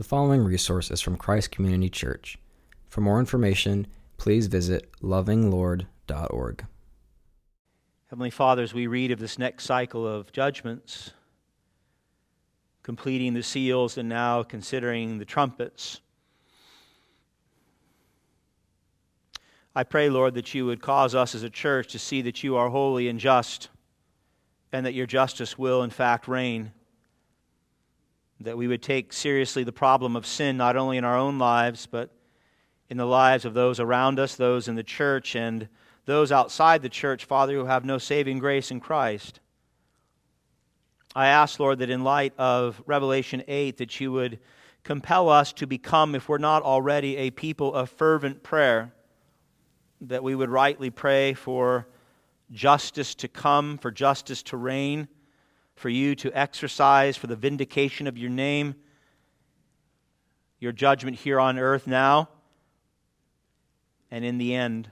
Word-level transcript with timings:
The 0.00 0.04
following 0.04 0.42
resource 0.42 0.90
is 0.90 1.02
from 1.02 1.18
Christ 1.18 1.50
Community 1.50 1.90
Church. 1.90 2.38
For 2.88 3.02
more 3.02 3.20
information, 3.20 3.86
please 4.16 4.46
visit 4.46 4.90
lovinglord.org. 5.02 6.64
Heavenly 8.08 8.30
Father, 8.30 8.62
as 8.62 8.72
we 8.72 8.86
read 8.86 9.10
of 9.10 9.18
this 9.18 9.38
next 9.38 9.64
cycle 9.64 10.06
of 10.06 10.32
judgments, 10.32 11.10
completing 12.82 13.34
the 13.34 13.42
seals 13.42 13.98
and 13.98 14.08
now 14.08 14.42
considering 14.42 15.18
the 15.18 15.26
trumpets, 15.26 16.00
I 19.74 19.82
pray, 19.82 20.08
Lord, 20.08 20.32
that 20.32 20.54
you 20.54 20.64
would 20.64 20.80
cause 20.80 21.14
us 21.14 21.34
as 21.34 21.42
a 21.42 21.50
church 21.50 21.92
to 21.92 21.98
see 21.98 22.22
that 22.22 22.42
you 22.42 22.56
are 22.56 22.70
holy 22.70 23.08
and 23.08 23.20
just, 23.20 23.68
and 24.72 24.86
that 24.86 24.94
your 24.94 25.06
justice 25.06 25.58
will, 25.58 25.82
in 25.82 25.90
fact, 25.90 26.26
reign 26.26 26.72
that 28.40 28.56
we 28.56 28.66
would 28.66 28.82
take 28.82 29.12
seriously 29.12 29.64
the 29.64 29.72
problem 29.72 30.16
of 30.16 30.26
sin, 30.26 30.56
not 30.56 30.76
only 30.76 30.96
in 30.96 31.04
our 31.04 31.16
own 31.16 31.38
lives, 31.38 31.86
but 31.86 32.10
in 32.88 32.96
the 32.96 33.06
lives 33.06 33.44
of 33.44 33.52
those 33.52 33.78
around 33.78 34.18
us, 34.18 34.34
those 34.34 34.66
in 34.66 34.74
the 34.74 34.82
church, 34.82 35.36
and 35.36 35.68
those 36.06 36.32
outside 36.32 36.80
the 36.82 36.88
church, 36.88 37.26
Father, 37.26 37.54
who 37.54 37.66
have 37.66 37.84
no 37.84 37.98
saving 37.98 38.38
grace 38.38 38.70
in 38.70 38.80
Christ. 38.80 39.40
I 41.14 41.26
ask, 41.26 41.60
Lord, 41.60 41.80
that 41.80 41.90
in 41.90 42.02
light 42.02 42.32
of 42.38 42.82
Revelation 42.86 43.44
8, 43.46 43.76
that 43.76 44.00
you 44.00 44.10
would 44.12 44.38
compel 44.84 45.28
us 45.28 45.52
to 45.54 45.66
become, 45.66 46.14
if 46.14 46.28
we're 46.28 46.38
not 46.38 46.62
already, 46.62 47.16
a 47.16 47.30
people 47.30 47.74
of 47.74 47.90
fervent 47.90 48.42
prayer, 48.42 48.92
that 50.00 50.22
we 50.22 50.34
would 50.34 50.48
rightly 50.48 50.88
pray 50.88 51.34
for 51.34 51.86
justice 52.50 53.14
to 53.16 53.28
come, 53.28 53.76
for 53.76 53.90
justice 53.90 54.42
to 54.44 54.56
reign 54.56 55.08
for 55.80 55.88
you 55.88 56.14
to 56.14 56.30
exercise 56.38 57.16
for 57.16 57.26
the 57.26 57.34
vindication 57.34 58.06
of 58.06 58.18
your 58.18 58.28
name, 58.28 58.74
your 60.58 60.72
judgment 60.72 61.16
here 61.16 61.40
on 61.40 61.58
earth 61.58 61.86
now, 61.86 62.28
and 64.10 64.22
in 64.22 64.36
the 64.36 64.54
end. 64.54 64.90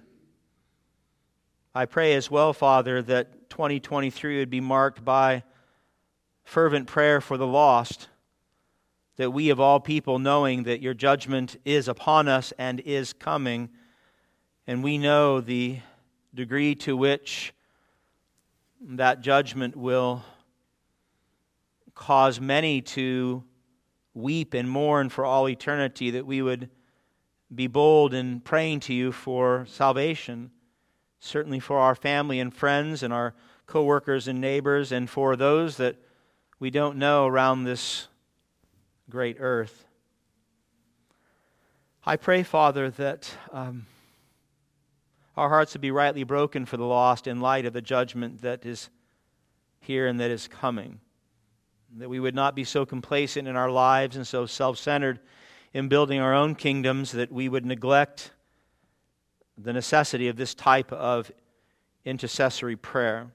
I 1.75 1.85
pray 1.85 2.15
as 2.15 2.31
well, 2.31 2.55
Father, 2.55 3.03
that 3.03 3.51
2023 3.51 4.39
would 4.39 4.49
be 4.49 4.63
marked 4.63 5.05
by 5.05 5.43
fervent 6.45 6.87
prayer 6.87 7.21
for 7.21 7.37
the 7.37 7.47
lost, 7.47 8.09
that 9.17 9.31
we 9.31 9.51
of 9.51 9.61
all 9.61 9.81
people, 9.81 10.19
knowing 10.19 10.63
that 10.63 10.81
your 10.81 10.95
judgment 10.95 11.59
is 11.67 11.87
upon 11.87 12.29
us 12.29 12.55
and 12.57 12.81
is 12.81 13.13
coming, 13.13 13.69
and 14.67 14.83
we 14.83 14.97
know 14.97 15.43
the 15.43 15.81
degree 16.35 16.75
to 16.77 16.97
which 16.97 17.53
that 18.81 19.21
judgment 19.21 19.77
will 19.77 20.25
cause 21.99 22.41
many 22.41 22.81
to 22.81 23.43
weep 24.15 24.55
and 24.55 24.71
mourn 24.71 25.09
for 25.09 25.25
all 25.25 25.49
eternity, 25.49 26.11
that 26.13 26.25
we 26.25 26.41
would 26.41 26.71
be 27.53 27.67
bold 27.67 28.15
in 28.15 28.41
praying 28.41 28.79
to 28.79 28.95
you 28.95 29.11
for 29.11 29.67
salvation, 29.69 30.51
certainly 31.19 31.59
for 31.59 31.79
our 31.79 31.97
family 31.97 32.39
and 32.39 32.55
friends 32.55 33.03
and 33.03 33.13
our 33.13 33.35
coworkers 33.67 34.29
and 34.29 34.41
neighbors, 34.41 34.93
and 34.93 35.11
for 35.11 35.35
those 35.35 35.77
that 35.77 35.97
we 36.61 36.71
don't 36.71 36.97
know 36.97 37.27
around 37.27 37.65
this 37.65 38.07
great 39.11 39.37
earth. 39.41 39.85
I 42.07 42.17
pray, 42.17 42.45
Father, 42.45 42.91
that 42.91 43.31
um, 43.53 43.87
our 45.37 45.49
hearts 45.49 45.75
would 45.75 45.83
be 45.83 45.91
rightly 45.91 46.23
broken 46.23 46.65
for 46.65 46.77
the 46.77 46.87
lost 46.87 47.27
in 47.27 47.41
light 47.41 47.67
of 47.67 47.73
the 47.73 47.83
judgment 47.83 48.43
that 48.43 48.65
is 48.65 48.89
here 49.81 50.07
and 50.07 50.21
that 50.21 50.31
is 50.31 50.47
coming 50.47 51.01
that 51.97 52.09
we 52.09 52.21
would 52.21 52.35
not 52.35 52.55
be 52.55 52.65
so 52.65 52.85
complacent 52.85 53.49
in 53.49 53.57
our 53.57 53.71
lives 53.71 54.17
and 54.17 54.27
so 54.27 54.47
self 54.47 54.79
centered 54.79 55.21
in 55.73 55.89
building 55.89 56.21
our 56.21 56.35
own 56.35 56.55
kingdoms 56.55 57.13
that 57.13 57.33
we 57.33 57.49
would 57.49 57.65
neglect 57.65 58.33
the 59.57 59.73
necessity 59.73 60.29
of 60.29 60.37
this 60.37 60.55
type 60.55 60.93
of 60.93 61.31
intercessory 62.05 62.77
prayer. 62.77 63.29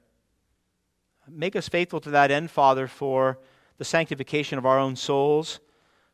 Make 1.28 1.56
us 1.56 1.70
faithful 1.70 2.00
to 2.02 2.12
that 2.12 2.32
end, 2.32 2.52
Father, 2.52 2.88
for 2.88 3.40
the 3.78 3.86
sanctification 3.86 4.58
of 4.58 4.66
our 4.66 4.80
own 4.80 4.96
souls, 4.96 5.60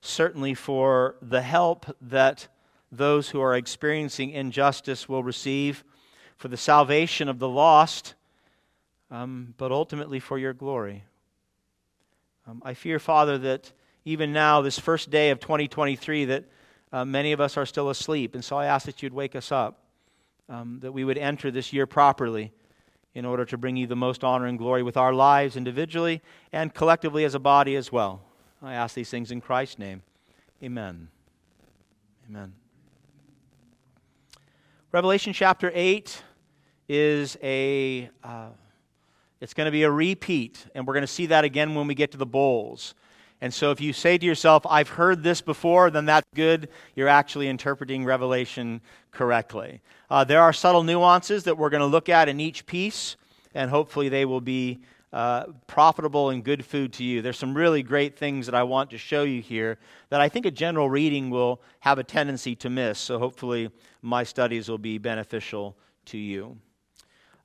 certainly 0.01 0.53
for 0.53 1.15
the 1.21 1.41
help 1.41 1.85
that 2.01 2.47
those 2.91 3.29
who 3.29 3.41
are 3.41 3.55
experiencing 3.55 4.31
injustice 4.31 5.07
will 5.07 5.23
receive, 5.23 5.83
for 6.37 6.47
the 6.47 6.57
salvation 6.57 7.27
of 7.27 7.39
the 7.39 7.49
lost, 7.49 8.15
um, 9.11 9.53
but 9.57 9.71
ultimately 9.71 10.19
for 10.19 10.37
your 10.37 10.53
glory. 10.53 11.03
Um, 12.49 12.63
I 12.65 12.73
fear, 12.73 12.97
Father, 12.97 13.37
that 13.37 13.71
even 14.05 14.33
now, 14.33 14.61
this 14.61 14.79
first 14.79 15.11
day 15.11 15.29
of 15.29 15.39
2023, 15.39 16.25
that 16.25 16.45
uh, 16.91 17.05
many 17.05 17.31
of 17.31 17.39
us 17.39 17.57
are 17.57 17.65
still 17.65 17.91
asleep. 17.91 18.33
And 18.33 18.43
so 18.43 18.57
I 18.57 18.65
ask 18.65 18.87
that 18.87 19.03
you'd 19.03 19.13
wake 19.13 19.35
us 19.35 19.51
up, 19.51 19.83
um, 20.47 20.79
that 20.79 20.91
we 20.91 21.03
would 21.03 21.19
enter 21.19 21.51
this 21.51 21.71
year 21.73 21.85
properly 21.85 22.51
in 23.13 23.23
order 23.23 23.45
to 23.45 23.55
bring 23.55 23.77
you 23.77 23.85
the 23.85 23.95
most 23.95 24.23
honor 24.23 24.47
and 24.47 24.57
glory 24.57 24.81
with 24.81 24.97
our 24.97 25.13
lives 25.13 25.57
individually 25.57 26.23
and 26.51 26.73
collectively 26.73 27.23
as 27.23 27.35
a 27.35 27.39
body 27.39 27.75
as 27.75 27.91
well. 27.91 28.23
I 28.63 28.73
ask 28.73 28.95
these 28.95 29.11
things 29.11 29.29
in 29.29 29.41
Christ's 29.41 29.77
name. 29.77 30.01
Amen. 30.63 31.07
Amen. 32.27 32.53
Revelation 34.91 35.33
chapter 35.33 35.71
8 35.71 36.23
is 36.87 37.37
a. 37.43 38.09
Uh, 38.23 38.47
it's 39.41 39.53
going 39.53 39.65
to 39.65 39.71
be 39.71 39.83
a 39.83 39.91
repeat, 39.91 40.65
and 40.75 40.85
we're 40.85 40.93
going 40.93 41.01
to 41.01 41.07
see 41.07 41.27
that 41.27 41.43
again 41.43 41.75
when 41.75 41.87
we 41.87 41.95
get 41.95 42.11
to 42.11 42.17
the 42.17 42.25
bowls. 42.25 42.93
And 43.41 43.53
so 43.53 43.71
if 43.71 43.79
you 43.79 43.93
say 43.93 44.17
to 44.17 44.25
yourself, 44.25 44.65
I've 44.69 44.89
heard 44.89 45.23
this 45.23 45.39
before, 45.41 45.89
then 45.89 46.05
that's 46.05 46.27
good. 46.35 46.67
You're 46.95 47.07
actually 47.07 47.47
interpreting 47.47 48.03
Revelation 48.03 48.81
correctly. 49.11 49.81
Uh, 50.09 50.25
there 50.25 50.41
are 50.41 50.51
subtle 50.51 50.83
nuances 50.83 51.45
that 51.45 51.57
we're 51.57 51.69
going 51.69 51.79
to 51.79 51.87
look 51.87 52.09
at 52.09 52.27
in 52.27 52.41
each 52.41 52.65
piece, 52.65 53.15
and 53.53 53.69
hopefully 53.69 54.09
they 54.09 54.25
will 54.25 54.41
be 54.41 54.79
uh, 55.13 55.45
profitable 55.67 56.31
and 56.31 56.43
good 56.43 56.65
food 56.65 56.93
to 56.93 57.03
you. 57.03 57.21
There's 57.21 57.39
some 57.39 57.55
really 57.55 57.81
great 57.81 58.17
things 58.17 58.45
that 58.45 58.55
I 58.55 58.63
want 58.63 58.89
to 58.91 58.97
show 58.97 59.23
you 59.23 59.41
here 59.41 59.77
that 60.09 60.21
I 60.21 60.29
think 60.29 60.45
a 60.45 60.51
general 60.51 60.89
reading 60.89 61.29
will 61.29 61.61
have 61.79 61.97
a 61.97 62.03
tendency 62.03 62.55
to 62.57 62.69
miss. 62.69 62.99
So 62.99 63.17
hopefully 63.17 63.71
my 64.01 64.23
studies 64.23 64.69
will 64.69 64.77
be 64.77 64.97
beneficial 64.97 65.77
to 66.05 66.17
you. 66.17 66.57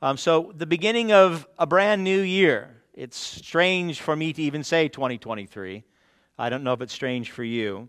Um, 0.05 0.19
so, 0.19 0.53
the 0.55 0.67
beginning 0.67 1.13
of 1.13 1.49
a 1.59 1.67
brand 1.67 2.05
new 2.05 2.21
year. 2.21 2.69
It's 2.93 3.17
strange 3.17 4.03
for 4.03 4.15
me 4.15 4.35
to 4.35 4.43
even 4.43 4.63
say 4.63 4.87
2023. 4.87 5.83
I 6.39 6.51
don't 6.51 6.63
know 6.63 6.75
if 6.75 6.83
it's 6.83 6.93
strange 6.93 7.31
for 7.31 7.43
you. 7.43 7.89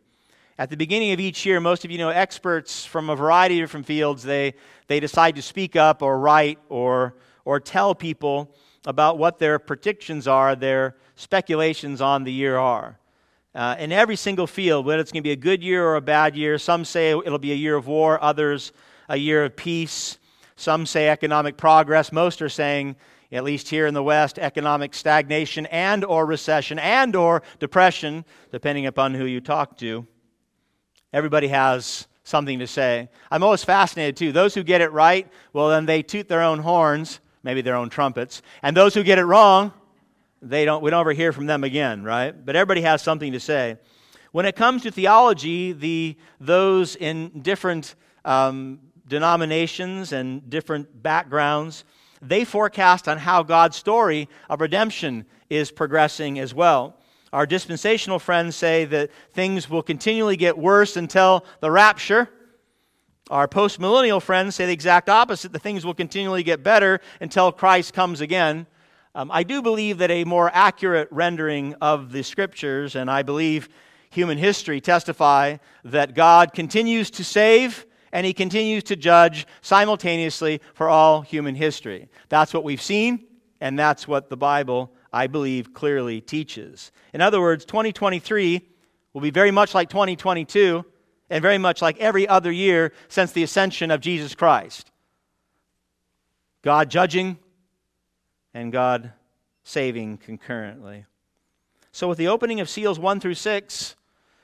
At 0.57 0.69
the 0.69 0.77
beginning 0.77 1.11
of 1.11 1.19
each 1.19 1.45
year, 1.45 1.59
most 1.59 1.83
of 1.83 1.91
you 1.91 1.97
know 1.97 2.07
experts 2.07 2.85
from 2.85 3.09
a 3.09 3.17
variety 3.17 3.59
of 3.59 3.63
different 3.63 3.85
fields, 3.85 4.23
they, 4.23 4.53
they 4.87 5.01
decide 5.01 5.35
to 5.35 5.41
speak 5.41 5.75
up 5.75 6.01
or 6.01 6.17
write 6.17 6.57
or, 6.69 7.15
or 7.43 7.59
tell 7.59 7.93
people 7.93 8.55
about 8.85 9.17
what 9.17 9.37
their 9.37 9.59
predictions 9.59 10.25
are, 10.25 10.55
their 10.55 10.95
speculations 11.17 11.99
on 11.99 12.23
the 12.23 12.31
year 12.31 12.55
are. 12.57 12.97
Uh, 13.53 13.75
in 13.77 13.91
every 13.91 14.15
single 14.15 14.47
field, 14.47 14.85
whether 14.85 15.01
it's 15.01 15.11
going 15.11 15.21
to 15.21 15.27
be 15.27 15.33
a 15.33 15.35
good 15.35 15.61
year 15.61 15.85
or 15.85 15.97
a 15.97 16.01
bad 16.01 16.37
year, 16.37 16.57
some 16.57 16.85
say 16.85 17.09
it'll 17.09 17.37
be 17.37 17.51
a 17.51 17.55
year 17.55 17.75
of 17.75 17.87
war, 17.87 18.23
others 18.23 18.71
a 19.09 19.17
year 19.17 19.43
of 19.43 19.57
peace. 19.57 20.17
Some 20.55 20.85
say 20.85 21.09
economic 21.09 21.57
progress. 21.57 22.11
Most 22.11 22.41
are 22.41 22.49
saying, 22.49 22.95
at 23.31 23.43
least 23.43 23.69
here 23.69 23.87
in 23.87 23.93
the 23.93 24.03
West, 24.03 24.39
economic 24.39 24.93
stagnation 24.93 25.65
and 25.67 26.05
or 26.05 26.25
recession 26.25 26.79
and 26.79 27.15
or 27.15 27.43
depression, 27.59 28.23
depending 28.51 28.85
upon 28.85 29.13
who 29.13 29.25
you 29.25 29.41
talk 29.41 29.77
to. 29.77 30.07
Everybody 31.11 31.47
has 31.49 32.07
something 32.23 32.59
to 32.59 32.67
say. 32.67 33.09
I'm 33.29 33.43
always 33.43 33.63
fascinated 33.63 34.17
too. 34.17 34.31
Those 34.31 34.53
who 34.53 34.63
get 34.63 34.81
it 34.81 34.91
right, 34.91 35.27
well 35.53 35.69
then 35.69 35.85
they 35.85 36.01
toot 36.01 36.27
their 36.27 36.41
own 36.41 36.59
horns, 36.59 37.19
maybe 37.43 37.61
their 37.61 37.75
own 37.75 37.89
trumpets. 37.89 38.41
And 38.63 38.75
those 38.75 38.93
who 38.93 39.03
get 39.03 39.19
it 39.19 39.25
wrong, 39.25 39.73
they 40.41 40.65
don't 40.65 40.81
we 40.81 40.89
don't 40.89 41.01
ever 41.01 41.13
hear 41.13 41.31
from 41.31 41.45
them 41.45 41.63
again, 41.63 42.03
right? 42.03 42.31
But 42.45 42.55
everybody 42.55 42.81
has 42.81 43.01
something 43.01 43.31
to 43.33 43.39
say. 43.39 43.77
When 44.31 44.45
it 44.45 44.55
comes 44.55 44.83
to 44.83 44.91
theology, 44.91 45.71
the 45.71 46.17
those 46.39 46.95
in 46.95 47.41
different 47.41 47.95
um, 48.25 48.79
denominations 49.07 50.11
and 50.11 50.49
different 50.49 51.03
backgrounds, 51.03 51.83
they 52.21 52.45
forecast 52.45 53.07
on 53.07 53.17
how 53.17 53.43
God's 53.43 53.77
story 53.77 54.27
of 54.49 54.61
redemption 54.61 55.25
is 55.49 55.71
progressing 55.71 56.39
as 56.39 56.53
well. 56.53 56.97
Our 57.33 57.45
dispensational 57.45 58.19
friends 58.19 58.55
say 58.55 58.85
that 58.85 59.11
things 59.31 59.69
will 59.69 59.83
continually 59.83 60.37
get 60.37 60.57
worse 60.57 60.95
until 60.95 61.45
the 61.59 61.69
rapture. 61.69 62.29
Our 63.29 63.47
postmillennial 63.47 64.21
friends 64.21 64.55
say 64.55 64.67
the 64.67 64.71
exact 64.71 65.09
opposite 65.09 65.51
that 65.51 65.61
things 65.61 65.85
will 65.85 65.93
continually 65.93 66.43
get 66.43 66.63
better 66.63 67.01
until 67.19 67.51
Christ 67.51 67.93
comes 67.93 68.21
again. 68.21 68.67
Um, 69.15 69.31
I 69.31 69.43
do 69.43 69.61
believe 69.61 69.97
that 69.99 70.11
a 70.11 70.23
more 70.23 70.51
accurate 70.53 71.07
rendering 71.11 71.73
of 71.81 72.11
the 72.11 72.23
scriptures, 72.23 72.95
and 72.95 73.09
I 73.09 73.23
believe 73.23 73.69
human 74.09 74.37
history 74.37 74.79
testify 74.79 75.57
that 75.83 76.13
God 76.13 76.53
continues 76.53 77.11
to 77.11 77.23
save 77.23 77.85
and 78.15 78.25
he 78.25 78.33
continues 78.33 78.81
to 78.81 78.95
judge 78.95 79.45
simultaneously 79.61 80.61
for 80.73 80.87
all 80.87 81.19
human 81.19 81.53
history. 81.53 82.07
That's 82.29 82.53
what 82.53 82.63
we've 82.63 82.81
seen, 82.81 83.25
and 83.59 83.77
that's 83.77 84.07
what 84.07 84.29
the 84.29 84.37
Bible, 84.37 84.93
I 85.11 85.27
believe, 85.27 85.73
clearly 85.73 86.21
teaches. 86.21 86.93
In 87.13 87.19
other 87.19 87.41
words, 87.41 87.65
2023 87.65 88.61
will 89.11 89.19
be 89.19 89.31
very 89.31 89.51
much 89.51 89.75
like 89.75 89.89
2022 89.89 90.85
and 91.29 91.41
very 91.41 91.57
much 91.57 91.81
like 91.81 91.97
every 91.97 92.25
other 92.25 92.53
year 92.53 92.93
since 93.09 93.33
the 93.33 93.43
ascension 93.43 93.91
of 93.91 93.99
Jesus 93.99 94.33
Christ. 94.33 94.89
God 96.61 96.89
judging 96.89 97.37
and 98.53 98.71
God 98.71 99.11
saving 99.65 100.19
concurrently. 100.19 101.03
So, 101.91 102.07
with 102.07 102.17
the 102.17 102.29
opening 102.29 102.61
of 102.61 102.69
seals 102.69 102.97
1 102.97 103.19
through 103.19 103.33
6, 103.33 103.97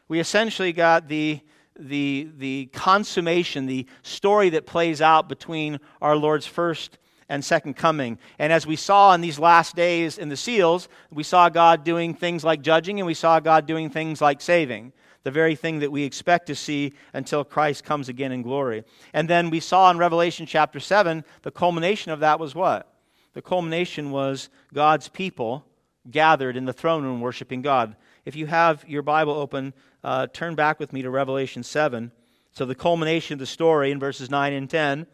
we 0.10 0.20
essentially 0.20 0.74
got 0.74 1.08
the, 1.08 1.40
the, 1.82 2.30
the 2.38 2.70
consummation, 2.74 3.66
the 3.66 3.86
story 4.04 4.50
that 4.50 4.66
plays 4.66 5.02
out 5.02 5.28
between 5.28 5.80
our 6.02 6.16
Lord's 6.16 6.46
first 6.46 6.98
and 7.28 7.44
second 7.44 7.76
coming. 7.76 8.20
And 8.40 8.52
as 8.52 8.68
we 8.68 8.76
saw 8.76 9.14
in 9.14 9.22
these 9.22 9.40
last 9.40 9.76
days 9.76 10.18
in 10.18 10.30
the 10.30 10.38
seals, 10.38 10.90
we 11.12 11.24
saw 11.24 11.50
God 11.50 11.84
doing 11.84 12.14
things 12.14 12.44
like 12.44 12.62
judging 12.62 13.00
and 13.00 13.08
we 13.08 13.14
saw 13.14 13.40
God 13.40 13.66
doing 13.66 13.90
things 13.90 14.22
like 14.22 14.42
saving. 14.42 14.92
The 15.24 15.32
very 15.32 15.56
thing 15.56 15.80
that 15.80 15.92
we 15.92 16.04
expect 16.04 16.48
to 16.48 16.56
see 16.56 16.94
until 17.14 17.44
Christ 17.44 17.84
comes 17.84 18.10
again 18.10 18.32
in 18.32 18.42
glory. 18.42 18.84
And 19.14 19.30
then 19.30 19.50
we 19.50 19.60
saw 19.60 19.90
in 19.92 19.98
Revelation 19.98 20.46
chapter 20.46 20.80
7, 20.80 21.24
the 21.44 21.52
culmination 21.52 22.12
of 22.12 22.20
that 22.20 22.40
was 22.40 22.54
what? 22.54 22.92
The 23.34 23.42
culmination 23.42 24.12
was 24.12 24.50
God's 24.74 25.08
people 25.08 25.66
gathered 26.10 26.58
in 26.58 26.66
the 26.66 26.74
throne 26.74 27.04
room 27.04 27.22
worshiping 27.22 27.62
God. 27.62 27.96
If 28.26 28.36
you 28.36 28.48
have 28.48 28.84
your 28.88 29.04
Bible 29.04 29.34
open, 29.34 29.74
uh, 30.04 30.28
turn 30.28 30.56
back 30.56 30.80
with 30.80 30.94
me 30.94 31.02
to 31.02 31.10
Revelation 31.10 31.64
7. 31.64 32.12
So, 32.54 32.66
the 32.66 32.76
culmination 32.76 33.36
of 33.36 33.40
the 33.40 33.46
story 33.46 33.92
in 33.92 34.00
verses 34.00 34.30
9 34.30 34.54
and 34.54 34.70
10 34.70 35.08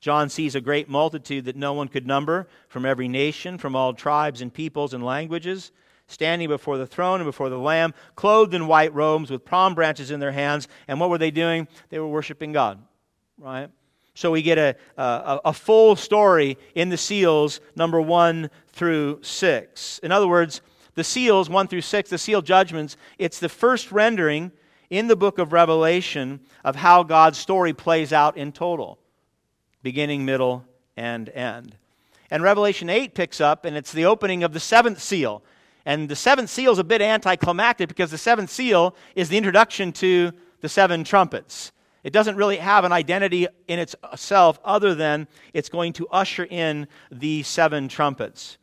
John 0.00 0.28
sees 0.28 0.54
a 0.54 0.60
great 0.60 0.88
multitude 0.88 1.46
that 1.46 1.56
no 1.56 1.72
one 1.72 1.88
could 1.88 2.06
number 2.06 2.46
from 2.68 2.86
every 2.86 3.08
nation, 3.08 3.58
from 3.58 3.74
all 3.74 3.92
tribes 3.92 4.40
and 4.40 4.52
peoples 4.52 4.94
and 4.94 5.04
languages, 5.04 5.72
standing 6.06 6.48
before 6.48 6.78
the 6.78 6.86
throne 6.86 7.20
and 7.20 7.28
before 7.28 7.50
the 7.50 7.58
Lamb, 7.58 7.94
clothed 8.14 8.54
in 8.54 8.68
white 8.68 8.94
robes 8.94 9.30
with 9.30 9.44
palm 9.44 9.74
branches 9.74 10.10
in 10.10 10.20
their 10.20 10.32
hands. 10.32 10.68
And 10.86 11.00
what 11.00 11.10
were 11.10 11.18
they 11.18 11.32
doing? 11.32 11.66
They 11.88 11.98
were 11.98 12.06
worshiping 12.06 12.52
God, 12.52 12.80
right? 13.38 13.70
So 14.14 14.30
we 14.30 14.42
get 14.42 14.58
a, 14.58 14.76
a, 14.96 15.40
a 15.46 15.52
full 15.52 15.96
story 15.96 16.58
in 16.74 16.88
the 16.88 16.96
seals, 16.96 17.60
number 17.76 18.00
one 18.00 18.50
through 18.68 19.20
six. 19.22 19.98
In 20.02 20.12
other 20.12 20.28
words, 20.28 20.60
the 20.98 21.04
seals, 21.04 21.48
one 21.48 21.68
through 21.68 21.80
six, 21.80 22.10
the 22.10 22.18
seal 22.18 22.42
judgments, 22.42 22.96
it's 23.18 23.38
the 23.38 23.48
first 23.48 23.92
rendering 23.92 24.50
in 24.90 25.06
the 25.06 25.14
book 25.14 25.38
of 25.38 25.52
Revelation 25.52 26.40
of 26.64 26.74
how 26.74 27.04
God's 27.04 27.38
story 27.38 27.72
plays 27.72 28.12
out 28.12 28.36
in 28.36 28.50
total 28.52 28.98
beginning, 29.80 30.24
middle, 30.24 30.64
and 30.96 31.28
end. 31.28 31.76
And 32.32 32.42
Revelation 32.42 32.90
8 32.90 33.14
picks 33.14 33.40
up, 33.40 33.64
and 33.64 33.76
it's 33.76 33.92
the 33.92 34.06
opening 34.06 34.42
of 34.42 34.52
the 34.52 34.58
seventh 34.58 35.00
seal. 35.00 35.44
And 35.86 36.08
the 36.08 36.16
seventh 36.16 36.50
seal 36.50 36.72
is 36.72 36.80
a 36.80 36.84
bit 36.84 37.00
anticlimactic 37.00 37.88
because 37.88 38.10
the 38.10 38.18
seventh 38.18 38.50
seal 38.50 38.96
is 39.14 39.28
the 39.28 39.38
introduction 39.38 39.92
to 39.92 40.32
the 40.60 40.68
seven 40.68 41.04
trumpets. 41.04 41.70
It 42.02 42.12
doesn't 42.12 42.34
really 42.34 42.56
have 42.56 42.84
an 42.84 42.90
identity 42.90 43.46
in 43.68 43.78
itself 43.78 44.58
other 44.64 44.96
than 44.96 45.28
it's 45.54 45.68
going 45.68 45.92
to 45.94 46.08
usher 46.08 46.44
in 46.44 46.88
the 47.12 47.44
seven 47.44 47.86
trumpets. 47.86 48.58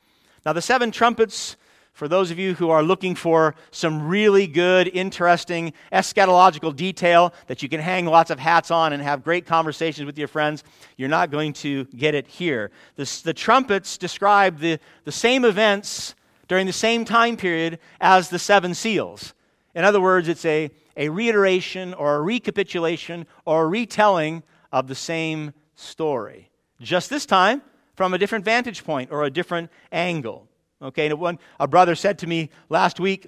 Now, 0.46 0.52
the 0.52 0.62
seven 0.62 0.92
trumpets 0.92 1.56
for 1.96 2.10
those 2.10 2.30
of 2.30 2.38
you 2.38 2.54
who 2.56 2.72
are 2.72 2.84
looking 2.84 3.16
for 3.16 3.56
some 3.72 4.06
really 4.06 4.48
good, 4.48 4.90
interesting 4.90 5.72
eschatological 5.94 6.76
detail 6.76 7.34
that 7.48 7.64
you 7.64 7.70
can 7.70 7.80
hang 7.80 8.06
lots 8.06 8.30
of 8.30 8.38
hats 8.38 8.70
on 8.70 8.92
and 8.92 9.02
have 9.02 9.24
great 9.24 9.46
conversations 9.46 10.06
with 10.06 10.18
your 10.18 10.28
friends, 10.28 10.66
you're 10.98 11.08
not 11.08 11.32
going 11.32 11.54
to 11.54 11.86
get 11.96 12.14
it 12.14 12.28
here. 12.28 12.70
The, 12.98 13.22
the 13.24 13.34
trumpets 13.34 13.98
describe 13.98 14.60
the, 14.60 14.78
the 15.06 15.12
same 15.14 15.46
events 15.46 16.16
during 16.50 16.68
the 16.68 16.74
same 16.74 17.06
time 17.06 17.38
period 17.38 17.80
as 18.02 18.28
the 18.28 18.40
seven 18.40 18.74
seals. 18.74 19.34
In 19.74 19.86
other 19.86 20.02
words, 20.02 20.28
it's 20.28 20.44
a, 20.44 20.72
a 20.98 21.08
reiteration 21.08 21.94
or 21.94 22.18
a 22.18 22.22
recapitulation 22.22 23.26
or 23.46 23.64
a 23.64 23.68
retelling 23.68 24.44
of 24.70 24.88
the 24.88 24.96
same 24.96 25.54
story. 25.76 26.50
Just 26.82 27.10
this 27.10 27.26
time 27.26 27.62
from 27.96 28.14
a 28.14 28.18
different 28.18 28.44
vantage 28.44 28.84
point 28.84 29.14
or 29.14 29.24
a 29.24 29.30
different 29.30 29.72
angle. 29.94 30.50
Okay, 30.82 31.08
and 31.08 31.20
one, 31.20 31.40
a 31.60 31.68
brother 31.68 31.96
said 31.96 32.20
to 32.20 32.28
me 32.28 32.50
last 32.70 33.00
week, 33.00 33.28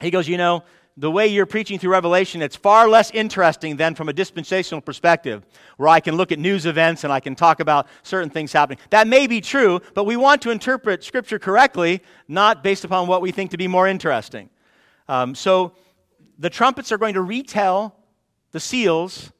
he 0.00 0.10
goes, 0.10 0.28
You 0.28 0.36
know, 0.36 0.64
the 0.96 1.10
way 1.10 1.26
you're 1.26 1.46
preaching 1.46 1.78
through 1.78 1.92
Revelation, 1.92 2.40
it's 2.40 2.56
far 2.56 2.88
less 2.88 3.10
interesting 3.10 3.76
than 3.76 3.94
from 3.94 4.08
a 4.08 4.12
dispensational 4.12 4.80
perspective, 4.80 5.44
where 5.76 5.88
I 5.88 6.00
can 6.00 6.16
look 6.16 6.32
at 6.32 6.38
news 6.38 6.64
events 6.64 7.04
and 7.04 7.12
I 7.12 7.20
can 7.20 7.34
talk 7.34 7.60
about 7.60 7.86
certain 8.02 8.30
things 8.30 8.52
happening. 8.52 8.78
That 8.90 9.06
may 9.06 9.26
be 9.26 9.40
true, 9.40 9.80
but 9.94 10.04
we 10.04 10.16
want 10.16 10.42
to 10.42 10.50
interpret 10.50 11.04
Scripture 11.04 11.38
correctly, 11.38 12.02
not 12.28 12.64
based 12.64 12.84
upon 12.84 13.06
what 13.06 13.20
we 13.20 13.30
think 13.30 13.50
to 13.50 13.58
be 13.58 13.68
more 13.68 13.86
interesting. 13.86 14.48
Um, 15.08 15.34
so 15.34 15.72
the 16.38 16.50
trumpets 16.50 16.90
are 16.92 16.98
going 16.98 17.14
to 17.14 17.22
retell 17.22 17.94
the 18.52 18.60
seals 18.60 19.32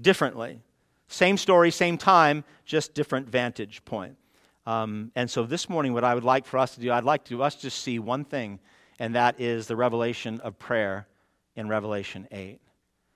differently. 0.00 0.62
Same 1.08 1.36
story, 1.36 1.70
same 1.70 1.98
time, 1.98 2.44
just 2.64 2.94
different 2.94 3.28
vantage 3.28 3.84
point. 3.84 4.16
Um, 4.66 5.12
and 5.14 5.30
so 5.30 5.44
this 5.44 5.68
morning, 5.68 5.92
what 5.92 6.02
I 6.02 6.14
would 6.14 6.24
like 6.24 6.44
for 6.44 6.58
us 6.58 6.74
to 6.74 6.80
do, 6.80 6.90
I'd 6.90 7.04
like 7.04 7.24
to 7.26 7.42
us 7.42 7.54
just 7.54 7.82
see 7.82 8.00
one 8.00 8.24
thing, 8.24 8.58
and 8.98 9.14
that 9.14 9.40
is 9.40 9.68
the 9.68 9.76
revelation 9.76 10.40
of 10.40 10.58
prayer 10.58 11.06
in 11.54 11.68
Revelation 11.68 12.26
8. 12.32 12.60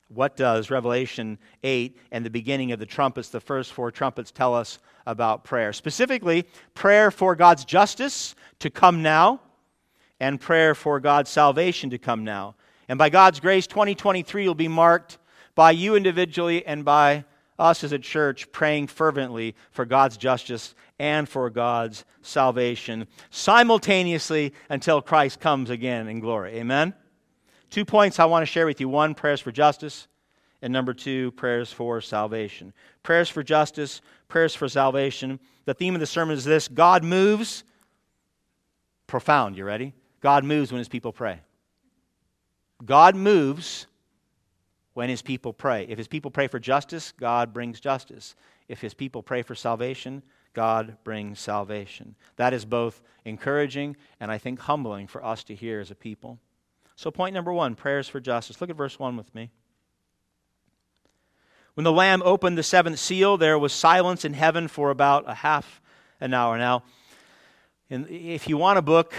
What 0.09 0.37
does 0.37 0.71
Revelation 0.71 1.39
8 1.65 1.99
and 2.13 2.25
the 2.25 2.31
beginning 2.31 2.71
of 2.71 2.79
the 2.79 2.87
trumpets, 2.87 3.29
the 3.29 3.41
first 3.41 3.73
four 3.73 3.91
trumpets, 3.91 4.31
tell 4.31 4.55
us 4.55 4.79
about 5.07 5.43
prayer? 5.43 5.73
Specifically, 5.73 6.47
prayer 6.75 7.11
for 7.11 7.35
God's 7.35 7.65
justice 7.65 8.37
to 8.61 8.71
come 8.71 9.03
now, 9.03 9.41
and 10.21 10.41
prayer 10.41 10.75
for 10.75 11.01
God's 11.01 11.31
salvation 11.31 11.91
to 11.91 11.99
come 11.99 12.23
now. 12.23 12.55
And 12.89 12.99
by 12.99 13.09
God's 13.09 13.41
grace, 13.41 13.67
2023 13.67 14.47
will 14.47 14.55
be 14.55 14.69
marked 14.69 15.19
by 15.57 15.73
you 15.73 15.97
individually 15.97 16.65
and 16.65 16.85
by 16.85 17.25
us 17.59 17.85
as 17.85 17.93
a 17.93 17.99
church 17.99 18.51
praying 18.53 18.87
fervently 18.87 19.55
for 19.71 19.85
God's 19.85 20.17
justice 20.17 20.75
and 21.01 21.27
for 21.27 21.49
God's 21.49 22.05
salvation 22.21 23.09
simultaneously 23.31 24.53
until 24.69 25.01
Christ 25.01 25.41
comes 25.41 25.71
again 25.71 26.09
in 26.09 26.21
glory. 26.21 26.59
Amen? 26.59 26.93
Two 27.71 27.87
points 27.87 28.21
I 28.21 28.27
want 28.27 28.43
to 28.43 28.47
share 28.47 28.67
with 28.67 28.81
you 28.83 28.89
one, 28.91 29.15
prayers 29.15 29.41
for 29.41 29.51
justice, 29.51 30.09
and 30.61 30.71
number 30.71 30.93
two, 30.93 31.31
prayers 31.33 31.73
for 31.73 32.03
salvation. 32.03 32.75
Prayers 33.03 33.31
for 33.31 33.43
justice, 33.43 34.03
prayers 34.29 34.55
for 34.55 34.69
salvation. 34.69 35.41
The 35.65 35.73
theme 35.73 35.95
of 35.95 36.01
the 36.01 36.07
sermon 36.07 36.37
is 36.37 36.45
this 36.45 36.69
God 36.69 37.03
moves. 37.03 37.65
Profound, 39.07 39.57
you 39.57 39.65
ready? 39.65 39.95
God 40.21 40.45
moves 40.45 40.71
when 40.71 40.81
his 40.81 40.89
people 40.89 41.15
pray. 41.15 41.41
God 42.85 43.17
moves 43.17 43.87
when 44.93 45.09
his 45.09 45.23
people 45.23 45.55
pray. 45.55 45.87
If 45.89 45.97
his 45.97 46.09
people 46.09 46.31
pray 46.31 46.47
for 46.47 46.59
justice, 46.59 47.13
God 47.19 47.55
brings 47.55 47.81
justice. 47.81 48.35
If 48.69 48.83
his 48.83 48.93
people 48.93 49.23
pray 49.23 49.41
for 49.41 49.55
salvation, 49.55 50.23
God 50.53 50.97
brings 51.05 51.39
salvation. 51.39 52.17
That 52.37 52.53
is 52.53 52.65
both 52.65 53.03
encouraging 53.25 53.97
and 54.19 54.31
I 54.31 54.39
think 54.39 54.61
humbling 54.61 55.07
for 55.07 55.25
us 55.25 55.45
to 55.45 55.55
hear 55.55 55.81
as 55.81 55.91
a 55.91 55.95
people. 55.95 56.39
So, 56.97 57.11
point 57.11 57.35
number 57.35 57.53
one 57.53 57.75
prayers 57.75 58.09
for 58.09 58.21
justice. 58.21 58.61
Look 58.61 58.71
at 58.71 58.77
verse 58.77 58.99
1 58.99 59.17
with 59.17 59.35
me. 59.35 59.51
When 61.75 61.85
the 61.85 61.93
Lamb 61.93 62.21
opened 62.25 62.59
the 62.59 62.63
seventh 62.63 62.99
seal, 62.99 63.37
there 63.37 63.59
was 63.59 63.73
silence 63.73 64.25
in 64.25 64.35
heaven 64.35 64.69
for 64.69 64.91
about 64.91 65.25
a 65.27 65.35
half 65.35 65.81
an 66.21 66.35
hour. 66.35 66.59
Now, 66.59 66.83
if 67.89 68.49
you 68.49 68.57
want 68.57 68.79
a 68.79 68.83
book 68.83 69.15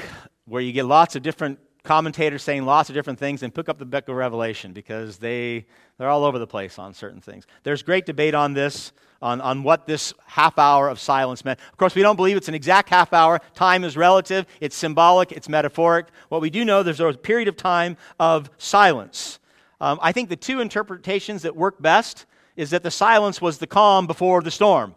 where 0.45 0.61
you 0.61 0.71
get 0.71 0.85
lots 0.85 1.15
of 1.15 1.23
different 1.23 1.59
commentators 1.83 2.43
saying 2.43 2.65
lots 2.65 2.89
of 2.89 2.95
different 2.95 3.17
things, 3.17 3.41
and 3.43 3.53
pick 3.53 3.67
up 3.67 3.79
the 3.79 3.85
book 3.85 4.07
of 4.07 4.15
Revelation 4.15 4.73
because 4.73 5.17
they, 5.17 5.65
they're 5.97 6.09
all 6.09 6.23
over 6.23 6.37
the 6.37 6.47
place 6.47 6.77
on 6.77 6.93
certain 6.93 7.21
things. 7.21 7.47
There's 7.63 7.81
great 7.81 8.05
debate 8.05 8.35
on 8.35 8.53
this, 8.53 8.91
on, 9.21 9.39
on 9.41 9.63
what 9.63 9.85
this 9.85 10.13
half 10.25 10.57
hour 10.57 10.89
of 10.89 10.99
silence 10.99 11.45
meant. 11.45 11.59
Of 11.71 11.77
course, 11.77 11.95
we 11.95 12.01
don't 12.01 12.15
believe 12.15 12.37
it's 12.37 12.47
an 12.47 12.55
exact 12.55 12.89
half 12.89 13.13
hour. 13.13 13.39
Time 13.53 13.83
is 13.83 13.95
relative, 13.95 14.45
it's 14.59 14.75
symbolic, 14.75 15.31
it's 15.31 15.47
metaphoric. 15.47 16.07
What 16.29 16.41
we 16.41 16.49
do 16.49 16.65
know, 16.65 16.83
there's 16.83 16.99
a 16.99 17.13
period 17.13 17.47
of 17.47 17.55
time 17.55 17.97
of 18.19 18.49
silence. 18.57 19.39
Um, 19.79 19.99
I 20.01 20.11
think 20.11 20.29
the 20.29 20.35
two 20.35 20.59
interpretations 20.59 21.43
that 21.43 21.55
work 21.55 21.81
best 21.81 22.25
is 22.55 22.71
that 22.71 22.83
the 22.83 22.91
silence 22.91 23.41
was 23.41 23.57
the 23.57 23.67
calm 23.67 24.07
before 24.07 24.41
the 24.41 24.51
storm, 24.51 24.95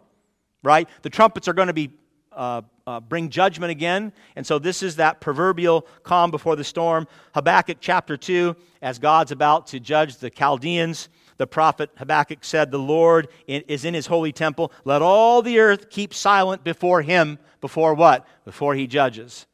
right? 0.63 0.87
The 1.01 1.09
trumpets 1.09 1.47
are 1.47 1.53
going 1.53 1.67
to 1.67 1.73
be 1.73 1.91
uh, 2.31 2.61
uh, 2.87 2.99
bring 2.99 3.29
judgment 3.29 3.71
again. 3.71 4.11
And 4.35 4.45
so 4.45 4.59
this 4.59 4.83
is 4.83 4.97
that 4.97 5.21
proverbial 5.21 5.87
calm 6.03 6.31
before 6.31 6.55
the 6.55 6.63
storm. 6.63 7.07
Habakkuk 7.33 7.77
chapter 7.79 8.17
2, 8.17 8.55
as 8.81 8.99
God's 8.99 9.31
about 9.31 9.67
to 9.67 9.79
judge 9.79 10.17
the 10.17 10.29
Chaldeans, 10.29 11.09
the 11.37 11.47
prophet 11.47 11.89
Habakkuk 11.97 12.43
said, 12.43 12.71
The 12.71 12.77
Lord 12.77 13.27
is 13.47 13.85
in 13.85 13.93
his 13.93 14.07
holy 14.07 14.31
temple. 14.31 14.71
Let 14.83 15.01
all 15.01 15.41
the 15.41 15.59
earth 15.59 15.89
keep 15.89 16.13
silent 16.13 16.63
before 16.63 17.01
him. 17.01 17.39
Before 17.61 17.93
what? 17.93 18.25
Before 18.45 18.75
he 18.75 18.87
judges. 18.87 19.45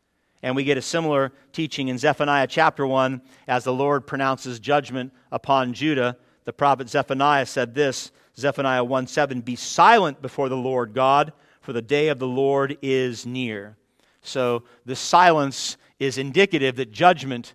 And 0.43 0.55
we 0.55 0.63
get 0.63 0.77
a 0.77 0.81
similar 0.81 1.31
teaching 1.53 1.87
in 1.87 1.97
Zephaniah 1.97 2.47
chapter 2.47 2.85
1 2.85 3.21
as 3.47 3.63
the 3.63 3.73
Lord 3.73 4.07
pronounces 4.07 4.59
judgment 4.59 5.13
upon 5.31 5.73
Judah. 5.73 6.17
The 6.45 6.53
prophet 6.53 6.89
Zephaniah 6.89 7.45
said 7.45 7.73
this 7.73 8.11
Zephaniah 8.37 8.83
1 8.83 9.07
7 9.07 9.41
Be 9.41 9.55
silent 9.55 10.21
before 10.21 10.49
the 10.49 10.57
Lord 10.57 10.93
God 10.93 11.33
for 11.61 11.73
the 11.73 11.81
day 11.81 12.09
of 12.09 12.19
the 12.19 12.27
Lord 12.27 12.77
is 12.81 13.25
near. 13.25 13.77
So 14.21 14.63
the 14.85 14.95
silence 14.95 15.77
is 15.99 16.17
indicative 16.17 16.75
that 16.75 16.91
judgment 16.91 17.53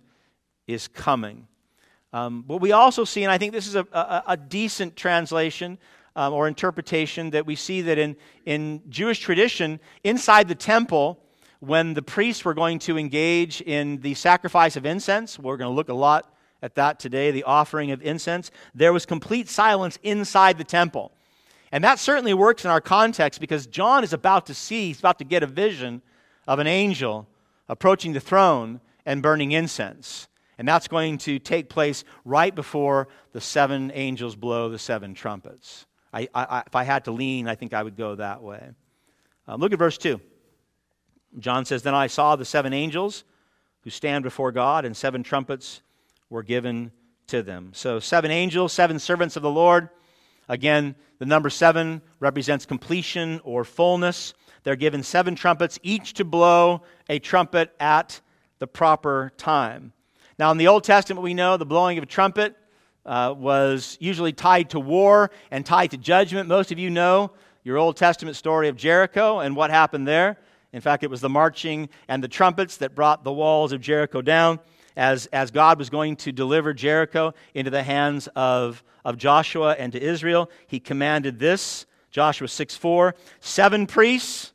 is 0.65 0.87
coming. 0.87 1.47
Um, 2.13 2.45
we 2.47 2.71
also 2.71 3.03
see, 3.03 3.23
and 3.23 3.31
I 3.31 3.37
think 3.37 3.53
this 3.53 3.67
is 3.67 3.75
a, 3.75 3.85
a, 3.91 4.23
a 4.27 4.37
decent 4.37 4.95
translation 4.95 5.77
um, 6.15 6.33
or 6.33 6.47
interpretation, 6.47 7.29
that 7.31 7.45
we 7.45 7.55
see 7.55 7.81
that 7.81 7.97
in, 7.97 8.15
in 8.45 8.81
Jewish 8.89 9.19
tradition, 9.19 9.79
inside 10.03 10.47
the 10.47 10.55
temple, 10.55 11.19
when 11.59 11.93
the 11.93 12.01
priests 12.01 12.45
were 12.45 12.53
going 12.53 12.79
to 12.79 12.97
engage 12.97 13.61
in 13.61 13.99
the 14.01 14.13
sacrifice 14.13 14.75
of 14.75 14.85
incense, 14.85 15.37
we're 15.37 15.57
going 15.57 15.69
to 15.69 15.75
look 15.75 15.89
a 15.89 15.93
lot 15.93 16.33
at 16.61 16.75
that 16.75 16.99
today, 16.99 17.31
the 17.31 17.43
offering 17.43 17.91
of 17.91 18.01
incense, 18.01 18.51
there 18.73 18.93
was 18.93 19.05
complete 19.05 19.47
silence 19.47 19.99
inside 20.03 20.57
the 20.57 20.63
temple. 20.63 21.11
And 21.71 21.83
that 21.83 21.99
certainly 21.99 22.33
works 22.33 22.65
in 22.65 22.71
our 22.71 22.81
context 22.81 23.39
because 23.39 23.67
John 23.67 24.03
is 24.03 24.13
about 24.13 24.45
to 24.47 24.53
see, 24.53 24.87
he's 24.87 24.99
about 24.99 25.19
to 25.19 25.25
get 25.25 25.43
a 25.43 25.47
vision 25.47 26.01
of 26.47 26.59
an 26.59 26.67
angel 26.67 27.27
approaching 27.69 28.13
the 28.13 28.19
throne 28.19 28.79
and 29.05 29.21
burning 29.21 29.51
incense. 29.51 30.27
And 30.57 30.67
that's 30.67 30.87
going 30.87 31.19
to 31.19 31.39
take 31.39 31.69
place 31.69 32.03
right 32.25 32.53
before 32.53 33.09
the 33.31 33.41
seven 33.41 33.91
angels 33.93 34.35
blow 34.35 34.69
the 34.69 34.79
seven 34.79 35.13
trumpets. 35.13 35.85
I, 36.11 36.27
I, 36.33 36.63
if 36.65 36.75
I 36.75 36.83
had 36.83 37.05
to 37.05 37.11
lean, 37.11 37.47
I 37.47 37.55
think 37.55 37.73
I 37.73 37.83
would 37.83 37.95
go 37.95 38.15
that 38.15 38.41
way. 38.41 38.71
Um, 39.47 39.61
look 39.61 39.71
at 39.71 39.79
verse 39.79 39.97
2. 39.97 40.19
John 41.39 41.65
says, 41.65 41.83
Then 41.83 41.93
I 41.93 42.07
saw 42.07 42.35
the 42.35 42.45
seven 42.45 42.73
angels 42.73 43.23
who 43.81 43.89
stand 43.89 44.23
before 44.23 44.51
God, 44.51 44.85
and 44.85 44.97
seven 44.97 45.23
trumpets 45.23 45.81
were 46.29 46.43
given 46.43 46.91
to 47.27 47.43
them. 47.43 47.71
So, 47.73 47.99
seven 47.99 48.31
angels, 48.31 48.73
seven 48.73 48.99
servants 48.99 49.35
of 49.35 49.43
the 49.43 49.51
Lord. 49.51 49.89
Again, 50.49 50.95
the 51.19 51.25
number 51.25 51.49
seven 51.49 52.01
represents 52.19 52.65
completion 52.65 53.41
or 53.43 53.63
fullness. 53.63 54.33
They're 54.63 54.75
given 54.75 55.03
seven 55.03 55.35
trumpets, 55.35 55.77
each 55.83 56.13
to 56.15 56.25
blow 56.25 56.83
a 57.09 57.19
trumpet 57.19 57.75
at 57.79 58.21
the 58.59 58.67
proper 58.67 59.31
time. 59.37 59.93
Now, 60.39 60.51
in 60.51 60.57
the 60.57 60.67
Old 60.67 60.83
Testament, 60.83 61.23
we 61.23 61.33
know 61.33 61.57
the 61.57 61.65
blowing 61.65 61.97
of 61.97 62.03
a 62.03 62.07
trumpet 62.07 62.55
uh, 63.07 63.33
was 63.35 63.97
usually 63.99 64.33
tied 64.33 64.69
to 64.69 64.79
war 64.79 65.31
and 65.49 65.65
tied 65.65 65.91
to 65.91 65.97
judgment. 65.97 66.47
Most 66.47 66.71
of 66.71 66.77
you 66.77 66.91
know 66.91 67.31
your 67.63 67.77
Old 67.77 67.97
Testament 67.97 68.37
story 68.37 68.67
of 68.67 68.75
Jericho 68.75 69.39
and 69.39 69.55
what 69.55 69.71
happened 69.71 70.07
there. 70.07 70.37
In 70.73 70.81
fact, 70.81 71.03
it 71.03 71.09
was 71.09 71.21
the 71.21 71.29
marching 71.29 71.89
and 72.07 72.23
the 72.23 72.27
trumpets 72.27 72.77
that 72.77 72.93
brought 72.93 73.23
the 73.23 73.33
walls 73.33 73.71
of 73.71 73.81
Jericho 73.81 74.21
down 74.21 74.59
as, 74.95 75.25
as 75.27 75.49
God 75.49 75.79
was 75.79 75.89
going 75.89 76.15
to 76.17 76.31
deliver 76.31 76.71
Jericho 76.71 77.33
into 77.55 77.71
the 77.71 77.81
hands 77.81 78.27
of, 78.35 78.83
of 79.03 79.17
Joshua 79.17 79.75
and 79.79 79.91
to 79.93 79.99
Israel, 79.99 80.51
he 80.67 80.79
commanded 80.79 81.39
this 81.39 81.87
Joshua 82.11 82.47
6 82.47 82.75
4 82.75 83.15
Seven 83.39 83.87
priests 83.87 84.53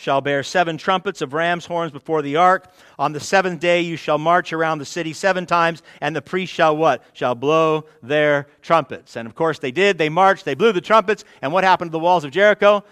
shall 0.00 0.22
bear 0.22 0.42
seven 0.42 0.78
trumpets 0.78 1.20
of 1.20 1.34
ram's 1.34 1.66
horns 1.66 1.92
before 1.92 2.22
the 2.22 2.36
ark. 2.36 2.72
On 2.98 3.12
the 3.12 3.20
seventh 3.20 3.60
day 3.60 3.82
you 3.82 3.96
shall 3.96 4.16
march 4.16 4.52
around 4.52 4.78
the 4.78 4.86
city 4.86 5.12
seven 5.12 5.44
times, 5.44 5.82
and 6.00 6.16
the 6.16 6.22
priests 6.22 6.54
shall 6.54 6.74
what? 6.74 7.04
Shall 7.12 7.34
blow 7.34 7.84
their 8.02 8.46
trumpets. 8.62 9.16
And 9.16 9.28
of 9.28 9.34
course 9.34 9.58
they 9.58 9.70
did. 9.70 9.98
They 9.98 10.08
marched, 10.08 10.46
they 10.46 10.54
blew 10.54 10.72
the 10.72 10.80
trumpets, 10.80 11.24
and 11.42 11.52
what 11.52 11.64
happened 11.64 11.90
to 11.90 11.92
the 11.92 11.98
walls 11.98 12.24
of 12.24 12.30
Jericho? 12.30 12.82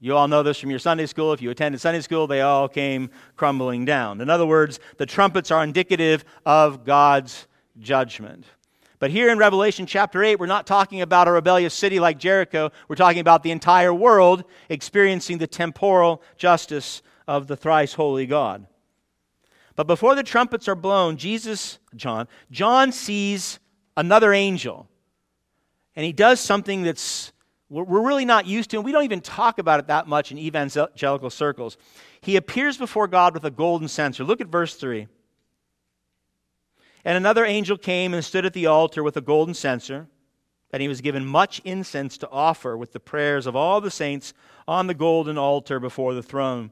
You 0.00 0.16
all 0.16 0.28
know 0.28 0.42
this 0.42 0.58
from 0.58 0.68
your 0.68 0.78
Sunday 0.78 1.06
school. 1.06 1.32
If 1.32 1.40
you 1.40 1.50
attended 1.50 1.80
Sunday 1.80 2.02
school, 2.02 2.26
they 2.26 2.42
all 2.42 2.68
came 2.68 3.10
crumbling 3.36 3.86
down. 3.86 4.20
In 4.20 4.28
other 4.28 4.46
words, 4.46 4.80
the 4.98 5.06
trumpets 5.06 5.50
are 5.50 5.64
indicative 5.64 6.24
of 6.44 6.84
God's 6.84 7.46
judgment. 7.78 8.44
But 9.00 9.10
here 9.10 9.30
in 9.30 9.38
Revelation 9.38 9.86
chapter 9.86 10.22
8, 10.22 10.38
we're 10.38 10.46
not 10.46 10.66
talking 10.66 11.00
about 11.00 11.26
a 11.26 11.32
rebellious 11.32 11.72
city 11.74 11.98
like 11.98 12.18
Jericho. 12.18 12.70
We're 12.86 12.96
talking 12.96 13.20
about 13.20 13.42
the 13.42 13.50
entire 13.50 13.94
world 13.94 14.44
experiencing 14.68 15.38
the 15.38 15.46
temporal 15.46 16.22
justice 16.36 17.00
of 17.26 17.46
the 17.46 17.56
thrice 17.56 17.94
holy 17.94 18.26
God. 18.26 18.66
But 19.74 19.86
before 19.86 20.14
the 20.14 20.22
trumpets 20.22 20.68
are 20.68 20.74
blown, 20.74 21.16
Jesus, 21.16 21.78
John, 21.96 22.28
John 22.50 22.92
sees 22.92 23.58
another 23.96 24.34
angel. 24.34 24.86
And 25.96 26.04
he 26.04 26.12
does 26.12 26.38
something 26.38 26.82
that's 26.82 27.32
we're 27.70 28.02
really 28.02 28.24
not 28.24 28.46
used 28.46 28.70
to, 28.70 28.78
and 28.78 28.84
we 28.84 28.90
don't 28.90 29.04
even 29.04 29.20
talk 29.20 29.60
about 29.60 29.78
it 29.78 29.86
that 29.86 30.08
much 30.08 30.32
in 30.32 30.38
evangelical 30.38 31.30
circles. 31.30 31.78
He 32.20 32.34
appears 32.34 32.76
before 32.76 33.06
God 33.06 33.32
with 33.32 33.44
a 33.44 33.50
golden 33.50 33.86
censer. 33.86 34.24
Look 34.24 34.40
at 34.40 34.48
verse 34.48 34.74
3. 34.74 35.06
And 37.04 37.16
another 37.16 37.44
angel 37.44 37.78
came 37.78 38.12
and 38.12 38.24
stood 38.24 38.44
at 38.44 38.52
the 38.52 38.66
altar 38.66 39.02
with 39.02 39.16
a 39.16 39.22
golden 39.22 39.54
censer, 39.54 40.06
and 40.72 40.82
he 40.82 40.88
was 40.88 41.00
given 41.00 41.24
much 41.24 41.60
incense 41.64 42.18
to 42.18 42.30
offer 42.30 42.76
with 42.76 42.92
the 42.92 43.00
prayers 43.00 43.46
of 43.46 43.56
all 43.56 43.80
the 43.80 43.90
saints 43.90 44.32
on 44.68 44.86
the 44.86 44.94
golden 44.94 45.38
altar 45.38 45.80
before 45.80 46.14
the 46.14 46.22
throne. 46.22 46.70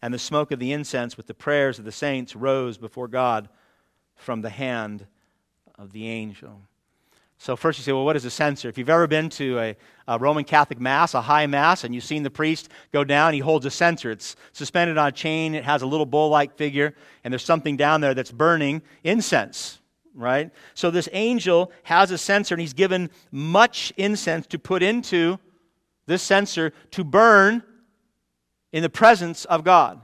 And 0.00 0.12
the 0.12 0.18
smoke 0.18 0.50
of 0.50 0.58
the 0.58 0.72
incense 0.72 1.16
with 1.16 1.26
the 1.26 1.34
prayers 1.34 1.78
of 1.78 1.84
the 1.84 1.92
saints 1.92 2.36
rose 2.36 2.78
before 2.78 3.08
God 3.08 3.48
from 4.14 4.42
the 4.42 4.50
hand 4.50 5.06
of 5.76 5.92
the 5.92 6.08
angel. 6.08 6.62
So, 7.38 7.56
first 7.56 7.78
you 7.78 7.84
say, 7.84 7.92
well, 7.92 8.04
what 8.04 8.16
is 8.16 8.24
a 8.24 8.30
censer? 8.30 8.68
If 8.68 8.78
you've 8.78 8.88
ever 8.88 9.06
been 9.06 9.28
to 9.30 9.58
a, 9.58 9.76
a, 10.08 10.18
Roman 10.18 10.44
Catholic 10.44 10.80
Mass, 10.80 11.14
a 11.14 11.20
high 11.20 11.46
Mass, 11.46 11.84
and 11.84 11.94
you've 11.94 12.04
seen 12.04 12.22
the 12.22 12.30
priest 12.30 12.68
go 12.92 13.04
down, 13.04 13.34
he 13.34 13.40
holds 13.40 13.66
a 13.66 13.70
censer. 13.70 14.10
It's 14.10 14.36
suspended 14.52 14.96
on 14.96 15.08
a 15.08 15.12
chain, 15.12 15.54
it 15.54 15.64
has 15.64 15.82
a 15.82 15.86
little 15.86 16.06
bull 16.06 16.30
like 16.30 16.56
figure, 16.56 16.94
and 17.22 17.32
there's 17.32 17.44
something 17.44 17.76
down 17.76 18.00
there 18.00 18.14
that's 18.14 18.30
burning 18.32 18.82
incense, 19.02 19.80
right? 20.14 20.50
So, 20.74 20.90
this 20.90 21.08
angel 21.12 21.70
has 21.82 22.10
a 22.12 22.18
censer, 22.18 22.54
and 22.54 22.60
he's 22.60 22.72
given 22.72 23.10
much 23.30 23.92
incense 23.96 24.46
to 24.48 24.58
put 24.58 24.82
into 24.82 25.38
this 26.06 26.22
censer 26.22 26.72
to 26.92 27.04
burn 27.04 27.62
in 28.72 28.82
the 28.82 28.90
presence 28.90 29.44
of 29.44 29.64
God 29.64 30.00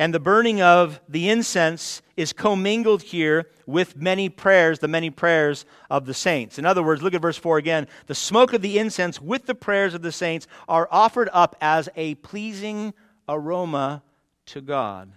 and 0.00 0.14
the 0.14 0.18
burning 0.18 0.62
of 0.62 0.98
the 1.10 1.28
incense 1.28 2.00
is 2.16 2.32
commingled 2.32 3.02
here 3.02 3.50
with 3.66 3.98
many 3.98 4.30
prayers, 4.30 4.78
the 4.78 4.88
many 4.88 5.10
prayers 5.10 5.66
of 5.90 6.06
the 6.06 6.14
saints. 6.14 6.58
In 6.58 6.64
other 6.64 6.82
words, 6.82 7.02
look 7.02 7.12
at 7.12 7.20
verse 7.20 7.36
4 7.36 7.58
again. 7.58 7.86
The 8.06 8.14
smoke 8.14 8.54
of 8.54 8.62
the 8.62 8.78
incense 8.78 9.20
with 9.20 9.44
the 9.44 9.54
prayers 9.54 9.92
of 9.92 10.00
the 10.00 10.10
saints 10.10 10.46
are 10.66 10.88
offered 10.90 11.28
up 11.34 11.54
as 11.60 11.90
a 11.96 12.14
pleasing 12.14 12.94
aroma 13.28 14.02
to 14.46 14.62
God. 14.62 15.12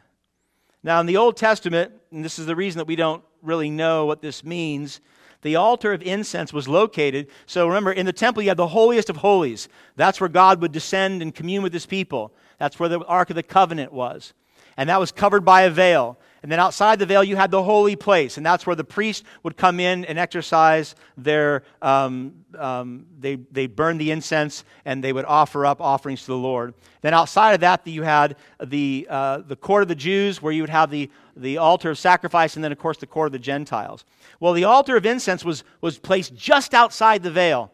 Now, 0.84 1.00
in 1.00 1.06
the 1.06 1.16
Old 1.16 1.38
Testament, 1.38 1.94
and 2.12 2.24
this 2.24 2.38
is 2.38 2.46
the 2.46 2.56
reason 2.56 2.80
that 2.80 2.88
we 2.88 2.98
don't 2.98 3.24
really 3.42 3.70
know 3.70 4.06
what 4.06 4.22
this 4.22 4.44
means, 4.44 5.00
the 5.44 5.56
altar 5.56 5.94
of 5.94 6.02
incense 6.02 6.52
was 6.52 6.68
located. 6.68 7.28
So 7.46 7.68
remember, 7.68 7.94
in 7.94 8.06
the 8.06 8.12
temple, 8.12 8.44
you 8.44 8.50
had 8.50 8.58
the 8.58 8.68
holiest 8.68 9.10
of 9.10 9.16
holies. 9.16 9.70
That's 9.96 10.20
where 10.20 10.28
God 10.28 10.62
would 10.62 10.74
descend 10.74 11.22
and 11.22 11.34
commune 11.34 11.64
with 11.64 11.72
his 11.72 11.86
people. 11.86 12.34
That's 12.60 12.82
where 12.82 12.90
the 12.90 13.00
Ark 13.06 13.30
of 13.30 13.38
the 13.38 13.44
Covenant 13.44 13.94
was 13.94 14.34
and 14.78 14.90
that 14.90 15.00
was 15.00 15.12
covered 15.12 15.46
by 15.46 15.64
a 15.64 15.70
veil. 15.70 16.18
And 16.44 16.52
then 16.52 16.60
outside 16.60 17.00
the 17.00 17.06
veil, 17.06 17.24
you 17.24 17.38
had 17.38 17.52
the 17.52 17.64
holy 17.64 17.96
place, 17.96 18.36
and 18.36 18.46
that's 18.46 18.68
where 18.68 18.76
the 18.76 18.84
priest 18.84 19.24
would 19.44 19.56
come 19.56 19.80
in 19.80 20.04
and 20.04 20.20
exercise 20.20 20.94
their. 21.16 21.64
Um, 21.82 22.34
um, 22.60 23.06
they 23.18 23.38
they 23.50 23.66
burn 23.66 23.98
the 23.98 24.12
incense 24.12 24.66
and 24.84 25.02
they 25.02 25.14
would 25.14 25.24
offer 25.24 25.66
up 25.66 25.80
offerings 25.80 26.22
to 26.22 26.28
the 26.28 26.38
Lord. 26.38 26.74
Then 27.02 27.14
outside 27.14 27.54
of 27.54 27.62
that, 27.62 27.88
you 27.88 28.04
had 28.04 28.36
the 28.62 29.08
uh, 29.10 29.38
the 29.38 29.56
court 29.56 29.84
of 29.84 29.88
the 29.88 29.96
Jews, 29.96 30.42
where 30.42 30.52
you 30.52 30.62
would 30.62 30.70
have 30.70 30.92
the 30.92 31.10
the 31.38 31.58
altar 31.60 31.92
of 31.92 31.98
sacrifice, 31.98 32.56
and 32.56 32.64
then 32.64 32.74
of 32.74 32.78
course 32.78 32.98
the 32.98 33.08
court 33.08 33.28
of 33.28 33.32
the 33.32 33.40
Gentiles. 33.40 34.04
Well, 34.42 34.52
the 34.52 34.66
altar 34.66 34.98
of 34.98 35.06
incense 35.06 35.46
was 35.46 35.64
was 35.80 35.98
placed 35.98 36.36
just 36.36 36.74
outside 36.74 37.24
the 37.24 37.32
veil, 37.32 37.72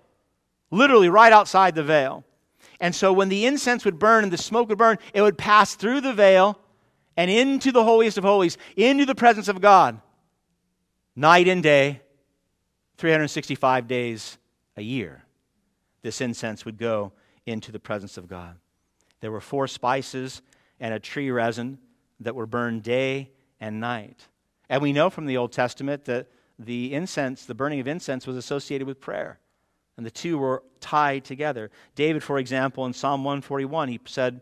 literally 0.70 1.10
right 1.10 1.34
outside 1.34 1.74
the 1.74 1.84
veil. 1.84 2.24
And 2.79 2.94
so 2.94 3.12
when 3.12 3.29
the 3.29 3.48
incense 3.48 3.84
would 3.84 3.98
burn 3.98 4.24
and 4.24 4.32
the 4.32 4.38
smoke 4.38 4.70
would 4.70 4.77
burn, 4.77 5.00
it 5.12 5.24
would 5.24 5.39
pass 5.39 5.74
through 5.74 6.01
the 6.01 6.13
veil 6.13 6.60
and 7.19 7.29
into 7.29 7.73
the 7.73 7.83
holiest 7.83 8.17
of 8.17 8.23
holies, 8.23 8.57
into 8.77 9.05
the 9.05 9.13
presence 9.13 9.49
of 9.49 9.59
God, 9.59 9.99
night 11.17 11.49
and 11.49 11.61
day, 11.61 11.99
365 12.95 13.89
days 13.89 14.38
a 14.77 14.81
year. 14.81 15.25
This 16.01 16.21
incense 16.21 16.63
would 16.63 16.77
go 16.77 17.11
into 17.45 17.73
the 17.73 17.79
presence 17.79 18.15
of 18.17 18.29
God. 18.29 18.55
There 19.19 19.33
were 19.33 19.41
four 19.41 19.67
spices 19.67 20.41
and 20.79 20.93
a 20.93 20.99
tree 20.99 21.29
resin 21.29 21.79
that 22.21 22.35
were 22.35 22.45
burned 22.45 22.83
day 22.83 23.31
and 23.59 23.81
night. 23.81 24.25
And 24.69 24.81
we 24.81 24.93
know 24.93 25.09
from 25.09 25.25
the 25.25 25.35
Old 25.35 25.51
Testament 25.51 26.05
that 26.05 26.27
the 26.57 26.93
incense, 26.93 27.45
the 27.45 27.53
burning 27.53 27.81
of 27.81 27.88
incense, 27.89 28.27
was 28.27 28.38
associated 28.38 28.88
with 28.88 29.01
prayer. 29.01 29.41
And 29.97 30.05
the 30.05 30.11
two 30.11 30.38
were 30.38 30.63
tied 30.79 31.25
together. 31.25 31.69
David, 31.95 32.23
for 32.23 32.39
example, 32.39 32.85
in 32.85 32.93
Psalm 32.93 33.25
141, 33.25 33.89
he 33.89 33.99
said, 34.05 34.39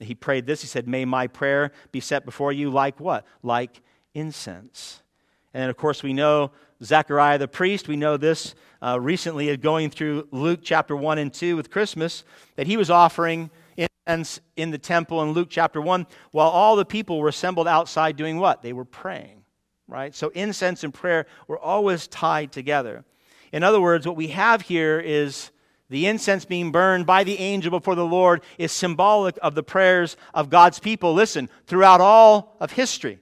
he 0.00 0.14
prayed 0.14 0.46
this. 0.46 0.60
He 0.60 0.66
said, 0.66 0.86
May 0.86 1.04
my 1.04 1.26
prayer 1.26 1.72
be 1.92 2.00
set 2.00 2.24
before 2.24 2.52
you 2.52 2.70
like 2.70 3.00
what? 3.00 3.24
Like 3.42 3.80
incense. 4.14 5.02
And 5.54 5.62
then, 5.62 5.70
of 5.70 5.76
course, 5.76 6.02
we 6.02 6.12
know 6.12 6.50
Zechariah 6.82 7.38
the 7.38 7.48
priest, 7.48 7.88
we 7.88 7.96
know 7.96 8.16
this 8.16 8.54
uh, 8.82 9.00
recently 9.00 9.54
going 9.56 9.90
through 9.90 10.28
Luke 10.30 10.60
chapter 10.62 10.94
1 10.94 11.18
and 11.18 11.32
2 11.32 11.56
with 11.56 11.70
Christmas, 11.70 12.24
that 12.56 12.66
he 12.66 12.76
was 12.76 12.90
offering 12.90 13.50
incense 13.76 14.40
in 14.56 14.70
the 14.70 14.78
temple 14.78 15.22
in 15.22 15.30
Luke 15.30 15.48
chapter 15.50 15.80
1 15.80 16.06
while 16.32 16.48
all 16.48 16.76
the 16.76 16.84
people 16.84 17.18
were 17.18 17.28
assembled 17.28 17.66
outside 17.66 18.16
doing 18.16 18.38
what? 18.38 18.62
They 18.62 18.74
were 18.74 18.84
praying, 18.84 19.42
right? 19.88 20.14
So 20.14 20.28
incense 20.30 20.84
and 20.84 20.92
prayer 20.92 21.26
were 21.48 21.58
always 21.58 22.06
tied 22.06 22.52
together. 22.52 23.04
In 23.52 23.62
other 23.62 23.80
words, 23.80 24.06
what 24.06 24.16
we 24.16 24.28
have 24.28 24.62
here 24.62 25.00
is 25.00 25.50
the 25.88 26.06
incense 26.06 26.44
being 26.44 26.72
burned 26.72 27.06
by 27.06 27.22
the 27.24 27.38
angel 27.38 27.70
before 27.70 27.94
the 27.94 28.04
Lord 28.04 28.42
is 28.58 28.72
symbolic 28.72 29.38
of 29.40 29.54
the 29.54 29.62
prayers 29.62 30.16
of 30.34 30.50
God's 30.50 30.78
people. 30.78 31.14
Listen, 31.14 31.48
throughout 31.66 32.00
all 32.00 32.56
of 32.60 32.72
history. 32.72 33.20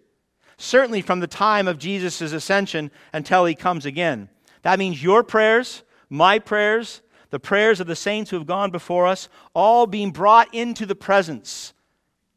certainly 0.57 1.03
from 1.03 1.21
the 1.21 1.27
time 1.27 1.69
of 1.69 1.79
Jesus' 1.79 2.21
ascension 2.21 2.91
until 3.13 3.45
he 3.45 3.55
comes 3.55 3.87
again. 3.87 4.29
That 4.63 4.79
means 4.79 5.03
your 5.03 5.23
prayers, 5.23 5.83
my 6.09 6.39
prayers, 6.39 7.03
the 7.31 7.41
prayers 7.41 7.81
of 7.81 7.87
the 7.87 7.97
saints 7.97 8.31
who 8.31 8.37
have 8.37 8.47
gone 8.47 8.71
before 8.71 9.07
us, 9.07 9.29
all 9.55 9.87
being 9.87 10.11
brought 10.11 10.53
into 10.55 10.87
the 10.87 10.95
presence 10.95 11.75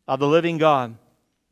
of 0.08 0.20
the 0.20 0.28
living 0.28 0.58
God, 0.58 0.98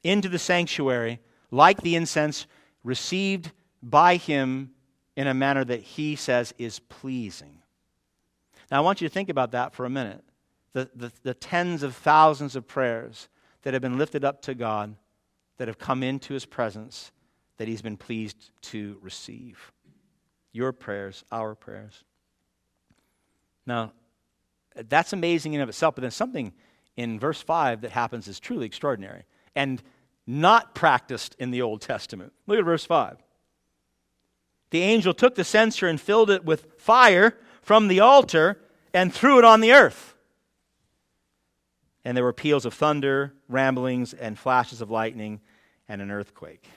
into 0.04 0.30
the 0.30 0.40
sanctuary, 0.40 1.20
like 1.52 1.82
the 1.82 1.96
incense 1.96 2.48
received 2.84 3.52
by 3.82 4.16
him 4.16 4.72
in 5.16 5.28
a 5.28 5.34
manner 5.34 5.64
that 5.64 5.82
he 5.82 6.16
says 6.16 6.54
is 6.58 6.80
pleasing. 6.80 7.62
Now, 8.72 8.78
I 8.78 8.82
want 8.82 9.02
you 9.02 9.08
to 9.08 9.14
think 9.14 9.30
about 9.30 9.52
that 9.52 9.74
for 9.74 9.86
a 9.86 9.90
minute. 9.90 10.24
The, 10.74 10.90
the, 10.96 11.12
the, 11.24 11.34
tens 11.34 11.84
of 11.84 11.96
thousands 11.96 12.56
of 12.56 12.68
prayers 12.68 13.30
that 13.62 13.74
have 13.74 13.82
been 13.82 13.98
lifted 13.98 14.26
up 14.26 14.42
to 14.44 14.54
God, 14.54 14.96
that 15.58 15.68
have 15.68 15.78
come 15.78 16.04
into 16.04 16.34
his 16.34 16.46
presence, 16.46 17.12
that 17.58 17.68
he's 17.68 17.82
been 17.82 17.96
pleased 17.96 18.52
to 18.62 18.98
receive. 19.02 19.72
Your 20.52 20.74
prayers, 20.74 21.24
our 21.32 21.56
prayers. 21.56 22.04
Now, 23.66 23.94
that's 24.76 25.14
amazing 25.14 25.54
in 25.54 25.62
of 25.62 25.70
itself, 25.70 25.96
but 25.96 26.02
then 26.02 26.12
something 26.12 26.54
in 26.98 27.20
verse 27.20 27.42
5 27.42 27.82
that 27.82 27.92
happens 27.92 28.28
is 28.28 28.40
truly 28.40 28.66
extraordinary 28.66 29.24
and 29.56 29.82
not 30.28 30.76
practiced 30.76 31.36
in 31.40 31.52
the 31.52 31.62
Old 31.62 31.82
Testament. 31.82 32.34
Look 32.48 32.60
at 32.60 32.66
verse 32.66 32.86
5. 32.86 33.18
The 34.72 34.82
angel 34.82 35.14
took 35.14 35.36
the 35.36 35.44
censer 35.44 35.88
and 35.88 36.02
filled 36.02 36.30
it 36.30 36.44
with 36.44 36.68
fire 36.78 37.38
from 37.66 37.88
the 37.88 38.00
altar 38.00 38.60
and 38.94 39.12
threw 39.12 39.40
it 39.40 39.44
on 39.44 39.60
the 39.60 39.74
earth. 39.74 40.14
And 42.06 42.16
there 42.16 42.24
were 42.24 42.32
peals 42.32 42.64
of 42.64 42.76
thunder, 42.76 43.34
ramblings, 43.50 44.14
and 44.14 44.38
flashes 44.38 44.82
of 44.82 44.92
lightning, 44.92 45.42
and 45.90 46.00
an 46.00 46.12
earthquake. 46.12 46.70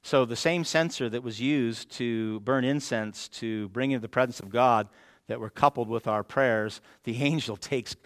So, 0.00 0.24
the 0.24 0.36
same 0.36 0.62
censer 0.62 1.08
that 1.08 1.24
was 1.24 1.40
used 1.40 1.90
to 1.92 2.38
burn 2.40 2.64
incense 2.64 3.26
to 3.30 3.68
bring 3.70 3.90
into 3.90 4.02
the 4.02 4.08
presence 4.08 4.38
of 4.38 4.48
God, 4.48 4.88
that 5.26 5.40
were 5.40 5.50
coupled 5.50 5.88
with 5.88 6.06
our 6.06 6.22
prayers, 6.22 6.80
the 7.02 7.20
angel 7.20 7.56
takes, 7.56 7.96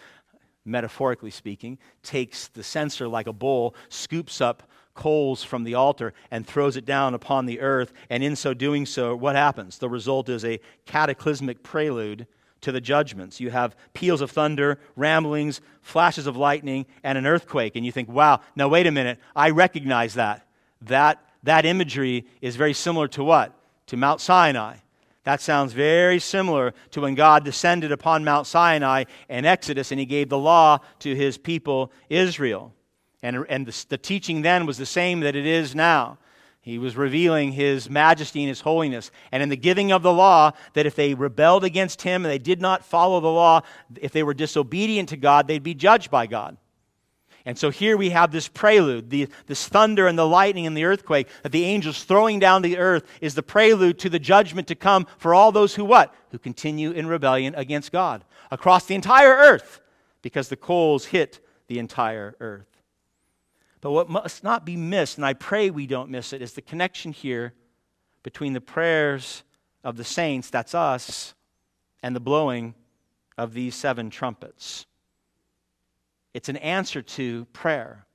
metaphorically 0.64 1.30
speaking, 1.30 1.76
takes 2.02 2.48
the 2.48 2.62
censer 2.62 3.08
like 3.08 3.26
a 3.26 3.32
bowl, 3.34 3.74
scoops 3.90 4.40
up 4.40 4.62
coals 4.96 5.44
from 5.44 5.62
the 5.62 5.74
altar 5.74 6.12
and 6.30 6.44
throws 6.44 6.76
it 6.76 6.84
down 6.84 7.14
upon 7.14 7.46
the 7.46 7.60
earth. 7.60 7.92
And 8.10 8.24
in 8.24 8.34
so 8.34 8.52
doing 8.54 8.86
so, 8.86 9.14
what 9.14 9.36
happens? 9.36 9.78
The 9.78 9.88
result 9.88 10.28
is 10.28 10.44
a 10.44 10.58
cataclysmic 10.86 11.62
prelude 11.62 12.26
to 12.62 12.72
the 12.72 12.80
judgments. 12.80 13.38
You 13.38 13.50
have 13.50 13.76
peals 13.94 14.20
of 14.20 14.30
thunder, 14.30 14.80
ramblings, 14.96 15.60
flashes 15.82 16.26
of 16.26 16.36
lightning, 16.36 16.86
and 17.04 17.16
an 17.16 17.26
earthquake. 17.26 17.76
And 17.76 17.86
you 17.86 17.92
think, 17.92 18.08
wow, 18.08 18.40
now 18.56 18.66
wait 18.68 18.88
a 18.88 18.90
minute, 18.90 19.20
I 19.36 19.50
recognize 19.50 20.14
that. 20.14 20.48
That, 20.82 21.24
that 21.44 21.64
imagery 21.64 22.26
is 22.40 22.56
very 22.56 22.72
similar 22.72 23.06
to 23.08 23.22
what? 23.22 23.52
To 23.86 23.96
Mount 23.96 24.20
Sinai. 24.20 24.78
That 25.24 25.40
sounds 25.40 25.72
very 25.72 26.20
similar 26.20 26.72
to 26.92 27.00
when 27.00 27.14
God 27.16 27.44
descended 27.44 27.92
upon 27.92 28.24
Mount 28.24 28.46
Sinai 28.46 29.04
in 29.28 29.44
Exodus 29.44 29.90
and 29.90 29.98
he 30.00 30.06
gave 30.06 30.28
the 30.28 30.38
law 30.38 30.78
to 31.00 31.14
his 31.14 31.36
people 31.36 31.92
Israel. 32.08 32.72
And, 33.22 33.44
and 33.48 33.66
the, 33.66 33.86
the 33.88 33.98
teaching 33.98 34.42
then 34.42 34.66
was 34.66 34.78
the 34.78 34.86
same 34.86 35.20
that 35.20 35.36
it 35.36 35.46
is 35.46 35.74
now. 35.74 36.18
He 36.60 36.78
was 36.78 36.96
revealing 36.96 37.52
his 37.52 37.88
majesty 37.88 38.40
and 38.42 38.48
his 38.48 38.60
holiness. 38.60 39.12
And 39.30 39.40
in 39.40 39.48
the 39.48 39.56
giving 39.56 39.92
of 39.92 40.02
the 40.02 40.12
law, 40.12 40.50
that 40.72 40.84
if 40.84 40.96
they 40.96 41.14
rebelled 41.14 41.62
against 41.62 42.02
him 42.02 42.24
and 42.24 42.32
they 42.32 42.38
did 42.38 42.60
not 42.60 42.84
follow 42.84 43.20
the 43.20 43.28
law, 43.28 43.60
if 44.00 44.10
they 44.10 44.24
were 44.24 44.34
disobedient 44.34 45.10
to 45.10 45.16
God, 45.16 45.46
they'd 45.46 45.62
be 45.62 45.74
judged 45.74 46.10
by 46.10 46.26
God. 46.26 46.56
And 47.44 47.56
so 47.56 47.70
here 47.70 47.96
we 47.96 48.10
have 48.10 48.32
this 48.32 48.48
prelude, 48.48 49.08
the, 49.08 49.28
this 49.46 49.68
thunder 49.68 50.08
and 50.08 50.18
the 50.18 50.26
lightning 50.26 50.66
and 50.66 50.76
the 50.76 50.84
earthquake 50.84 51.28
that 51.44 51.52
the 51.52 51.64
angels 51.64 52.02
throwing 52.02 52.40
down 52.40 52.62
the 52.62 52.78
earth 52.78 53.06
is 53.20 53.36
the 53.36 53.42
prelude 53.44 54.00
to 54.00 54.10
the 54.10 54.18
judgment 54.18 54.66
to 54.66 54.74
come 54.74 55.06
for 55.18 55.32
all 55.32 55.52
those 55.52 55.76
who 55.76 55.84
what? 55.84 56.12
Who 56.32 56.38
continue 56.38 56.90
in 56.90 57.06
rebellion 57.06 57.54
against 57.54 57.92
God 57.92 58.24
across 58.50 58.86
the 58.86 58.96
entire 58.96 59.30
earth 59.30 59.80
because 60.22 60.48
the 60.48 60.56
coals 60.56 61.06
hit 61.06 61.38
the 61.68 61.78
entire 61.78 62.34
earth. 62.40 62.75
But 63.86 63.92
what 63.92 64.08
must 64.10 64.42
not 64.42 64.66
be 64.66 64.76
missed, 64.76 65.16
and 65.16 65.24
I 65.24 65.32
pray 65.32 65.70
we 65.70 65.86
don't 65.86 66.10
miss 66.10 66.32
it, 66.32 66.42
is 66.42 66.54
the 66.54 66.60
connection 66.60 67.12
here 67.12 67.52
between 68.24 68.52
the 68.52 68.60
prayers 68.60 69.44
of 69.84 69.96
the 69.96 70.02
saints, 70.02 70.50
that's 70.50 70.74
us, 70.74 71.36
and 72.02 72.16
the 72.16 72.18
blowing 72.18 72.74
of 73.38 73.54
these 73.54 73.76
seven 73.76 74.10
trumpets. 74.10 74.86
It's 76.34 76.48
an 76.48 76.56
answer 76.56 77.00
to 77.00 77.44
prayer. 77.52 78.06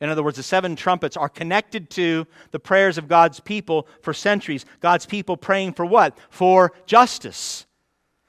In 0.00 0.10
other 0.10 0.24
words, 0.24 0.38
the 0.38 0.42
seven 0.42 0.74
trumpets 0.74 1.16
are 1.16 1.28
connected 1.28 1.88
to 1.90 2.26
the 2.50 2.58
prayers 2.58 2.98
of 2.98 3.06
God's 3.06 3.38
people 3.38 3.86
for 4.02 4.12
centuries. 4.12 4.66
God's 4.80 5.06
people 5.06 5.36
praying 5.36 5.74
for 5.74 5.86
what? 5.86 6.18
For 6.30 6.72
justice, 6.84 7.64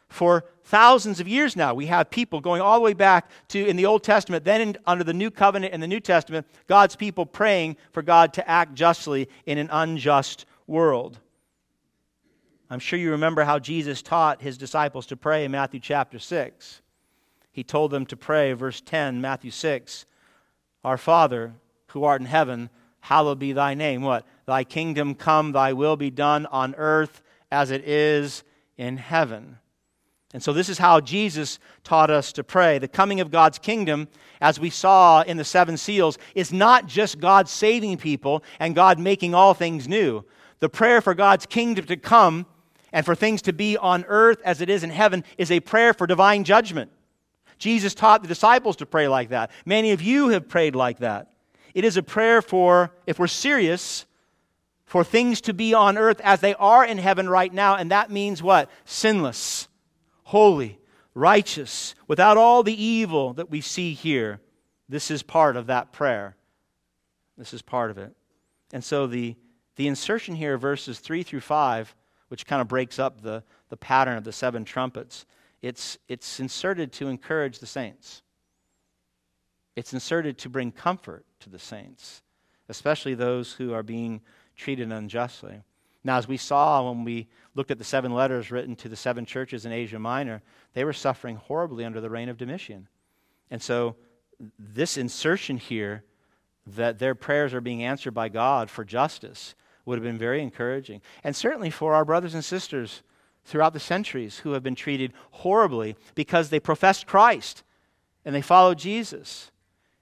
for 0.09 0.45
thousands 0.63 1.19
of 1.19 1.27
years 1.27 1.55
now. 1.55 1.73
We 1.73 1.87
have 1.87 2.09
people 2.09 2.41
going 2.41 2.61
all 2.61 2.75
the 2.75 2.83
way 2.83 2.93
back 2.93 3.29
to 3.49 3.65
in 3.65 3.75
the 3.75 3.85
Old 3.85 4.03
Testament, 4.03 4.43
then 4.43 4.61
in, 4.61 4.77
under 4.85 5.03
the 5.03 5.13
New 5.13 5.31
Covenant 5.31 5.73
in 5.73 5.79
the 5.79 5.87
New 5.87 5.99
Testament, 5.99 6.47
God's 6.67 6.95
people 6.95 7.25
praying 7.25 7.77
for 7.91 8.01
God 8.01 8.33
to 8.33 8.49
act 8.49 8.73
justly 8.73 9.29
in 9.45 9.57
an 9.57 9.69
unjust 9.71 10.45
world. 10.65 11.19
I'm 12.69 12.79
sure 12.79 12.99
you 12.99 13.11
remember 13.11 13.43
how 13.43 13.59
Jesus 13.59 14.01
taught 14.01 14.41
his 14.41 14.57
disciples 14.57 15.05
to 15.07 15.15
pray 15.17 15.45
in 15.45 15.51
Matthew 15.51 15.79
chapter 15.79 16.19
6. 16.19 16.81
He 17.51 17.63
told 17.63 17.91
them 17.91 18.05
to 18.07 18.17
pray, 18.17 18.53
verse 18.53 18.81
10, 18.81 19.21
Matthew 19.21 19.51
6, 19.51 20.05
Our 20.83 20.97
Father, 20.97 21.53
who 21.87 22.03
art 22.03 22.21
in 22.21 22.27
heaven, 22.27 22.69
hallowed 22.99 23.39
be 23.39 23.53
thy 23.53 23.73
name. 23.73 24.01
What? 24.01 24.25
Thy 24.45 24.65
kingdom 24.65 25.15
come, 25.15 25.53
thy 25.53 25.73
will 25.73 25.95
be 25.95 26.11
done 26.11 26.45
on 26.47 26.75
earth 26.75 27.21
as 27.49 27.71
it 27.71 27.87
is 27.87 28.43
in 28.77 28.97
heaven. 28.97 29.57
And 30.33 30.43
so, 30.43 30.51
this 30.51 30.67
is 30.67 30.77
how 30.77 30.99
Jesus 30.99 31.57
taught 31.83 32.11
us 32.11 32.33
to 32.33 32.43
pray. 32.43 32.79
The 32.79 32.87
coming 32.87 33.21
of 33.21 33.31
God's 33.31 33.59
kingdom, 33.59 34.09
as 34.41 34.59
we 34.59 34.69
saw 34.69 35.21
in 35.21 35.37
the 35.37 35.45
seven 35.45 35.77
seals, 35.77 36.17
is 36.35 36.51
not 36.51 36.85
just 36.85 37.19
God 37.19 37.47
saving 37.47 37.97
people 37.97 38.43
and 38.59 38.75
God 38.75 38.99
making 38.99 39.33
all 39.33 39.53
things 39.53 39.87
new. 39.87 40.25
The 40.59 40.69
prayer 40.69 40.99
for 40.99 41.13
God's 41.13 41.45
kingdom 41.45 41.85
to 41.85 41.95
come 41.95 42.45
and 42.91 43.05
for 43.05 43.15
things 43.15 43.41
to 43.43 43.53
be 43.53 43.77
on 43.77 44.03
earth 44.07 44.41
as 44.43 44.59
it 44.59 44.69
is 44.69 44.83
in 44.83 44.89
heaven 44.89 45.23
is 45.37 45.49
a 45.49 45.61
prayer 45.61 45.93
for 45.93 46.05
divine 46.05 46.43
judgment. 46.43 46.91
Jesus 47.57 47.93
taught 47.93 48.21
the 48.21 48.27
disciples 48.27 48.75
to 48.77 48.85
pray 48.85 49.07
like 49.07 49.29
that. 49.29 49.51
Many 49.65 49.91
of 49.91 50.01
you 50.01 50.29
have 50.29 50.49
prayed 50.49 50.75
like 50.75 50.99
that. 50.99 51.31
It 51.73 51.85
is 51.85 51.95
a 51.95 52.03
prayer 52.03 52.41
for, 52.41 52.91
if 53.05 53.17
we're 53.17 53.27
serious, 53.27 54.05
for 54.85 55.03
things 55.03 55.41
to 55.41 55.53
be 55.53 55.73
on 55.73 55.97
earth 55.97 56.19
as 56.21 56.41
they 56.41 56.53
are 56.55 56.83
in 56.83 56.97
heaven 56.97 57.29
right 57.29 57.53
now. 57.53 57.75
And 57.75 57.91
that 57.91 58.11
means 58.11 58.43
what? 58.43 58.69
Sinless 58.85 59.66
holy, 60.27 60.77
righteous, 61.13 61.95
without 62.05 62.35
all 62.35 62.61
the 62.61 62.83
evil 62.83 63.31
that 63.33 63.49
we 63.49 63.61
see 63.61 63.93
here. 63.93 64.41
This 64.89 65.09
is 65.09 65.23
part 65.23 65.55
of 65.55 65.67
that 65.67 65.93
prayer. 65.93 66.35
This 67.37 67.53
is 67.53 67.61
part 67.61 67.91
of 67.91 67.97
it. 67.97 68.13
And 68.73 68.83
so 68.83 69.07
the, 69.07 69.37
the 69.77 69.87
insertion 69.87 70.35
here, 70.35 70.57
verses 70.57 70.99
3 70.99 71.23
through 71.23 71.39
5, 71.39 71.95
which 72.27 72.45
kind 72.45 72.61
of 72.61 72.67
breaks 72.67 72.99
up 72.99 73.21
the, 73.21 73.41
the 73.69 73.77
pattern 73.77 74.17
of 74.17 74.25
the 74.25 74.33
seven 74.33 74.65
trumpets, 74.65 75.25
it's, 75.61 75.97
it's 76.09 76.41
inserted 76.41 76.91
to 76.93 77.07
encourage 77.07 77.59
the 77.59 77.65
saints. 77.65 78.21
It's 79.77 79.93
inserted 79.93 80.37
to 80.39 80.49
bring 80.49 80.73
comfort 80.73 81.25
to 81.39 81.49
the 81.49 81.59
saints, 81.59 82.21
especially 82.67 83.13
those 83.13 83.53
who 83.53 83.71
are 83.71 83.83
being 83.83 84.19
treated 84.57 84.91
unjustly. 84.91 85.61
Now, 86.03 86.17
as 86.17 86.27
we 86.27 86.37
saw 86.37 86.89
when 86.89 87.03
we 87.03 87.27
looked 87.55 87.71
at 87.71 87.77
the 87.77 87.83
seven 87.83 88.13
letters 88.13 88.51
written 88.51 88.75
to 88.77 88.89
the 88.89 88.95
seven 88.95 89.25
churches 89.25 89.65
in 89.65 89.71
Asia 89.71 89.99
Minor, 89.99 90.41
they 90.73 90.83
were 90.83 90.93
suffering 90.93 91.35
horribly 91.35 91.83
under 91.83 91.99
the 91.99 92.09
reign 92.09 92.29
of 92.29 92.37
Domitian. 92.37 92.87
And 93.49 93.61
so, 93.61 93.95
this 94.59 94.97
insertion 94.97 95.57
here 95.57 96.03
that 96.75 96.99
their 96.99 97.15
prayers 97.15 97.53
are 97.53 97.61
being 97.61 97.83
answered 97.83 98.13
by 98.13 98.29
God 98.29 98.69
for 98.69 98.83
justice 98.83 99.55
would 99.85 99.97
have 99.97 100.03
been 100.03 100.17
very 100.17 100.41
encouraging. 100.41 101.01
And 101.23 101.35
certainly 101.35 101.69
for 101.69 101.93
our 101.95 102.05
brothers 102.05 102.33
and 102.33 102.43
sisters 102.43 103.03
throughout 103.45 103.73
the 103.73 103.79
centuries 103.79 104.39
who 104.39 104.51
have 104.51 104.63
been 104.63 104.75
treated 104.75 105.13
horribly 105.31 105.95
because 106.13 106.49
they 106.49 106.59
professed 106.59 107.07
Christ 107.07 107.63
and 108.25 108.35
they 108.35 108.41
followed 108.41 108.77
Jesus. 108.77 109.51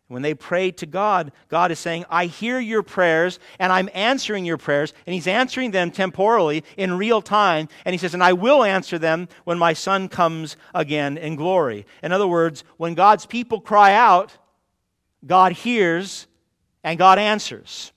When 0.08 0.22
they 0.22 0.36
pray 0.36 0.70
to 0.72 0.86
God, 0.86 1.32
God 1.50 1.72
is 1.72 1.80
saying, 1.80 2.06
I 2.10 2.28
hear 2.28 2.60
your 2.60 2.84
prayers 2.84 3.39
and 3.58 3.74
I'm 3.74 3.89
answering 3.94 4.46
your 4.46 4.58
prayers. 4.58 4.94
And 5.08 5.13
He's 5.15 5.26
answering 5.26 5.72
them 5.72 5.89
temporally 5.89 6.63
in 6.78 6.98
real 6.98 7.24
time. 7.24 7.70
And 7.86 7.94
He 7.94 7.98
says, 7.98 8.13
And 8.13 8.24
I 8.24 8.34
will 8.34 8.63
answer 8.63 9.00
them 9.00 9.28
when 9.46 9.58
my 9.58 9.74
Son 9.74 10.08
comes 10.08 10.58
again 10.76 11.18
in 11.18 11.36
glory. 11.36 11.88
In 12.04 12.12
other 12.12 12.28
words, 12.28 12.63
when 12.78 12.94
God's 12.94 13.26
people 13.26 13.60
cry 13.60 13.94
out, 13.94 14.38
God 15.26 15.54
hears 15.54 16.28
and 16.84 17.00
God 17.00 17.18
answers. 17.18 17.91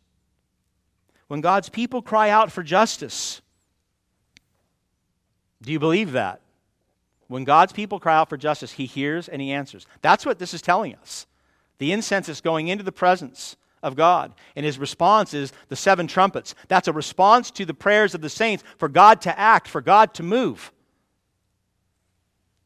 When 1.27 1.43
God's 1.43 1.69
people 1.69 2.01
cry 2.01 2.31
out 2.31 2.51
for 2.51 2.63
justice, 2.63 3.43
do 5.61 5.73
you 5.73 5.79
believe 5.79 6.13
that? 6.13 6.41
When 7.27 7.45
God's 7.45 7.75
people 7.75 8.01
cry 8.01 8.17
out 8.17 8.31
for 8.31 8.39
justice, 8.39 8.73
He 8.73 8.87
hears 8.87 9.29
and 9.29 9.43
He 9.43 9.53
answers. 9.53 9.87
That's 10.01 10.25
what 10.25 10.39
this 10.39 10.55
is 10.55 10.63
telling 10.63 10.95
us. 10.95 11.27
The 11.79 11.93
incense 11.93 12.29
is 12.29 12.41
going 12.41 12.69
into 12.69 12.85
the 12.85 12.93
presence 12.93 13.57
of 13.83 13.97
God. 13.97 14.35
And 14.57 14.67
his 14.67 14.79
response 14.79 15.35
is 15.35 15.53
the 15.69 15.77
seven 15.77 16.07
trumpets. 16.07 16.55
That's 16.69 16.89
a 16.89 16.93
response 16.93 17.51
to 17.53 17.65
the 17.65 17.75
prayers 17.75 18.15
of 18.15 18.21
the 18.21 18.29
saints 18.29 18.65
for 18.77 18.89
God 18.89 19.21
to 19.23 19.39
act, 19.39 19.69
for 19.69 19.81
God 19.81 20.15
to 20.15 20.23
move. 20.23 20.73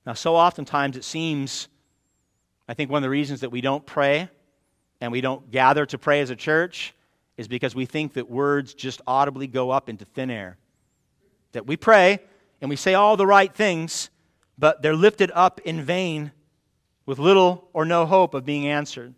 Now, 0.07 0.15
so 0.15 0.35
oftentimes 0.35 0.97
it 0.97 1.05
seems, 1.05 1.69
I 2.69 2.75
think 2.75 2.91
one 2.91 2.99
of 2.99 3.03
the 3.03 3.11
reasons 3.11 3.41
that 3.41 3.51
we 3.51 3.61
don't 3.61 3.85
pray 3.87 4.29
and 5.01 5.13
we 5.13 5.21
don't 5.21 5.51
gather 5.51 5.87
to 5.87 5.99
pray 5.99 6.21
as 6.21 6.31
a 6.31 6.37
church 6.37 6.95
is 7.37 7.49
because 7.49 7.75
we 7.75 7.87
think 7.87 8.15
that 8.15 8.31
words 8.31 8.75
just 8.75 9.01
audibly 9.07 9.47
go 9.47 9.71
up 9.71 9.89
into 9.89 10.05
thin 10.05 10.31
air. 10.31 10.59
That 11.53 11.67
we 11.67 11.77
pray 11.77 12.21
and 12.61 12.71
we 12.71 12.77
say 12.77 12.95
all 12.95 13.17
the 13.17 13.27
right 13.27 13.53
things, 13.55 14.11
but 14.59 14.83
they're 14.83 14.97
lifted 14.97 15.31
up 15.35 15.61
in 15.61 15.83
vain 15.83 16.33
with 17.07 17.19
little 17.19 17.69
or 17.73 17.85
no 17.85 18.07
hope 18.07 18.35
of 18.35 18.45
being 18.45 18.69
answered. 18.69 19.15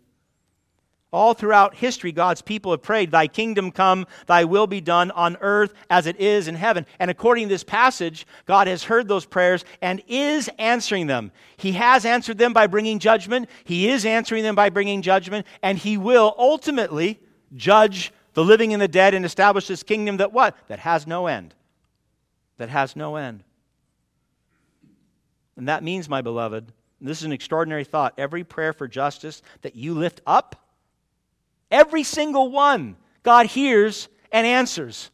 All 1.15 1.33
throughout 1.33 1.75
history, 1.75 2.11
God's 2.11 2.41
people 2.41 2.71
have 2.71 2.81
prayed, 2.81 3.09
Thy 3.09 3.27
kingdom 3.27 3.71
come, 3.71 4.05
Thy 4.27 4.43
will 4.43 4.67
be 4.67 4.81
done 4.81 5.11
on 5.11 5.37
earth 5.39 5.73
as 5.89 6.07
it 6.07 6.19
is 6.19 6.49
in 6.49 6.55
heaven. 6.55 6.85
And 6.99 7.09
according 7.09 7.45
to 7.45 7.53
this 7.53 7.63
passage, 7.63 8.27
God 8.45 8.67
has 8.67 8.83
heard 8.83 9.07
those 9.07 9.25
prayers 9.25 9.63
and 9.81 10.03
is 10.07 10.49
answering 10.59 11.07
them. 11.07 11.31
He 11.55 11.71
has 11.71 12.05
answered 12.05 12.37
them 12.37 12.51
by 12.51 12.67
bringing 12.67 12.99
judgment, 12.99 13.49
He 13.63 13.87
is 13.89 14.05
answering 14.05 14.43
them 14.43 14.55
by 14.55 14.69
bringing 14.69 15.01
judgment, 15.01 15.47
and 15.61 15.77
He 15.77 15.95
will 15.95 16.35
ultimately 16.37 17.21
judge 17.55 18.11
the 18.33 18.43
living 18.43 18.73
and 18.73 18.81
the 18.81 18.87
dead 18.89 19.13
and 19.13 19.23
establish 19.23 19.67
this 19.67 19.83
kingdom 19.83 20.17
that 20.17 20.33
what? 20.33 20.57
That 20.67 20.79
has 20.79 21.07
no 21.07 21.27
end. 21.27 21.53
That 22.57 22.67
has 22.67 22.95
no 22.95 23.15
end. 23.15 23.43
And 25.55 25.69
that 25.69 25.81
means, 25.81 26.09
my 26.09 26.21
beloved, 26.21 26.73
this 27.01 27.19
is 27.19 27.25
an 27.25 27.31
extraordinary 27.31 27.83
thought. 27.83 28.13
Every 28.17 28.43
prayer 28.43 28.73
for 28.73 28.87
justice 28.87 29.41
that 29.61 29.75
you 29.75 29.93
lift 29.93 30.21
up, 30.25 30.65
Every 31.71 32.03
single 32.03 32.51
one 32.51 32.95
God 33.23 33.47
hears 33.47 34.07
and 34.31 34.45
answers, 34.45 35.09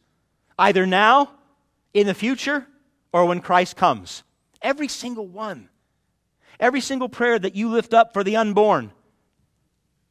either 0.58 0.86
now, 0.86 1.32
in 1.94 2.06
the 2.06 2.14
future, 2.14 2.66
or 3.12 3.26
when 3.26 3.40
Christ 3.40 3.76
comes. 3.76 4.22
Every 4.60 4.88
single 4.88 5.26
one. 5.26 5.68
Every 6.60 6.80
single 6.80 7.08
prayer 7.08 7.38
that 7.38 7.56
you 7.56 7.68
lift 7.68 7.94
up 7.94 8.12
for 8.12 8.22
the 8.22 8.36
unborn 8.36 8.92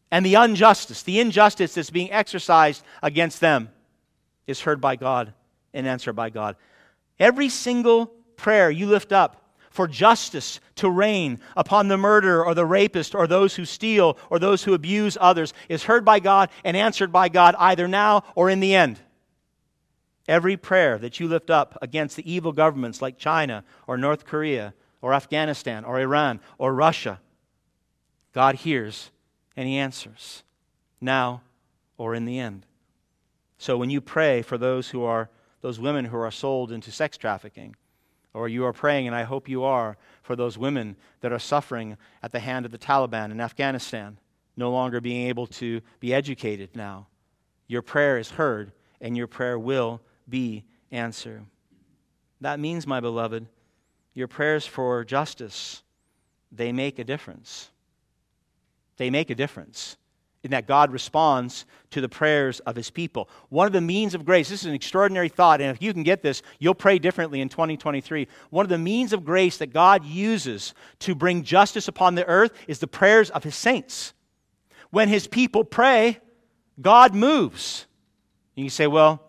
and 0.10 0.26
the 0.26 0.36
injustice, 0.36 1.04
the 1.04 1.20
injustice 1.20 1.76
that's 1.76 1.90
being 1.90 2.12
exercised 2.12 2.84
against 3.02 3.40
them, 3.40 3.70
is 4.46 4.62
heard 4.62 4.82
by 4.82 4.98
God 4.98 5.34
and 5.74 5.88
answered 5.88 6.14
by 6.14 6.30
God. 6.30 6.58
Every 7.18 7.48
single 7.48 8.08
prayer 8.36 8.70
you 8.70 8.88
lift 8.88 9.14
up 9.14 9.41
for 9.72 9.88
justice 9.88 10.60
to 10.76 10.90
reign 10.90 11.40
upon 11.56 11.88
the 11.88 11.98
murderer 11.98 12.46
or 12.46 12.54
the 12.54 12.66
rapist 12.66 13.16
or 13.16 13.26
those 13.26 13.56
who 13.56 13.66
steal 13.66 14.18
or 14.30 14.38
those 14.38 14.64
who 14.64 14.74
abuse 14.74 15.18
others 15.20 15.54
is 15.70 15.84
heard 15.84 16.06
by 16.06 16.20
God 16.20 16.50
and 16.64 16.78
answered 16.78 17.12
by 17.12 17.30
God 17.30 17.56
either 17.58 17.88
now 17.88 18.24
or 18.36 18.50
in 18.50 18.60
the 18.60 18.76
end. 18.76 19.00
Every 20.28 20.58
prayer 20.58 20.98
that 21.00 21.20
you 21.20 21.28
lift 21.28 21.50
up 21.50 21.78
against 21.82 22.16
the 22.16 22.32
evil 22.32 22.52
governments 22.52 23.02
like 23.02 23.18
China 23.18 23.64
or 23.88 23.98
North 23.98 24.26
Korea 24.26 24.74
or 25.02 25.14
Afghanistan 25.14 25.84
or 25.84 26.00
Iran 26.00 26.42
or 26.58 26.74
Russia, 26.74 27.20
God 28.34 28.56
hears 28.56 29.10
and 29.56 29.68
He 29.68 29.78
answers 29.78 30.44
now 31.00 31.42
or 31.98 32.14
in 32.14 32.26
the 32.26 32.40
end. 32.40 32.66
So 33.58 33.78
when 33.78 33.90
you 33.90 34.02
pray 34.02 34.42
for 34.42 34.58
those 34.58 34.90
who 34.90 35.04
are 35.04 35.30
those 35.62 35.80
women 35.80 36.06
who 36.06 36.18
are 36.18 36.32
sold 36.32 36.72
into 36.72 36.92
sex 36.92 37.18
trafficking, 37.18 37.76
or 38.34 38.48
you 38.48 38.66
are 38.66 38.74
praying, 38.74 39.08
and 39.08 39.16
I 39.16 39.24
hope 39.24 39.50
you 39.50 39.64
are, 39.64 39.98
for 40.24 40.36
those 40.36 40.58
women 40.58 40.96
that 41.22 41.32
are 41.32 41.40
suffering 41.40 41.98
at 42.24 42.32
the 42.32 42.40
hand 42.40 42.66
of 42.66 42.72
the 42.72 42.78
Taliban 42.78 43.32
in 43.32 43.42
Afghanistan, 43.42 44.18
no 44.56 44.72
longer 44.72 45.02
being 45.02 45.28
able 45.28 45.48
to 45.48 45.82
be 46.00 46.14
educated 46.14 46.76
now. 46.76 47.08
Your 47.68 47.82
prayer 47.82 48.18
is 48.18 48.32
heard, 48.32 48.72
and 49.00 49.18
your 49.18 49.28
prayer 49.28 49.58
will 49.58 50.02
be 50.28 50.64
answered. 50.92 51.46
That 52.40 52.60
means, 52.60 52.88
my 52.88 53.00
beloved, 53.00 53.48
your 54.14 54.28
prayers 54.28 54.66
for 54.66 55.04
justice, 55.04 55.84
they 56.52 56.72
make 56.72 57.00
a 57.00 57.04
difference. 57.04 57.70
They 58.98 59.10
make 59.10 59.30
a 59.30 59.36
difference 59.36 59.98
in 60.44 60.52
that 60.52 60.68
God 60.68 60.92
responds 60.92 61.66
to 61.92 62.02
the 62.02 62.10
prayers 62.10 62.60
of 62.62 62.76
his 62.76 62.90
people. 62.90 63.30
One 63.50 63.68
of 63.68 63.74
the 63.74 63.82
means 63.82 64.16
of 64.16 64.26
grace, 64.26 64.50
this 64.50 64.62
is 64.62 64.66
an 64.66 64.74
extraordinary 64.74 65.30
thought, 65.30 65.62
and 65.62 65.76
if 65.76 65.82
you 65.82 65.94
can 65.94 66.04
get 66.04 66.24
this, 66.24 66.42
you'll 66.58 66.74
pray 66.74 66.98
differently 66.98 67.42
in 67.42 67.50
2023. 67.50 68.28
One 68.50 68.66
of 68.66 68.70
the 68.70 68.78
means 68.78 69.14
of 69.14 69.24
grace 69.24 69.58
that 69.58 69.74
God 69.74 70.04
uses 70.04 70.74
to 71.00 71.14
bring 71.14 71.44
justice 71.44 71.88
upon 71.88 72.16
the 72.16 72.26
earth 72.26 72.54
is 72.68 72.80
the 72.80 72.88
prayers 72.88 73.30
of 73.30 73.44
his 73.44 73.56
saints. 73.56 74.14
When 74.90 75.10
his 75.10 75.28
people 75.28 75.64
pray, 75.64 76.20
God 76.82 77.14
moves. 77.14 77.86
And 78.56 78.64
you 78.64 78.70
say, 78.70 78.88
well, 78.88 79.22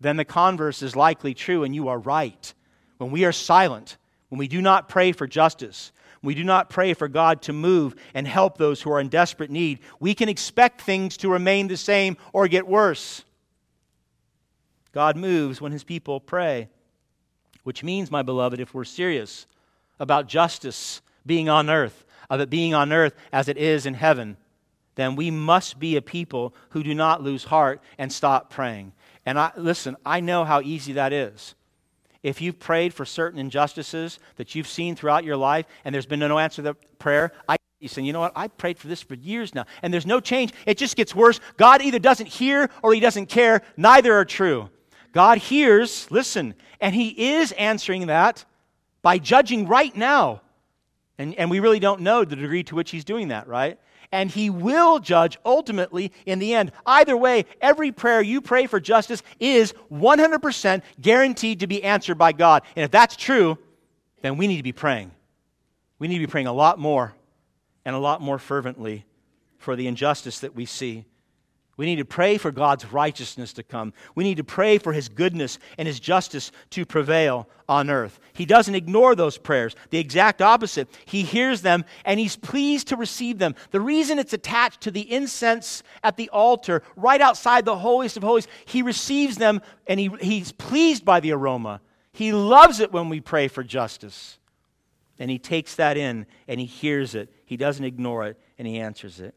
then 0.00 0.16
the 0.16 0.24
converse 0.24 0.82
is 0.82 0.94
likely 0.94 1.34
true, 1.34 1.64
and 1.64 1.74
you 1.74 1.88
are 1.88 1.98
right. 1.98 2.52
When 2.98 3.10
we 3.10 3.24
are 3.24 3.32
silent, 3.32 3.96
when 4.28 4.38
we 4.38 4.48
do 4.48 4.60
not 4.60 4.88
pray 4.88 5.12
for 5.12 5.26
justice, 5.26 5.92
we 6.22 6.34
do 6.34 6.44
not 6.44 6.70
pray 6.70 6.94
for 6.94 7.08
God 7.08 7.42
to 7.42 7.52
move 7.52 7.94
and 8.14 8.26
help 8.26 8.58
those 8.58 8.82
who 8.82 8.90
are 8.90 9.00
in 9.00 9.08
desperate 9.08 9.50
need, 9.50 9.80
we 10.00 10.14
can 10.14 10.28
expect 10.28 10.80
things 10.80 11.16
to 11.18 11.30
remain 11.30 11.68
the 11.68 11.76
same 11.76 12.16
or 12.32 12.48
get 12.48 12.66
worse. 12.66 13.24
God 14.92 15.16
moves 15.16 15.60
when 15.60 15.72
his 15.72 15.84
people 15.84 16.20
pray, 16.20 16.68
which 17.62 17.84
means, 17.84 18.10
my 18.10 18.22
beloved, 18.22 18.60
if 18.60 18.74
we're 18.74 18.84
serious 18.84 19.46
about 20.00 20.28
justice 20.28 21.02
being 21.24 21.48
on 21.48 21.70
earth, 21.70 22.04
of 22.30 22.40
it 22.40 22.50
being 22.50 22.74
on 22.74 22.92
earth 22.92 23.14
as 23.32 23.48
it 23.48 23.56
is 23.56 23.86
in 23.86 23.94
heaven, 23.94 24.36
then 24.96 25.14
we 25.14 25.30
must 25.30 25.78
be 25.78 25.96
a 25.96 26.02
people 26.02 26.54
who 26.70 26.82
do 26.82 26.94
not 26.94 27.22
lose 27.22 27.44
heart 27.44 27.80
and 27.98 28.12
stop 28.12 28.50
praying. 28.50 28.92
And 29.24 29.38
I, 29.38 29.52
listen, 29.56 29.96
I 30.04 30.20
know 30.20 30.44
how 30.44 30.60
easy 30.60 30.94
that 30.94 31.12
is 31.12 31.54
if 32.22 32.40
you've 32.40 32.58
prayed 32.58 32.92
for 32.92 33.04
certain 33.04 33.38
injustices 33.38 34.18
that 34.36 34.54
you've 34.54 34.68
seen 34.68 34.96
throughout 34.96 35.24
your 35.24 35.36
life 35.36 35.66
and 35.84 35.94
there's 35.94 36.06
been 36.06 36.20
no 36.20 36.38
answer 36.38 36.56
to 36.56 36.62
the 36.62 36.74
prayer, 36.98 37.32
I 37.48 37.56
you 37.80 37.88
say, 37.88 38.02
you 38.02 38.12
know 38.12 38.20
what? 38.20 38.32
I 38.34 38.48
prayed 38.48 38.76
for 38.76 38.88
this 38.88 39.02
for 39.02 39.14
years 39.14 39.54
now, 39.54 39.64
and 39.82 39.94
there's 39.94 40.06
no 40.06 40.18
change. 40.18 40.52
It 40.66 40.78
just 40.78 40.96
gets 40.96 41.14
worse. 41.14 41.38
God 41.56 41.80
either 41.80 42.00
doesn't 42.00 42.26
hear 42.26 42.70
or 42.82 42.92
he 42.92 42.98
doesn't 42.98 43.26
care. 43.26 43.62
Neither 43.76 44.12
are 44.14 44.24
true. 44.24 44.68
God 45.12 45.38
hears, 45.38 46.10
listen, 46.10 46.54
and 46.80 46.94
he 46.94 47.36
is 47.36 47.52
answering 47.52 48.08
that 48.08 48.44
by 49.00 49.18
judging 49.18 49.68
right 49.68 49.94
now. 49.96 50.42
And, 51.18 51.34
and 51.36 51.50
we 51.50 51.60
really 51.60 51.78
don't 51.78 52.00
know 52.00 52.24
the 52.24 52.36
degree 52.36 52.64
to 52.64 52.74
which 52.74 52.90
he's 52.90 53.04
doing 53.04 53.28
that, 53.28 53.46
right? 53.46 53.78
And 54.12 54.30
he 54.30 54.50
will 54.50 54.98
judge 54.98 55.38
ultimately 55.44 56.12
in 56.26 56.38
the 56.38 56.54
end. 56.54 56.72
Either 56.86 57.16
way, 57.16 57.44
every 57.60 57.92
prayer 57.92 58.20
you 58.20 58.40
pray 58.40 58.66
for 58.66 58.80
justice 58.80 59.22
is 59.38 59.74
100% 59.92 60.82
guaranteed 61.00 61.60
to 61.60 61.66
be 61.66 61.82
answered 61.84 62.16
by 62.16 62.32
God. 62.32 62.62
And 62.76 62.84
if 62.84 62.90
that's 62.90 63.16
true, 63.16 63.58
then 64.22 64.36
we 64.36 64.46
need 64.46 64.56
to 64.56 64.62
be 64.62 64.72
praying. 64.72 65.10
We 65.98 66.08
need 66.08 66.18
to 66.18 66.26
be 66.26 66.30
praying 66.30 66.46
a 66.46 66.52
lot 66.52 66.78
more 66.78 67.14
and 67.84 67.94
a 67.94 67.98
lot 67.98 68.20
more 68.20 68.38
fervently 68.38 69.04
for 69.58 69.76
the 69.76 69.86
injustice 69.86 70.40
that 70.40 70.54
we 70.54 70.66
see. 70.66 71.04
We 71.78 71.86
need 71.86 71.96
to 71.96 72.04
pray 72.04 72.38
for 72.38 72.50
God's 72.50 72.92
righteousness 72.92 73.52
to 73.54 73.62
come. 73.62 73.92
We 74.16 74.24
need 74.24 74.38
to 74.38 74.44
pray 74.44 74.78
for 74.78 74.92
His 74.92 75.08
goodness 75.08 75.60
and 75.78 75.86
His 75.86 76.00
justice 76.00 76.50
to 76.70 76.84
prevail 76.84 77.48
on 77.68 77.88
earth. 77.88 78.18
He 78.32 78.44
doesn't 78.44 78.74
ignore 78.74 79.14
those 79.14 79.38
prayers, 79.38 79.76
the 79.90 79.98
exact 79.98 80.42
opposite. 80.42 80.88
He 81.04 81.22
hears 81.22 81.62
them 81.62 81.84
and 82.04 82.18
He's 82.18 82.34
pleased 82.34 82.88
to 82.88 82.96
receive 82.96 83.38
them. 83.38 83.54
The 83.70 83.80
reason 83.80 84.18
it's 84.18 84.32
attached 84.32 84.80
to 84.82 84.90
the 84.90 85.10
incense 85.10 85.84
at 86.02 86.16
the 86.16 86.28
altar, 86.30 86.82
right 86.96 87.20
outside 87.20 87.64
the 87.64 87.78
holiest 87.78 88.16
of 88.16 88.24
holies, 88.24 88.48
He 88.64 88.82
receives 88.82 89.36
them 89.36 89.62
and 89.86 90.00
he, 90.00 90.10
He's 90.20 90.50
pleased 90.50 91.04
by 91.04 91.20
the 91.20 91.30
aroma. 91.30 91.80
He 92.10 92.32
loves 92.32 92.80
it 92.80 92.90
when 92.90 93.08
we 93.08 93.20
pray 93.20 93.46
for 93.46 93.62
justice. 93.62 94.40
And 95.20 95.30
He 95.30 95.38
takes 95.38 95.76
that 95.76 95.96
in 95.96 96.26
and 96.48 96.58
He 96.58 96.66
hears 96.66 97.14
it. 97.14 97.32
He 97.46 97.56
doesn't 97.56 97.84
ignore 97.84 98.26
it 98.26 98.36
and 98.58 98.66
He 98.66 98.80
answers 98.80 99.20
it. 99.20 99.36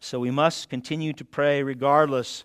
So 0.00 0.18
we 0.18 0.30
must 0.30 0.70
continue 0.70 1.12
to 1.12 1.24
pray 1.24 1.62
regardless 1.62 2.44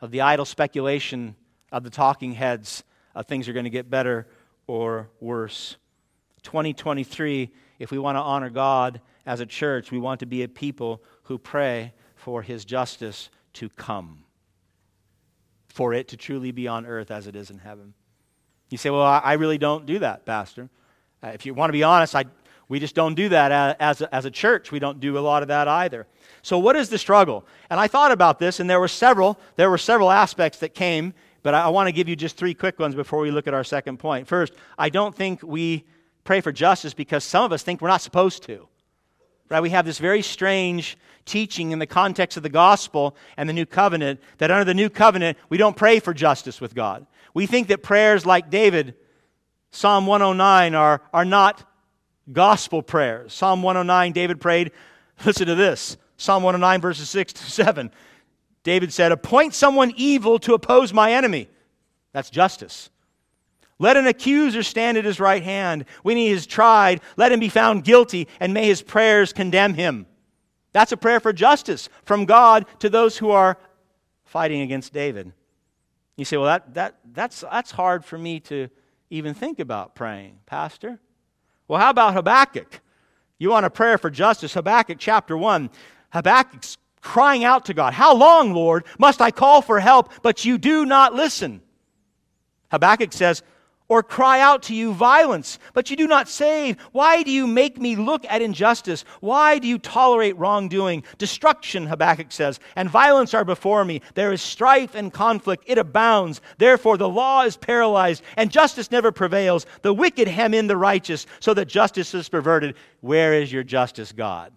of 0.00 0.10
the 0.10 0.20
idle 0.20 0.44
speculation 0.44 1.34
of 1.72 1.82
the 1.82 1.90
talking 1.90 2.32
heads 2.32 2.84
of 3.14 3.26
things 3.26 3.48
are 3.48 3.52
going 3.52 3.64
to 3.64 3.70
get 3.70 3.90
better 3.90 4.28
or 4.66 5.08
worse. 5.18 5.76
2023, 6.42 7.50
if 7.78 7.90
we 7.90 7.98
want 7.98 8.16
to 8.16 8.20
honor 8.20 8.50
God 8.50 9.00
as 9.26 9.40
a 9.40 9.46
church, 9.46 9.90
we 9.90 9.98
want 9.98 10.20
to 10.20 10.26
be 10.26 10.42
a 10.42 10.48
people 10.48 11.02
who 11.24 11.38
pray 11.38 11.92
for 12.16 12.42
his 12.42 12.64
justice 12.64 13.30
to 13.54 13.68
come, 13.70 14.24
for 15.68 15.94
it 15.94 16.08
to 16.08 16.16
truly 16.16 16.52
be 16.52 16.68
on 16.68 16.86
earth 16.86 17.10
as 17.10 17.26
it 17.26 17.34
is 17.34 17.50
in 17.50 17.58
heaven. 17.58 17.94
You 18.68 18.78
say, 18.78 18.90
Well, 18.90 19.02
I 19.02 19.32
really 19.34 19.58
don't 19.58 19.86
do 19.86 19.98
that, 20.00 20.24
Pastor. 20.24 20.68
Uh, 21.22 21.28
if 21.28 21.44
you 21.44 21.54
want 21.54 21.70
to 21.70 21.72
be 21.72 21.82
honest, 21.82 22.14
I, 22.14 22.24
we 22.70 22.78
just 22.78 22.94
don't 22.94 23.16
do 23.16 23.28
that 23.30 23.76
as 23.80 24.00
a, 24.00 24.14
as 24.14 24.24
a 24.26 24.30
church. 24.30 24.70
We 24.70 24.78
don't 24.78 25.00
do 25.00 25.18
a 25.18 25.20
lot 25.20 25.42
of 25.42 25.48
that 25.48 25.66
either. 25.66 26.06
So, 26.42 26.56
what 26.56 26.76
is 26.76 26.88
the 26.88 26.98
struggle? 26.98 27.44
And 27.68 27.80
I 27.80 27.88
thought 27.88 28.12
about 28.12 28.38
this, 28.38 28.60
and 28.60 28.70
there 28.70 28.78
were 28.78 28.86
several. 28.86 29.40
There 29.56 29.68
were 29.68 29.76
several 29.76 30.08
aspects 30.08 30.60
that 30.60 30.72
came, 30.72 31.12
but 31.42 31.52
I, 31.52 31.62
I 31.62 31.68
want 31.68 31.88
to 31.88 31.92
give 31.92 32.08
you 32.08 32.14
just 32.14 32.36
three 32.36 32.54
quick 32.54 32.78
ones 32.78 32.94
before 32.94 33.18
we 33.18 33.32
look 33.32 33.48
at 33.48 33.54
our 33.54 33.64
second 33.64 33.98
point. 33.98 34.28
First, 34.28 34.54
I 34.78 34.88
don't 34.88 35.12
think 35.12 35.42
we 35.42 35.84
pray 36.22 36.40
for 36.40 36.52
justice 36.52 36.94
because 36.94 37.24
some 37.24 37.44
of 37.44 37.50
us 37.50 37.64
think 37.64 37.80
we're 37.80 37.88
not 37.88 38.02
supposed 38.02 38.44
to. 38.44 38.68
Right? 39.48 39.60
We 39.60 39.70
have 39.70 39.84
this 39.84 39.98
very 39.98 40.22
strange 40.22 40.96
teaching 41.24 41.72
in 41.72 41.80
the 41.80 41.88
context 41.88 42.36
of 42.36 42.44
the 42.44 42.48
gospel 42.48 43.16
and 43.36 43.48
the 43.48 43.52
new 43.52 43.66
covenant 43.66 44.20
that 44.38 44.52
under 44.52 44.64
the 44.64 44.74
new 44.74 44.88
covenant, 44.88 45.38
we 45.48 45.58
don't 45.58 45.76
pray 45.76 45.98
for 45.98 46.14
justice 46.14 46.60
with 46.60 46.76
God. 46.76 47.04
We 47.34 47.46
think 47.46 47.66
that 47.66 47.82
prayers 47.82 48.24
like 48.24 48.48
David, 48.48 48.94
Psalm 49.72 50.06
109, 50.06 50.76
are, 50.76 51.02
are 51.12 51.24
not 51.24 51.64
gospel 52.32 52.82
prayers. 52.82 53.32
Psalm 53.32 53.62
109, 53.62 54.12
David 54.12 54.40
prayed, 54.40 54.72
listen 55.24 55.46
to 55.46 55.54
this 55.54 55.96
Psalm 56.16 56.42
109, 56.42 56.80
verses 56.80 57.08
6 57.08 57.32
to 57.34 57.50
7. 57.50 57.90
David 58.62 58.92
said, 58.92 59.10
Appoint 59.10 59.54
someone 59.54 59.92
evil 59.96 60.38
to 60.40 60.54
oppose 60.54 60.92
my 60.92 61.12
enemy. 61.12 61.48
That's 62.12 62.30
justice. 62.30 62.90
Let 63.78 63.96
an 63.96 64.06
accuser 64.06 64.62
stand 64.62 64.98
at 64.98 65.06
his 65.06 65.18
right 65.18 65.42
hand. 65.42 65.86
When 66.02 66.18
he 66.18 66.28
is 66.28 66.46
tried, 66.46 67.00
let 67.16 67.32
him 67.32 67.40
be 67.40 67.48
found 67.48 67.84
guilty, 67.84 68.28
and 68.38 68.52
may 68.52 68.66
his 68.66 68.82
prayers 68.82 69.32
condemn 69.32 69.72
him. 69.72 70.04
That's 70.72 70.92
a 70.92 70.98
prayer 70.98 71.20
for 71.20 71.32
justice 71.32 71.88
from 72.04 72.26
God 72.26 72.66
to 72.80 72.90
those 72.90 73.16
who 73.16 73.30
are 73.30 73.56
fighting 74.24 74.60
against 74.60 74.92
David. 74.92 75.32
You 76.16 76.26
say, 76.26 76.36
well, 76.36 76.46
that, 76.46 76.74
that, 76.74 76.98
that's, 77.12 77.40
that's 77.40 77.70
hard 77.70 78.04
for 78.04 78.18
me 78.18 78.40
to 78.40 78.68
even 79.08 79.32
think 79.32 79.58
about 79.58 79.94
praying, 79.94 80.38
Pastor. 80.44 81.00
Well, 81.70 81.78
how 81.78 81.90
about 81.90 82.14
Habakkuk? 82.14 82.80
You 83.38 83.50
want 83.50 83.64
a 83.64 83.70
prayer 83.70 83.96
for 83.96 84.10
justice? 84.10 84.54
Habakkuk 84.54 84.96
chapter 84.98 85.36
1. 85.36 85.70
Habakkuk's 86.12 86.78
crying 87.00 87.44
out 87.44 87.66
to 87.66 87.74
God, 87.74 87.94
How 87.94 88.12
long, 88.12 88.52
Lord, 88.52 88.84
must 88.98 89.22
I 89.22 89.30
call 89.30 89.62
for 89.62 89.78
help, 89.78 90.10
but 90.20 90.44
you 90.44 90.58
do 90.58 90.84
not 90.84 91.14
listen? 91.14 91.62
Habakkuk 92.72 93.12
says, 93.12 93.44
or 93.90 94.04
cry 94.04 94.40
out 94.40 94.62
to 94.62 94.74
you 94.74 94.94
violence, 94.94 95.58
but 95.74 95.90
you 95.90 95.96
do 95.96 96.06
not 96.06 96.28
save. 96.28 96.80
Why 96.92 97.24
do 97.24 97.30
you 97.32 97.44
make 97.48 97.78
me 97.80 97.96
look 97.96 98.24
at 98.26 98.40
injustice? 98.40 99.04
Why 99.18 99.58
do 99.58 99.66
you 99.66 99.80
tolerate 99.80 100.38
wrongdoing? 100.38 101.02
Destruction, 101.18 101.86
Habakkuk 101.86 102.30
says, 102.30 102.60
and 102.76 102.88
violence 102.88 103.34
are 103.34 103.44
before 103.44 103.84
me. 103.84 104.00
There 104.14 104.32
is 104.32 104.40
strife 104.40 104.94
and 104.94 105.12
conflict, 105.12 105.64
it 105.66 105.76
abounds. 105.76 106.40
Therefore, 106.56 106.96
the 106.96 107.08
law 107.08 107.42
is 107.42 107.56
paralyzed, 107.56 108.22
and 108.36 108.52
justice 108.52 108.92
never 108.92 109.10
prevails. 109.10 109.66
The 109.82 109.92
wicked 109.92 110.28
hem 110.28 110.54
in 110.54 110.68
the 110.68 110.76
righteous, 110.76 111.26
so 111.40 111.52
that 111.54 111.66
justice 111.66 112.14
is 112.14 112.28
perverted. 112.28 112.76
Where 113.00 113.34
is 113.34 113.52
your 113.52 113.64
justice, 113.64 114.12
God? 114.12 114.52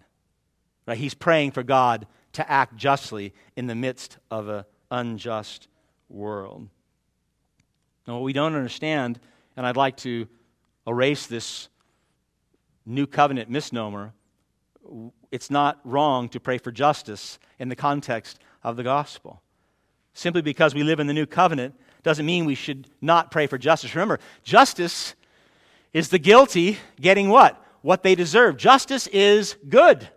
Right? 0.86 0.96
He's 0.96 1.14
praying 1.14 1.50
for 1.50 1.64
God 1.64 2.06
to 2.34 2.48
act 2.48 2.76
justly 2.76 3.34
in 3.56 3.66
the 3.66 3.74
midst 3.74 4.16
of 4.30 4.48
an 4.48 4.64
unjust 4.92 5.66
world. 6.08 6.68
Now, 8.06 8.14
what 8.14 8.22
we 8.22 8.32
don't 8.32 8.54
understand, 8.54 9.18
and 9.56 9.66
I'd 9.66 9.76
like 9.76 9.96
to 9.98 10.28
erase 10.86 11.26
this 11.26 11.68
new 12.84 13.06
covenant 13.06 13.48
misnomer, 13.48 14.12
it's 15.30 15.50
not 15.50 15.80
wrong 15.84 16.28
to 16.30 16.40
pray 16.40 16.58
for 16.58 16.70
justice 16.70 17.38
in 17.58 17.68
the 17.68 17.76
context 17.76 18.38
of 18.62 18.76
the 18.76 18.82
gospel. 18.82 19.40
Simply 20.12 20.42
because 20.42 20.74
we 20.74 20.82
live 20.82 21.00
in 21.00 21.06
the 21.06 21.14
new 21.14 21.26
covenant 21.26 21.74
doesn't 22.02 22.26
mean 22.26 22.44
we 22.44 22.54
should 22.54 22.88
not 23.00 23.30
pray 23.30 23.46
for 23.46 23.58
justice. 23.58 23.94
Remember, 23.94 24.20
justice 24.42 25.14
is 25.92 26.10
the 26.10 26.18
guilty 26.18 26.78
getting 27.00 27.30
what? 27.30 27.60
What 27.80 28.02
they 28.02 28.14
deserve. 28.14 28.56
Justice 28.56 29.06
is 29.08 29.56
good. 29.68 30.08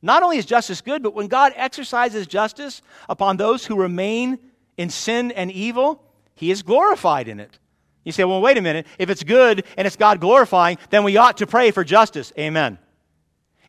Not 0.00 0.22
only 0.22 0.38
is 0.38 0.46
justice 0.46 0.80
good, 0.80 1.02
but 1.02 1.14
when 1.14 1.26
God 1.26 1.52
exercises 1.56 2.26
justice 2.26 2.80
upon 3.08 3.36
those 3.36 3.66
who 3.66 3.76
remain 3.76 4.38
in 4.76 4.88
sin 4.88 5.32
and 5.32 5.50
evil, 5.50 6.02
he 6.36 6.50
is 6.50 6.62
glorified 6.62 7.26
in 7.26 7.40
it. 7.40 7.58
You 8.04 8.12
say, 8.12 8.22
well, 8.22 8.40
wait 8.40 8.56
a 8.56 8.62
minute. 8.62 8.86
If 8.98 9.10
it's 9.10 9.24
good 9.24 9.64
and 9.76 9.84
it's 9.84 9.96
God 9.96 10.20
glorifying, 10.20 10.78
then 10.90 11.02
we 11.02 11.16
ought 11.16 11.38
to 11.38 11.46
pray 11.46 11.72
for 11.72 11.82
justice. 11.82 12.32
Amen. 12.38 12.78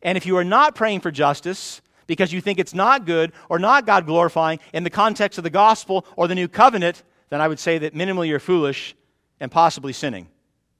And 0.00 0.16
if 0.16 0.26
you 0.26 0.36
are 0.36 0.44
not 0.44 0.76
praying 0.76 1.00
for 1.00 1.10
justice 1.10 1.80
because 2.06 2.32
you 2.32 2.40
think 2.40 2.60
it's 2.60 2.74
not 2.74 3.04
good 3.04 3.32
or 3.48 3.58
not 3.58 3.84
God 3.84 4.06
glorifying 4.06 4.60
in 4.72 4.84
the 4.84 4.90
context 4.90 5.38
of 5.38 5.44
the 5.44 5.50
gospel 5.50 6.06
or 6.14 6.28
the 6.28 6.36
new 6.36 6.46
covenant, 6.46 7.02
then 7.30 7.40
I 7.40 7.48
would 7.48 7.58
say 7.58 7.78
that 7.78 7.94
minimally 7.94 8.28
you're 8.28 8.38
foolish 8.38 8.94
and 9.40 9.50
possibly 9.50 9.92
sinning 9.92 10.28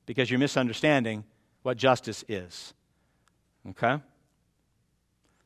because 0.06 0.30
you're 0.30 0.38
misunderstanding 0.38 1.24
what 1.62 1.76
justice 1.76 2.24
is. 2.28 2.74
Okay? 3.70 4.00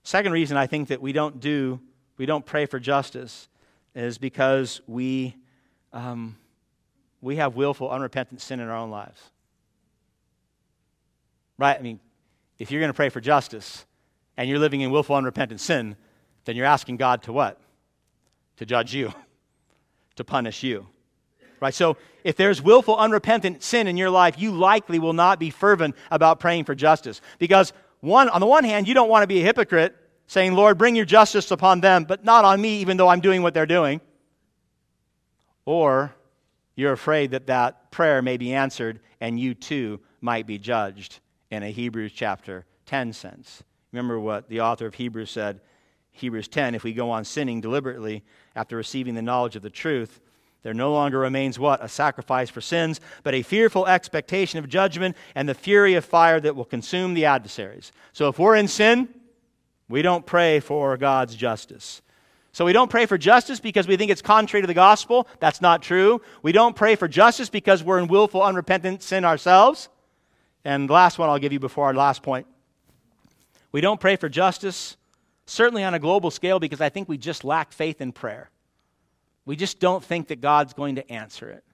Second 0.03 0.33
reason 0.33 0.57
I 0.57 0.67
think 0.67 0.89
that 0.89 1.01
we 1.01 1.13
don't 1.13 1.41
do, 1.41 1.81
we 2.19 2.27
don't 2.27 2.45
pray 2.45 2.67
for 2.67 2.79
justice 2.79 3.49
is 3.95 4.19
because 4.19 4.81
we 4.87 5.37
um, 5.93 6.37
we 7.21 7.37
have 7.37 7.55
willful, 7.55 7.91
unrepentant 7.91 8.41
sin 8.41 8.61
in 8.61 8.69
our 8.69 8.77
own 8.77 8.91
lives. 8.91 9.21
Right? 11.59 11.79
I 11.79 11.83
mean, 11.83 12.01
if 12.59 12.71
you're 12.71 12.81
going 12.81 12.91
to 12.91 12.95
pray 12.95 13.09
for 13.09 13.21
justice 13.21 13.85
and 14.37 14.49
you're 14.49 14.59
living 14.59 14.81
in 14.81 14.91
willful, 14.91 15.17
unrepentant 15.17 15.61
sin, 15.61 15.97
then 16.45 16.57
you're 16.57 16.67
asking 16.67 16.97
God 16.97 17.23
to 17.25 17.33
what? 17.33 17.61
To 18.57 18.67
judge 18.67 18.95
you, 18.95 19.13
to 20.17 20.25
punish 20.25 20.63
you. 20.63 20.87
Right? 21.61 21.75
So 21.75 21.97
if 22.25 22.37
there's 22.37 22.61
willful, 22.61 22.97
unrepentant 22.97 23.63
sin 23.63 23.87
in 23.87 23.97
your 23.97 24.11
life, 24.11 24.39
you 24.39 24.51
likely 24.51 24.99
will 24.99 25.13
not 25.13 25.39
be 25.39 25.51
fervent 25.51 25.95
about 26.11 26.41
praying 26.41 26.65
for 26.65 26.75
justice. 26.75 27.21
Because, 27.39 27.73
one, 28.01 28.29
on 28.29 28.41
the 28.41 28.47
one 28.47 28.65
hand, 28.65 28.89
you 28.89 28.95
don't 28.95 29.09
want 29.09 29.23
to 29.23 29.29
be 29.29 29.41
a 29.41 29.45
hypocrite 29.45 29.95
saying, 30.27 30.55
Lord, 30.55 30.79
bring 30.79 30.97
your 30.97 31.05
justice 31.05 31.51
upon 31.51 31.81
them, 31.81 32.05
but 32.05 32.25
not 32.25 32.45
on 32.45 32.61
me, 32.61 32.81
even 32.81 32.97
though 32.97 33.09
I'm 33.09 33.21
doing 33.21 33.43
what 33.43 33.55
they're 33.55 33.67
doing. 33.67 34.01
Or 35.65 36.15
you're 36.75 36.93
afraid 36.93 37.33
that 37.33 37.47
that 37.47 37.91
prayer 37.91 38.23
may 38.23 38.37
be 38.37 38.55
answered 38.55 39.01
and 39.21 39.39
you 39.39 39.55
too 39.55 40.01
might 40.21 40.47
be 40.47 40.59
judged 40.59 41.21
in 41.51 41.63
a 41.63 41.71
Hebrews 41.71 42.13
chapter 42.13 42.65
10 42.87 43.13
sense. 43.13 43.63
Remember 43.93 44.19
what 44.19 44.49
the 44.49 44.61
author 44.61 44.87
of 44.87 44.95
Hebrews 44.95 45.31
said, 45.31 45.61
Hebrews 46.13 46.49
10 46.49 46.75
if 46.75 46.85
we 46.85 46.93
go 46.93 47.11
on 47.11 47.25
sinning 47.25 47.61
deliberately 47.61 48.23
after 48.57 48.77
receiving 48.77 49.15
the 49.15 49.23
knowledge 49.23 49.57
of 49.57 49.63
the 49.63 49.71
truth, 49.71 50.21
there 50.63 50.75
no 50.75 50.93
longer 50.93 51.19
remains 51.19 51.59
what? 51.59 51.83
A 51.83 51.89
sacrifice 51.89 52.49
for 52.49 52.61
sins, 52.61 53.01
but 53.25 53.35
a 53.35 53.43
fearful 53.43 53.87
expectation 53.87 54.59
of 54.59 54.69
judgment 54.69 55.17
and 55.35 55.49
the 55.49 55.55
fury 55.55 55.95
of 55.95 56.05
fire 56.05 56.39
that 56.41 56.55
will 56.55 56.65
consume 56.65 57.15
the 57.15 57.25
adversaries. 57.25 57.91
So 58.13 58.29
if 58.29 58.39
we're 58.39 58.55
in 58.55 58.69
sin, 58.69 59.09
we 59.89 60.03
don't 60.03 60.25
pray 60.25 60.61
for 60.61 60.97
God's 60.97 61.35
justice. 61.35 62.01
So 62.53 62.67
we 62.67 62.75
don't 62.75 62.91
pray 62.91 63.07
for 63.07 63.17
justice 63.17 63.61
because 63.61 63.89
we 63.89 63.97
think 63.97 64.11
it's 64.11 64.21
contrary 64.21 64.63
to 64.63 64.67
the 64.67 64.75
gospel. 64.75 65.27
That's 65.41 65.63
not 65.63 65.83
true. 65.83 66.21
We 66.43 66.53
don't 66.53 66.77
pray 66.77 66.97
for 66.97 67.09
justice 67.09 67.49
because 67.49 67.83
we're 67.83 67.99
in 67.99 68.09
willful, 68.09 68.43
unrepentant 68.43 69.03
sin 69.03 69.25
ourselves. 69.25 69.89
And 70.65 70.89
the 70.89 70.93
last 70.93 71.19
one 71.19 71.31
I'll 71.31 71.39
give 71.39 71.53
you 71.53 71.61
before 71.61 71.87
our 71.87 71.95
last 71.95 72.23
point. 72.23 72.47
We 73.73 73.81
don't 73.81 73.99
pray 73.99 74.17
for 74.17 74.29
justice, 74.29 74.99
certainly 75.47 75.83
on 75.83 75.95
a 75.95 75.99
global 75.99 76.31
scale, 76.31 76.61
because 76.61 76.83
I 76.83 76.91
think 76.91 77.09
we 77.09 77.17
just 77.17 77.43
lack 77.43 77.73
faith 77.73 78.03
in 78.03 78.13
prayer. 78.13 78.51
We 79.47 79.57
just 79.57 79.81
don't 79.81 80.05
think 80.05 80.29
that 80.29 80.43
God's 80.43 80.75
going 80.75 80.97
to 80.97 81.11
answer 81.11 81.49
it. 81.49 81.65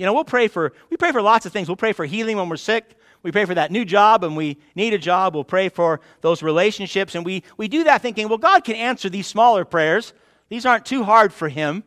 You 0.00 0.06
know, 0.06 0.14
we'll 0.14 0.24
pray 0.24 0.48
for 0.48 0.72
we 0.88 0.96
pray 0.96 1.12
for 1.12 1.20
lots 1.20 1.44
of 1.44 1.52
things. 1.52 1.68
We'll 1.68 1.76
pray 1.76 1.92
for 1.92 2.06
healing 2.06 2.38
when 2.38 2.48
we're 2.48 2.56
sick. 2.56 2.96
We 3.22 3.32
pray 3.32 3.44
for 3.44 3.54
that 3.54 3.70
new 3.70 3.84
job 3.84 4.24
and 4.24 4.34
we 4.34 4.56
need 4.74 4.94
a 4.94 4.98
job. 4.98 5.34
We'll 5.34 5.44
pray 5.44 5.68
for 5.68 6.00
those 6.22 6.42
relationships. 6.42 7.14
And 7.14 7.22
we, 7.22 7.42
we 7.58 7.68
do 7.68 7.84
that 7.84 8.00
thinking, 8.00 8.26
well, 8.26 8.38
God 8.38 8.64
can 8.64 8.76
answer 8.76 9.10
these 9.10 9.26
smaller 9.26 9.66
prayers. 9.66 10.14
These 10.48 10.64
aren't 10.64 10.86
too 10.86 11.04
hard 11.04 11.34
for 11.34 11.50
Him. 11.50 11.84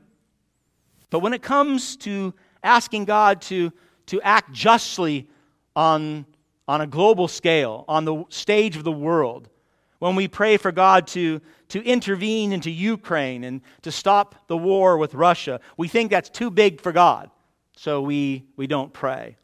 But 1.09 1.21
when 1.21 1.33
it 1.33 1.41
comes 1.41 1.97
to 1.97 2.35
asking 2.61 3.05
God 3.05 3.41
to, 3.43 3.73
to 4.05 4.21
act 4.21 4.51
justly 4.51 5.27
on, 5.75 6.27
on 6.67 6.81
a 6.81 6.85
global 6.85 7.27
scale, 7.27 7.83
on 7.87 8.05
the 8.05 8.25
stage 8.29 8.77
of 8.77 8.83
the 8.83 8.91
world, 8.91 9.49
when 9.97 10.15
we 10.15 10.27
pray 10.27 10.57
for 10.57 10.71
God 10.71 11.07
to, 11.07 11.41
to 11.69 11.83
intervene 11.83 12.51
into 12.51 12.69
Ukraine 12.69 13.43
and 13.43 13.61
to 13.81 13.91
stop 13.91 14.35
the 14.45 14.57
war 14.57 14.99
with 14.99 15.15
Russia, 15.15 15.59
we 15.77 15.87
think 15.87 16.11
that's 16.11 16.29
too 16.29 16.51
big 16.51 16.79
for 16.79 16.91
God. 16.91 17.31
So 17.75 18.01
we, 18.01 18.45
we 18.55 18.67
don't 18.67 18.93
pray. 18.93 19.37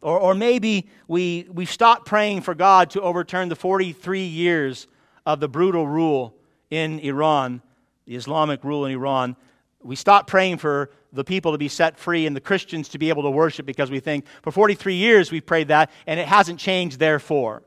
Or, 0.00 0.18
or 0.18 0.34
maybe 0.34 0.88
we, 1.06 1.46
we 1.50 1.64
stop 1.64 2.06
praying 2.06 2.42
for 2.42 2.54
God 2.54 2.90
to 2.90 3.00
overturn 3.00 3.48
the 3.48 3.56
43 3.56 4.22
years 4.22 4.86
of 5.26 5.40
the 5.40 5.48
brutal 5.48 5.86
rule 5.86 6.34
in 6.70 6.98
Iran, 7.00 7.62
the 8.06 8.16
Islamic 8.16 8.62
rule 8.64 8.84
in 8.84 8.92
Iran. 8.92 9.36
We 9.82 9.96
stop 9.96 10.26
praying 10.26 10.58
for 10.58 10.90
the 11.12 11.24
people 11.24 11.52
to 11.52 11.58
be 11.58 11.68
set 11.68 11.98
free 11.98 12.26
and 12.26 12.36
the 12.36 12.40
Christians 12.40 12.88
to 12.90 12.98
be 12.98 13.08
able 13.08 13.22
to 13.22 13.30
worship 13.30 13.66
because 13.66 13.90
we 13.90 14.00
think 14.00 14.26
for 14.42 14.50
43 14.50 14.94
years 14.94 15.32
we've 15.32 15.46
prayed 15.46 15.68
that 15.68 15.90
and 16.06 16.20
it 16.20 16.28
hasn't 16.28 16.60
changed, 16.60 16.98
therefore. 16.98 17.62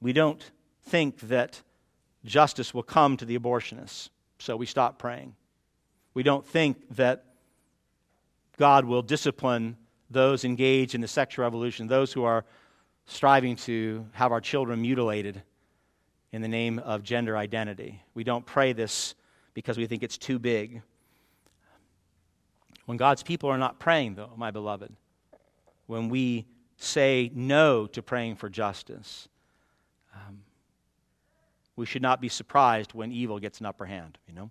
We 0.00 0.12
don't 0.12 0.42
think 0.84 1.20
that 1.28 1.60
justice 2.24 2.72
will 2.72 2.82
come 2.82 3.16
to 3.16 3.24
the 3.24 3.38
abortionists, 3.38 4.10
so 4.38 4.56
we 4.56 4.66
stop 4.66 4.98
praying. 4.98 5.34
We 6.14 6.22
don't 6.22 6.46
think 6.46 6.96
that 6.96 7.24
God 8.58 8.84
will 8.84 9.02
discipline 9.02 9.76
those 10.10 10.44
engaged 10.44 10.94
in 10.94 11.00
the 11.00 11.08
sexual 11.08 11.44
revolution, 11.44 11.86
those 11.86 12.12
who 12.12 12.24
are 12.24 12.44
striving 13.06 13.56
to 13.56 14.04
have 14.12 14.32
our 14.32 14.40
children 14.40 14.82
mutilated 14.82 15.42
in 16.32 16.42
the 16.42 16.48
name 16.48 16.78
of 16.80 17.02
gender 17.02 17.36
identity. 17.36 18.02
We 18.14 18.24
don't 18.24 18.44
pray 18.44 18.72
this 18.72 19.14
because 19.54 19.78
we 19.78 19.86
think 19.86 20.02
it's 20.02 20.18
too 20.18 20.38
big. 20.38 20.82
When 22.84 22.98
God's 22.98 23.22
people 23.22 23.48
are 23.48 23.58
not 23.58 23.78
praying, 23.78 24.16
though, 24.16 24.32
my 24.36 24.50
beloved, 24.50 24.92
when 25.86 26.08
we 26.08 26.46
say 26.76 27.30
no 27.34 27.86
to 27.88 28.02
praying 28.02 28.36
for 28.36 28.48
justice, 28.48 29.28
um, 30.14 30.40
we 31.76 31.86
should 31.86 32.02
not 32.02 32.20
be 32.20 32.28
surprised 32.28 32.92
when 32.92 33.12
evil 33.12 33.38
gets 33.38 33.60
an 33.60 33.66
upper 33.66 33.86
hand, 33.86 34.18
you 34.26 34.34
know? 34.34 34.50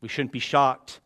We 0.00 0.08
shouldn't 0.08 0.32
be 0.32 0.40
shocked 0.40 1.00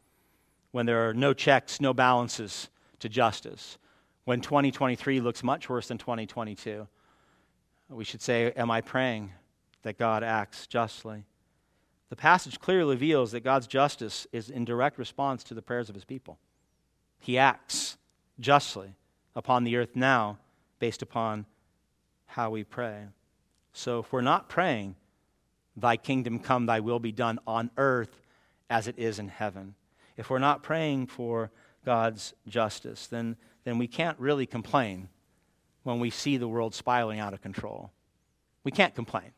when 0.78 0.86
there 0.86 1.08
are 1.08 1.12
no 1.12 1.34
checks, 1.34 1.80
no 1.80 1.92
balances 1.92 2.68
to 3.00 3.08
justice. 3.08 3.78
When 4.26 4.40
2023 4.40 5.18
looks 5.20 5.42
much 5.42 5.68
worse 5.68 5.88
than 5.88 5.98
2022, 5.98 6.86
we 7.88 8.04
should 8.04 8.22
say, 8.22 8.52
Am 8.52 8.70
I 8.70 8.80
praying 8.80 9.32
that 9.82 9.98
God 9.98 10.22
acts 10.22 10.68
justly? 10.68 11.24
The 12.10 12.14
passage 12.14 12.60
clearly 12.60 12.94
reveals 12.94 13.32
that 13.32 13.40
God's 13.40 13.66
justice 13.66 14.28
is 14.30 14.50
in 14.50 14.64
direct 14.64 14.98
response 14.98 15.42
to 15.42 15.54
the 15.54 15.62
prayers 15.62 15.88
of 15.88 15.96
his 15.96 16.04
people. 16.04 16.38
He 17.18 17.38
acts 17.38 17.98
justly 18.38 18.94
upon 19.34 19.64
the 19.64 19.74
earth 19.78 19.96
now 19.96 20.38
based 20.78 21.02
upon 21.02 21.44
how 22.26 22.50
we 22.50 22.62
pray. 22.62 23.06
So 23.72 23.98
if 23.98 24.12
we're 24.12 24.20
not 24.20 24.48
praying, 24.48 24.94
Thy 25.76 25.96
kingdom 25.96 26.38
come, 26.38 26.66
Thy 26.66 26.78
will 26.78 27.00
be 27.00 27.10
done 27.10 27.40
on 27.48 27.72
earth 27.76 28.20
as 28.70 28.86
it 28.86 28.96
is 28.96 29.18
in 29.18 29.26
heaven, 29.26 29.74
if 30.18 30.28
we're 30.28 30.40
not 30.40 30.62
praying 30.62 31.06
for 31.06 31.50
God's 31.86 32.34
justice, 32.46 33.06
then, 33.06 33.36
then 33.64 33.78
we 33.78 33.86
can't 33.86 34.18
really 34.18 34.44
complain 34.44 35.08
when 35.84 36.00
we 36.00 36.10
see 36.10 36.36
the 36.36 36.48
world 36.48 36.74
spiraling 36.74 37.20
out 37.20 37.32
of 37.32 37.40
control. 37.40 37.92
We 38.64 38.72
can't 38.72 38.94
complain, 38.94 39.30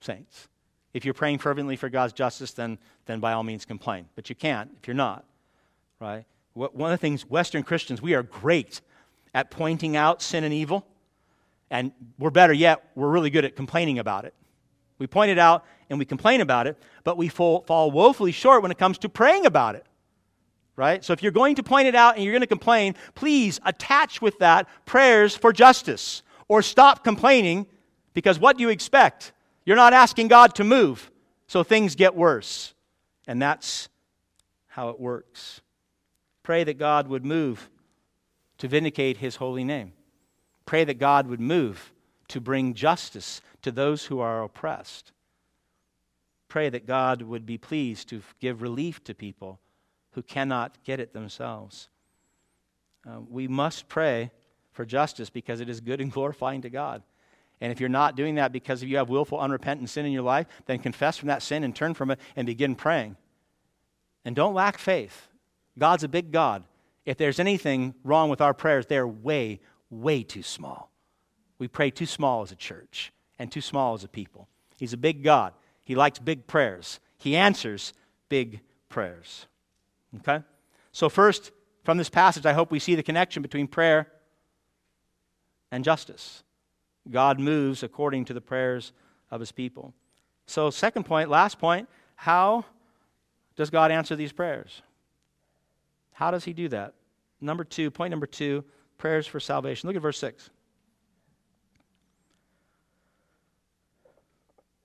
saints. 0.00 0.48
If 0.94 1.04
you're 1.04 1.12
praying 1.12 1.38
fervently 1.38 1.76
for 1.76 1.90
God's 1.90 2.12
justice, 2.12 2.52
then, 2.52 2.78
then 3.04 3.20
by 3.20 3.32
all 3.32 3.42
means 3.42 3.66
complain. 3.66 4.06
But 4.14 4.30
you 4.30 4.36
can't 4.36 4.70
if 4.80 4.86
you're 4.86 4.94
not, 4.94 5.26
right? 6.00 6.24
One 6.54 6.90
of 6.92 6.98
the 6.98 7.02
things, 7.02 7.28
Western 7.28 7.62
Christians, 7.62 8.00
we 8.00 8.14
are 8.14 8.22
great 8.22 8.80
at 9.34 9.50
pointing 9.50 9.96
out 9.96 10.22
sin 10.22 10.44
and 10.44 10.54
evil. 10.54 10.86
And 11.70 11.92
we're 12.18 12.30
better 12.30 12.52
yet, 12.52 12.82
we're 12.94 13.10
really 13.10 13.28
good 13.28 13.44
at 13.44 13.54
complaining 13.54 13.98
about 13.98 14.24
it. 14.24 14.34
We 14.98 15.06
point 15.06 15.30
it 15.30 15.38
out 15.38 15.64
and 15.90 15.98
we 15.98 16.04
complain 16.04 16.40
about 16.40 16.66
it, 16.66 16.78
but 17.04 17.16
we 17.16 17.28
fall, 17.28 17.62
fall 17.62 17.90
woefully 17.90 18.32
short 18.32 18.62
when 18.62 18.70
it 18.70 18.78
comes 18.78 18.98
to 18.98 19.08
praying 19.08 19.44
about 19.44 19.74
it. 19.74 19.84
Right? 20.78 21.04
So 21.04 21.12
if 21.12 21.24
you're 21.24 21.32
going 21.32 21.56
to 21.56 21.64
point 21.64 21.88
it 21.88 21.96
out 21.96 22.14
and 22.14 22.22
you're 22.22 22.32
going 22.32 22.40
to 22.40 22.46
complain, 22.46 22.94
please 23.16 23.58
attach 23.66 24.22
with 24.22 24.38
that 24.38 24.68
prayers 24.86 25.36
for 25.36 25.52
justice 25.52 26.22
or 26.46 26.62
stop 26.62 27.02
complaining 27.02 27.66
because 28.14 28.38
what 28.38 28.56
do 28.56 28.62
you 28.62 28.68
expect? 28.68 29.32
You're 29.66 29.74
not 29.74 29.92
asking 29.92 30.28
God 30.28 30.54
to 30.54 30.62
move, 30.62 31.10
so 31.48 31.64
things 31.64 31.96
get 31.96 32.14
worse. 32.14 32.74
And 33.26 33.42
that's 33.42 33.88
how 34.68 34.90
it 34.90 35.00
works. 35.00 35.62
Pray 36.44 36.62
that 36.62 36.78
God 36.78 37.08
would 37.08 37.24
move 37.24 37.68
to 38.58 38.68
vindicate 38.68 39.16
his 39.16 39.34
holy 39.34 39.64
name. 39.64 39.94
Pray 40.64 40.84
that 40.84 41.00
God 41.00 41.26
would 41.26 41.40
move 41.40 41.92
to 42.28 42.40
bring 42.40 42.72
justice 42.72 43.40
to 43.62 43.72
those 43.72 44.04
who 44.04 44.20
are 44.20 44.44
oppressed. 44.44 45.10
Pray 46.46 46.68
that 46.68 46.86
God 46.86 47.22
would 47.22 47.46
be 47.46 47.58
pleased 47.58 48.08
to 48.10 48.22
give 48.38 48.62
relief 48.62 49.02
to 49.02 49.12
people 49.12 49.58
who 50.18 50.22
cannot 50.22 50.82
get 50.82 50.98
it 50.98 51.12
themselves. 51.12 51.88
Uh, 53.08 53.20
we 53.30 53.46
must 53.46 53.88
pray 53.88 54.32
for 54.72 54.84
justice 54.84 55.30
because 55.30 55.60
it 55.60 55.68
is 55.68 55.80
good 55.80 56.00
and 56.00 56.10
glorifying 56.16 56.60
to 56.62 56.68
God. 56.68 57.04
And 57.60 57.70
if 57.70 57.78
you're 57.78 57.88
not 57.88 58.16
doing 58.16 58.34
that 58.34 58.50
because 58.50 58.82
you 58.82 58.96
have 58.96 59.08
willful, 59.08 59.38
unrepentant 59.38 59.90
sin 59.90 60.06
in 60.06 60.10
your 60.10 60.24
life, 60.24 60.48
then 60.66 60.80
confess 60.80 61.16
from 61.16 61.28
that 61.28 61.40
sin 61.40 61.62
and 61.62 61.74
turn 61.74 61.94
from 61.94 62.10
it 62.10 62.18
and 62.34 62.46
begin 62.46 62.74
praying. 62.74 63.16
And 64.24 64.34
don't 64.34 64.54
lack 64.54 64.76
faith. 64.76 65.28
God's 65.78 66.02
a 66.02 66.08
big 66.08 66.32
God. 66.32 66.64
If 67.06 67.16
there's 67.16 67.38
anything 67.38 67.94
wrong 68.02 68.28
with 68.28 68.40
our 68.40 68.54
prayers, 68.54 68.86
they're 68.86 69.06
way, 69.06 69.60
way 69.88 70.24
too 70.24 70.42
small. 70.42 70.90
We 71.60 71.68
pray 71.68 71.92
too 71.92 72.06
small 72.06 72.42
as 72.42 72.50
a 72.50 72.56
church 72.56 73.12
and 73.38 73.52
too 73.52 73.60
small 73.60 73.94
as 73.94 74.02
a 74.02 74.08
people. 74.08 74.48
He's 74.78 74.92
a 74.92 74.96
big 74.96 75.22
God. 75.22 75.52
He 75.84 75.94
likes 75.94 76.18
big 76.18 76.48
prayers. 76.48 76.98
He 77.18 77.36
answers 77.36 77.92
big 78.28 78.62
prayers. 78.88 79.46
Okay? 80.16 80.42
So, 80.92 81.08
first, 81.08 81.52
from 81.84 81.98
this 81.98 82.08
passage, 82.08 82.46
I 82.46 82.52
hope 82.52 82.70
we 82.70 82.78
see 82.78 82.94
the 82.94 83.02
connection 83.02 83.42
between 83.42 83.66
prayer 83.66 84.08
and 85.70 85.84
justice. 85.84 86.42
God 87.10 87.38
moves 87.38 87.82
according 87.82 88.26
to 88.26 88.34
the 88.34 88.40
prayers 88.40 88.92
of 89.30 89.40
his 89.40 89.52
people. 89.52 89.94
So, 90.46 90.70
second 90.70 91.04
point, 91.04 91.30
last 91.30 91.58
point, 91.58 91.88
how 92.16 92.64
does 93.56 93.70
God 93.70 93.90
answer 93.90 94.16
these 94.16 94.32
prayers? 94.32 94.82
How 96.12 96.30
does 96.30 96.44
he 96.44 96.52
do 96.52 96.68
that? 96.68 96.94
Number 97.40 97.64
two, 97.64 97.90
point 97.90 98.10
number 98.10 98.26
two, 98.26 98.64
prayers 98.96 99.26
for 99.26 99.40
salvation. 99.40 99.86
Look 99.86 99.96
at 99.96 100.02
verse 100.02 100.18
6. 100.18 100.50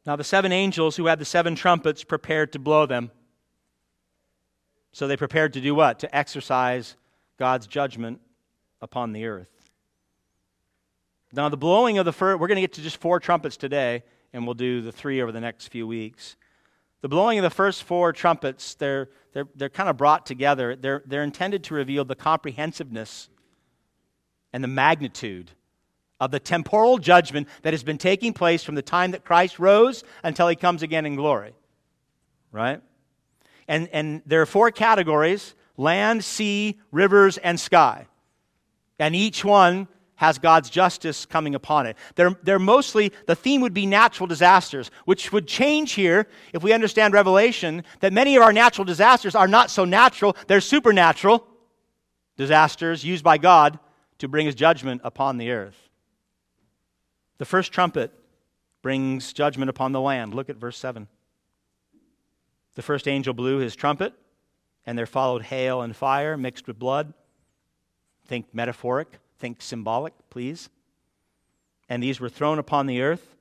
Now, 0.06 0.16
the 0.16 0.24
seven 0.24 0.52
angels 0.52 0.98
who 0.98 1.06
had 1.06 1.18
the 1.18 1.26
seven 1.26 1.56
trumpets 1.56 2.04
prepared 2.04 2.52
to 2.54 2.60
blow 2.60 2.86
them. 2.86 3.10
So 4.94 5.08
they 5.08 5.18
prepared 5.18 5.54
to 5.54 5.62
do 5.62 5.76
what? 5.76 6.00
To 6.00 6.16
exercise 6.16 6.96
God's 7.38 7.68
judgment 7.68 8.22
upon 8.82 9.12
the 9.12 9.26
earth. 9.26 9.50
Now, 11.34 11.50
the 11.50 11.58
blowing 11.58 11.98
of 11.98 12.06
the 12.06 12.14
first, 12.14 12.40
we're 12.40 12.48
going 12.48 12.58
to 12.58 12.62
get 12.62 12.74
to 12.74 12.82
just 12.82 12.98
four 12.98 13.20
trumpets 13.20 13.58
today, 13.58 14.04
and 14.32 14.46
we'll 14.46 14.54
do 14.54 14.82
the 14.82 14.92
three 14.92 15.20
over 15.22 15.32
the 15.32 15.42
next 15.42 15.68
few 15.68 15.88
weeks. 15.88 16.36
The 17.02 17.10
blowing 17.10 17.40
of 17.40 17.44
the 17.44 17.50
first 17.50 17.84
four 17.84 18.14
trumpets, 18.14 18.76
they're, 18.76 19.10
they're, 19.34 19.48
they're 19.56 19.70
kind 19.70 19.90
of 19.90 19.98
brought 19.98 20.28
together. 20.28 20.76
They're, 20.76 21.02
they're 21.06 21.24
intended 21.24 21.64
to 21.66 21.74
reveal 21.74 22.06
the 22.06 22.16
comprehensiveness 22.16 23.30
and 24.54 24.64
the 24.64 24.68
magnitude 24.68 25.52
of 26.20 26.30
the 26.30 26.40
temporal 26.40 27.00
judgment 27.00 27.48
that 27.64 27.74
has 27.74 27.84
been 27.84 27.98
taking 27.98 28.32
place 28.32 28.64
from 28.64 28.76
the 28.76 28.84
time 28.84 29.12
that 29.12 29.26
Christ 29.26 29.58
rose 29.58 30.04
until 30.24 30.48
he 30.48 30.56
comes 30.56 30.84
again 30.84 31.06
in 31.08 31.16
glory. 31.16 31.54
Right? 32.52 32.80
And, 33.68 33.88
and 33.90 34.22
there 34.26 34.42
are 34.42 34.46
four 34.46 34.72
categories 34.72 35.56
land, 35.76 36.24
sea, 36.24 36.80
rivers, 36.92 37.38
and 37.40 37.60
sky. 37.60 38.08
And 39.00 39.16
each 39.16 39.44
one 39.44 39.88
has 40.16 40.38
God's 40.38 40.70
justice 40.70 41.26
coming 41.26 41.56
upon 41.56 41.86
it. 41.86 41.98
They're, 42.16 42.38
they're 42.44 42.60
mostly, 42.60 43.12
the 43.26 43.36
theme 43.36 43.62
would 43.62 43.74
be 43.74 43.86
natural 43.86 44.28
disasters, 44.28 44.92
which 45.06 45.32
would 45.32 45.48
change 45.48 45.94
here 45.94 46.28
if 46.54 46.64
we 46.64 46.72
understand 46.72 47.14
Revelation 47.14 47.84
that 48.00 48.14
many 48.14 48.36
of 48.36 48.44
our 48.44 48.54
natural 48.54 48.86
disasters 48.86 49.36
are 49.36 49.48
not 49.48 49.72
so 49.72 49.84
natural, 49.84 50.38
they're 50.48 50.62
supernatural 50.62 51.46
disasters 52.38 53.04
used 53.04 53.24
by 53.24 53.38
God 53.38 53.80
to 54.20 54.28
bring 54.28 54.46
his 54.46 54.56
judgment 54.56 55.02
upon 55.04 55.38
the 55.38 55.52
earth. 55.52 55.90
The 57.40 57.46
first 57.46 57.74
trumpet 57.74 58.14
brings 58.82 59.34
judgment 59.34 59.70
upon 59.70 59.92
the 59.92 60.02
land. 60.02 60.34
Look 60.34 60.50
at 60.50 60.58
verse 60.58 60.78
7. 60.78 61.08
The 62.76 62.82
first 62.82 63.08
angel 63.08 63.34
blew 63.34 63.58
his 63.58 63.76
trumpet, 63.76 64.14
and 64.86 64.98
there 64.98 65.06
followed 65.06 65.44
hail 65.44 65.82
and 65.82 65.96
fire 65.96 66.38
mixed 66.38 66.68
with 66.68 66.80
blood. 66.80 67.14
Think 68.26 68.54
metaphoric, 68.54 69.20
think 69.38 69.62
symbolic, 69.62 70.14
please. 70.30 70.70
And 71.90 72.02
these 72.02 72.20
were 72.20 72.30
thrown 72.30 72.60
upon 72.60 72.88
the 72.88 73.02
earth, 73.02 73.36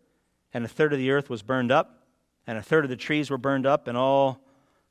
and 0.53 0.65
a 0.65 0.69
third 0.69 0.93
of 0.93 0.99
the 0.99 1.11
earth 1.11 1.31
was 1.31 1.43
burned 1.43 1.73
up, 1.73 2.05
and 2.47 2.59
a 2.59 2.63
third 2.63 2.85
of 2.85 2.91
the 2.91 2.97
trees 2.97 3.31
were 3.31 3.39
burned 3.39 3.67
up, 3.67 3.89
and 3.89 3.97
all 3.97 4.41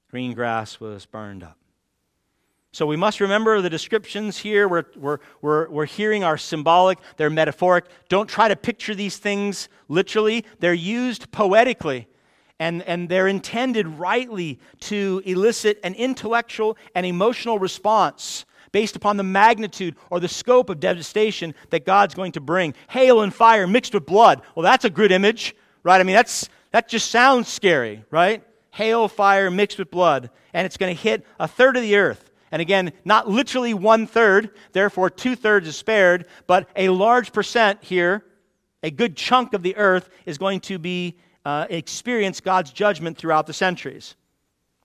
green 0.10 0.34
grass 0.34 0.80
was 0.80 1.06
burned 1.06 1.44
up. 1.44 1.58
So 2.74 2.86
we 2.86 2.96
must 2.96 3.20
remember 3.20 3.62
the 3.62 3.70
descriptions 3.70 4.38
here. 4.38 4.68
We're, 4.68 4.86
we're, 4.96 5.18
we're, 5.42 5.70
we're 5.70 5.86
hearing 5.86 6.24
are 6.24 6.38
symbolic, 6.38 7.00
they're 7.18 7.30
metaphoric. 7.30 7.86
Don't 8.08 8.30
try 8.30 8.48
to 8.48 8.56
picture 8.56 8.96
these 8.96 9.18
things 9.18 9.68
literally, 9.90 10.46
they're 10.60 10.74
used 10.74 11.32
poetically. 11.32 12.08
And, 12.62 12.84
and 12.84 13.10
they're 13.10 13.28
intended 13.28 13.88
rightly 13.88 14.60
to 14.82 15.24
elicit 15.26 15.80
an 15.84 15.96
intellectual 15.96 16.78
and 16.94 17.08
emotional 17.08 17.58
response 17.58 18.46
based 18.72 18.96
upon 18.96 19.18
the 19.18 19.24
magnitude 19.24 19.96
or 20.12 20.20
the 20.20 20.28
scope 20.28 20.70
of 20.70 20.80
devastation 20.80 21.56
that 21.72 21.88
God's 21.88 22.14
going 22.14 22.34
to 22.34 22.40
bring. 22.40 22.76
Hail 22.88 23.22
and 23.22 23.34
fire 23.34 23.66
mixed 23.66 23.96
with 23.96 24.06
blood. 24.06 24.44
Well, 24.54 24.64
that's 24.64 24.86
a 24.86 24.92
good 24.92 25.12
image, 25.12 25.56
right? 25.82 26.00
I 26.00 26.04
mean, 26.04 26.16
that's, 26.16 26.50
that 26.70 26.88
just 26.88 27.10
sounds 27.10 27.48
scary, 27.48 28.06
right? 28.12 28.44
Hail, 28.70 29.08
fire 29.08 29.50
mixed 29.50 29.80
with 29.80 29.90
blood. 29.90 30.30
And 30.54 30.64
it's 30.68 30.78
going 30.78 30.96
to 30.96 31.02
hit 31.02 31.26
a 31.40 31.48
third 31.48 31.78
of 31.78 31.82
the 31.82 31.96
earth. 31.96 32.30
And 32.52 32.62
again, 32.62 32.94
not 33.04 33.28
literally 33.28 33.74
one 33.74 34.06
third, 34.06 34.52
therefore 34.72 35.10
two 35.10 35.36
thirds 35.36 35.68
is 35.68 35.78
spared, 35.78 36.28
but 36.46 36.70
a 36.76 36.90
large 36.90 37.34
percent 37.34 37.84
here, 37.84 38.24
a 38.84 38.92
good 38.92 39.18
chunk 39.18 39.54
of 39.54 39.64
the 39.64 39.76
earth 39.78 40.12
is 40.28 40.38
going 40.38 40.60
to 40.60 40.78
be 40.78 41.18
uh, 41.46 41.66
experience 41.70 42.40
God's 42.40 42.72
judgment 42.72 43.18
throughout 43.18 43.48
the 43.48 43.54
centuries. 43.54 44.16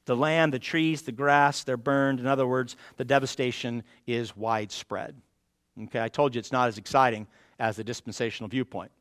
The 0.06 0.16
land, 0.16 0.52
the 0.52 0.58
trees, 0.58 1.02
the 1.02 1.12
grass, 1.12 1.64
they're 1.64 1.76
burned. 1.76 2.20
In 2.20 2.26
other 2.26 2.46
words, 2.46 2.76
the 2.96 3.04
devastation 3.04 3.82
is 4.06 4.36
widespread. 4.36 5.16
Okay, 5.84 6.00
I 6.00 6.08
told 6.08 6.34
you 6.34 6.38
it's 6.38 6.52
not 6.52 6.68
as 6.68 6.78
exciting 6.78 7.26
as 7.58 7.76
the 7.76 7.84
dispensational 7.84 8.48
viewpoint. 8.48 8.92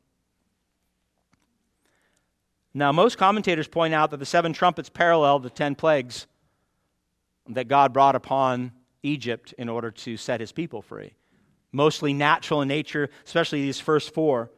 Now, 2.74 2.92
most 2.92 3.16
commentators 3.16 3.68
point 3.68 3.94
out 3.94 4.10
that 4.10 4.18
the 4.18 4.26
seven 4.26 4.52
trumpets 4.52 4.90
parallel 4.90 5.38
the 5.38 5.48
ten 5.48 5.74
plagues 5.74 6.26
that 7.48 7.68
God 7.68 7.92
brought 7.92 8.16
upon 8.16 8.72
Egypt 9.02 9.54
in 9.56 9.68
order 9.68 9.90
to 9.90 10.16
set 10.16 10.40
his 10.40 10.52
people 10.52 10.82
free. 10.82 11.14
Mostly 11.72 12.12
natural 12.12 12.62
in 12.62 12.68
nature, 12.68 13.08
especially 13.24 13.62
these 13.62 13.80
first 13.80 14.12
four. 14.12 14.50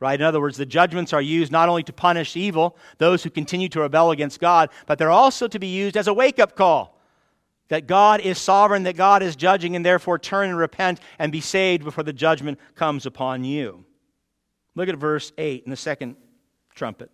Right? 0.00 0.18
In 0.18 0.26
other 0.26 0.40
words, 0.40 0.56
the 0.56 0.66
judgments 0.66 1.12
are 1.12 1.22
used 1.22 1.52
not 1.52 1.68
only 1.68 1.82
to 1.84 1.92
punish 1.92 2.36
evil, 2.36 2.76
those 2.98 3.22
who 3.22 3.30
continue 3.30 3.68
to 3.68 3.80
rebel 3.80 4.10
against 4.10 4.40
God, 4.40 4.70
but 4.86 4.98
they're 4.98 5.10
also 5.10 5.46
to 5.46 5.58
be 5.58 5.68
used 5.68 5.96
as 5.96 6.08
a 6.08 6.14
wake 6.14 6.38
up 6.38 6.56
call 6.56 7.00
that 7.68 7.86
God 7.86 8.20
is 8.20 8.36
sovereign, 8.36 8.82
that 8.82 8.96
God 8.96 9.22
is 9.22 9.36
judging, 9.36 9.76
and 9.76 9.86
therefore 9.86 10.18
turn 10.18 10.48
and 10.48 10.58
repent 10.58 11.00
and 11.18 11.30
be 11.30 11.40
saved 11.40 11.84
before 11.84 12.02
the 12.02 12.12
judgment 12.12 12.58
comes 12.74 13.06
upon 13.06 13.44
you. 13.44 13.84
Look 14.74 14.88
at 14.88 14.96
verse 14.96 15.32
8 15.38 15.64
in 15.64 15.70
the 15.70 15.76
second 15.76 16.16
trumpet. 16.74 17.10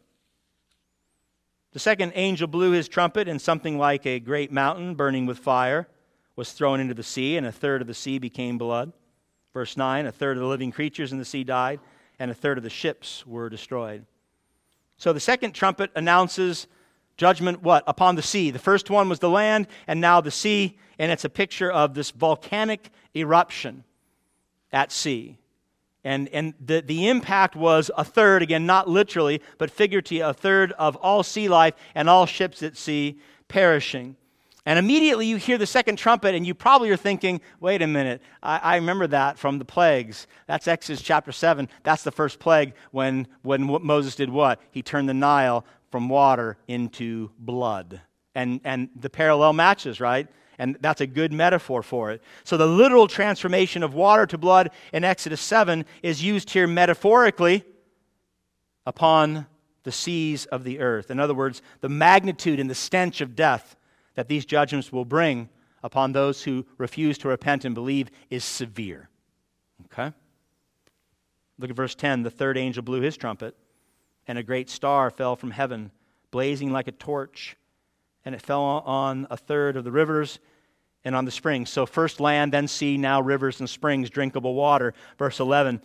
The 1.73 1.79
second 1.79 2.13
angel 2.15 2.47
blew 2.47 2.71
his 2.71 2.89
trumpet, 2.89 3.29
and 3.29 3.41
something 3.41 3.79
like 3.79 4.07
a 4.07 4.19
great 4.19 4.51
mountain 4.51 4.95
burning 4.95 5.27
with 5.27 5.39
fire 5.39 5.89
was 6.37 6.53
thrown 6.53 6.81
into 6.81 6.95
the 6.95 7.03
sea, 7.03 7.37
and 7.37 7.47
a 7.47 7.53
third 7.53 7.83
of 7.83 7.87
the 7.87 7.95
sea 7.95 8.19
became 8.19 8.57
blood. 8.57 8.93
Verse 9.53 9.77
9 9.77 10.07
A 10.07 10.13
third 10.13 10.39
of 10.39 10.43
the 10.43 10.49
living 10.49 10.73
creatures 10.73 11.13
in 11.13 11.19
the 11.19 11.25
sea 11.25 11.45
died, 11.45 11.81
and 12.19 12.31
a 12.31 12.35
third 12.35 12.59
of 12.59 12.65
the 12.65 12.71
ships 12.71 13.27
were 13.27 13.49
destroyed. 13.49 14.05
So 14.97 15.13
the 15.13 15.21
second 15.21 15.53
trumpet 15.53 15.91
announces 15.95 16.67
judgment 17.17 17.63
what? 17.63 17.85
Upon 17.87 18.15
the 18.15 18.23
sea. 18.23 18.51
The 18.51 18.59
first 18.59 18.91
one 18.91 19.09
was 19.09 19.19
the 19.19 19.31
land, 19.31 19.67
and 19.87 20.01
now 20.01 20.21
the 20.21 20.31
sea, 20.31 20.79
and 20.99 21.13
it's 21.13 21.25
a 21.25 21.31
picture 21.31 21.71
of 21.71 21.95
this 21.95 22.11
volcanic 22.11 22.91
eruption 23.15 23.85
at 24.73 24.93
sea. 24.93 25.39
And, 26.05 26.29
and 26.29 26.55
the, 26.65 26.83
the 26.83 27.09
impact 27.09 27.57
was 27.57 27.91
a 27.97 28.05
third, 28.05 28.43
again, 28.43 28.65
not 28.65 28.89
literally, 28.89 29.43
but 29.59 29.71
figuratively, 29.71 30.21
a 30.21 30.33
third 30.33 30.73
of 30.73 30.95
all 30.97 31.23
sea 31.23 31.49
life 31.49 31.75
and 31.95 32.09
all 32.09 32.27
ships 32.27 32.63
at 32.63 32.77
sea 32.77 33.19
perishing. 33.49 34.17
And 34.67 34.81
immediately 34.81 35.27
you 35.27 35.37
hear 35.37 35.59
the 35.59 35.67
second 35.67 35.95
trumpet, 35.97 36.35
and 36.35 36.45
you 36.45 36.53
probably 36.53 36.91
are 36.91 36.97
thinking, 36.97 37.41
wait 37.61 37.83
a 37.83 37.87
minute, 37.87 38.21
I, 38.43 38.59
I, 38.59 38.75
remember 38.77 39.07
that 39.07 39.39
from 39.39 39.61
the 39.61 39.65
plagues. 39.65 40.27
That's 40.49 40.67
Exodus 40.67 41.01
chapter 41.01 41.31
7. 41.31 41.69
That's 41.85 42.03
the 42.03 42.11
first 42.11 42.41
plague 42.41 42.75
when, 42.91 43.29
when 43.43 43.63
Moses 43.85 44.17
did 44.17 44.29
what? 44.29 44.61
He 44.73 44.83
turned 44.83 45.09
the 45.09 45.15
Nile 45.15 45.65
from 45.93 46.09
water 46.09 46.59
into 46.67 47.31
blood. 47.39 48.01
And, 48.35 48.61
and 48.65 48.89
the 48.97 49.09
parallel 49.09 49.53
matches, 49.53 50.01
right? 50.01 50.27
And 50.59 50.77
that's 50.81 51.01
a 51.01 51.07
good 51.07 51.33
metaphor 51.33 51.85
for 51.85 52.11
it. 52.11 52.21
So 52.43 52.57
the 52.57 52.67
literal 52.67 53.07
transformation 53.07 53.85
of 53.85 53.95
water 53.95 54.27
to 54.27 54.37
blood 54.37 54.71
in 54.93 55.05
Exodus 55.05 55.41
7 55.41 55.85
is 56.03 56.25
used 56.25 56.51
here 56.51 56.67
metaphorically 56.67 57.65
upon 58.85 59.47
the 59.85 59.93
seas 59.93 60.47
of 60.47 60.65
the 60.65 60.81
earth. 60.81 61.13
In 61.13 61.21
other 61.21 61.35
words, 61.35 61.63
the 61.83 61.89
magnitude 61.89 62.59
and 62.59 62.69
the 62.69 62.75
stench 62.75 63.21
of 63.21 63.37
death 63.37 63.76
that 64.17 64.29
these 64.29 64.45
judgments 64.45 64.93
will 64.93 65.05
bring 65.05 65.49
upon 65.83 66.13
those 66.13 66.43
who 66.43 66.67
refuse 66.79 67.17
to 67.19 67.29
repent 67.29 67.65
and 67.65 67.75
believe 67.75 68.11
is 68.29 68.45
severe. 68.45 69.09
Okay? 69.85 70.13
Look 71.59 71.71
at 71.71 71.77
verse 71.77 71.95
10. 71.95 72.23
The 72.25 72.31
third 72.31 72.59
angel 72.59 72.83
blew 72.83 73.01
his 73.01 73.17
trumpet, 73.17 73.57
and 74.27 74.37
a 74.37 74.43
great 74.43 74.69
star 74.69 75.11
fell 75.11 75.37
from 75.37 75.53
heaven, 75.53 75.93
blazing 76.31 76.73
like 76.73 76.89
a 76.89 76.93
torch 76.93 77.57
and 78.27 78.35
it 78.35 78.43
fell 78.43 78.61
on 78.61 79.27
a 79.31 79.37
third 79.37 79.77
of 79.77 79.85
the 79.85 79.93
rivers 79.93 80.41
and 81.05 81.15
on 81.15 81.25
the 81.25 81.31
springs. 81.31 81.71
So, 81.71 81.87
first 81.87 82.19
land, 82.19 82.53
then 82.53 82.67
sea, 82.67 82.99
now 82.99 83.21
rivers 83.21 83.61
and 83.61 83.71
springs, 83.71 84.11
drinkable 84.11 84.55
water. 84.55 84.93
Verse 85.17 85.39
11. 85.39 85.81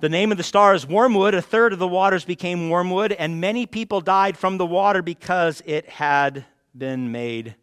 The 0.00 0.10
name 0.10 0.30
of 0.30 0.36
the 0.36 0.44
star 0.44 0.74
is 0.74 0.86
wormwood. 0.86 1.34
A 1.34 1.42
third 1.42 1.72
of 1.72 1.78
the 1.78 1.88
waters 1.88 2.24
became 2.24 2.68
wormwood, 2.68 3.12
and 3.12 3.40
many 3.40 3.64
people 3.66 4.02
died 4.02 4.36
from 4.36 4.58
the 4.58 4.66
water 4.66 5.00
because 5.00 5.62
it 5.64 5.88
had 5.88 6.44
been 6.78 7.12
made 7.12 7.56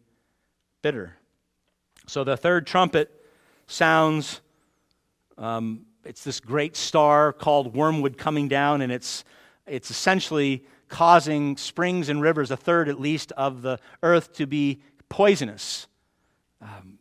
bitter. 0.82 1.16
So, 2.06 2.24
the 2.24 2.36
third 2.36 2.66
trumpet 2.66 3.10
sounds. 3.66 4.40
Um, 5.38 5.86
it's 6.04 6.22
this 6.22 6.38
great 6.38 6.76
star 6.76 7.32
called 7.32 7.74
wormwood 7.74 8.16
coming 8.16 8.46
down, 8.46 8.80
and 8.80 8.92
it's, 8.92 9.24
it's 9.66 9.90
essentially 9.90 10.64
causing 10.88 11.56
springs 11.56 12.08
and 12.08 12.22
rivers, 12.22 12.50
a 12.50 12.56
third 12.56 12.88
at 12.88 13.00
least 13.00 13.32
of 13.32 13.62
the 13.62 13.78
earth, 14.02 14.32
to 14.34 14.46
be 14.46 14.80
poisonous. 15.08 15.88
Um, 16.62 16.98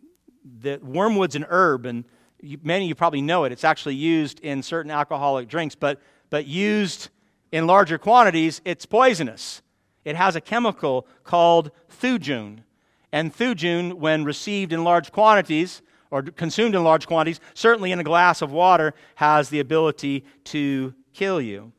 the 0.61 0.80
wormwood's 0.82 1.36
an 1.36 1.45
herb, 1.49 1.86
and 1.86 2.03
you, 2.41 2.57
many 2.63 2.86
of 2.86 2.89
you 2.89 2.95
probably 2.95 3.22
know 3.22 3.43
it. 3.43 3.51
It's 3.51 3.63
actually 3.63 3.95
used 3.95 4.39
in 4.39 4.63
certain 4.63 4.91
alcoholic 4.91 5.47
drinks, 5.47 5.76
but, 5.76 6.01
but 6.30 6.47
used 6.47 7.09
in 7.51 7.68
larger 7.68 7.97
quantities, 7.97 8.61
it's 8.66 8.86
poisonous. 8.86 9.61
It 10.05 10.15
has 10.15 10.35
a 10.35 10.41
chemical 10.41 11.07
called 11.23 11.71
thujone. 12.01 12.59
And 13.11 13.35
thujone, 13.35 13.95
when 13.95 14.23
received 14.23 14.71
in 14.71 14.83
large 14.83 15.11
quantities, 15.11 15.81
or 16.11 16.21
consumed 16.21 16.75
in 16.75 16.83
large 16.83 17.07
quantities, 17.07 17.39
certainly 17.53 17.91
in 17.91 17.99
a 17.99 18.03
glass 18.03 18.41
of 18.41 18.51
water, 18.51 18.93
has 19.15 19.49
the 19.49 19.59
ability 19.59 20.23
to 20.45 20.93
kill 21.13 21.41
you. 21.41 21.73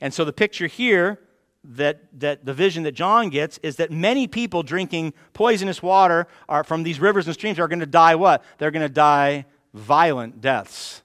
And 0.00 0.12
so 0.12 0.24
the 0.24 0.32
picture 0.32 0.66
here 0.66 1.18
that, 1.64 2.00
that 2.20 2.44
the 2.44 2.54
vision 2.54 2.84
that 2.84 2.92
John 2.92 3.28
gets 3.28 3.58
is 3.58 3.76
that 3.76 3.90
many 3.90 4.26
people 4.26 4.62
drinking 4.62 5.12
poisonous 5.32 5.82
water 5.82 6.26
are, 6.48 6.64
from 6.64 6.82
these 6.82 7.00
rivers 7.00 7.26
and 7.26 7.34
streams 7.34 7.58
are 7.58 7.68
going 7.68 7.80
to 7.80 7.86
die 7.86 8.14
what? 8.14 8.42
They're 8.58 8.70
going 8.70 8.86
to 8.86 8.88
die 8.88 9.46
violent 9.74 10.40
deaths. 10.40 11.02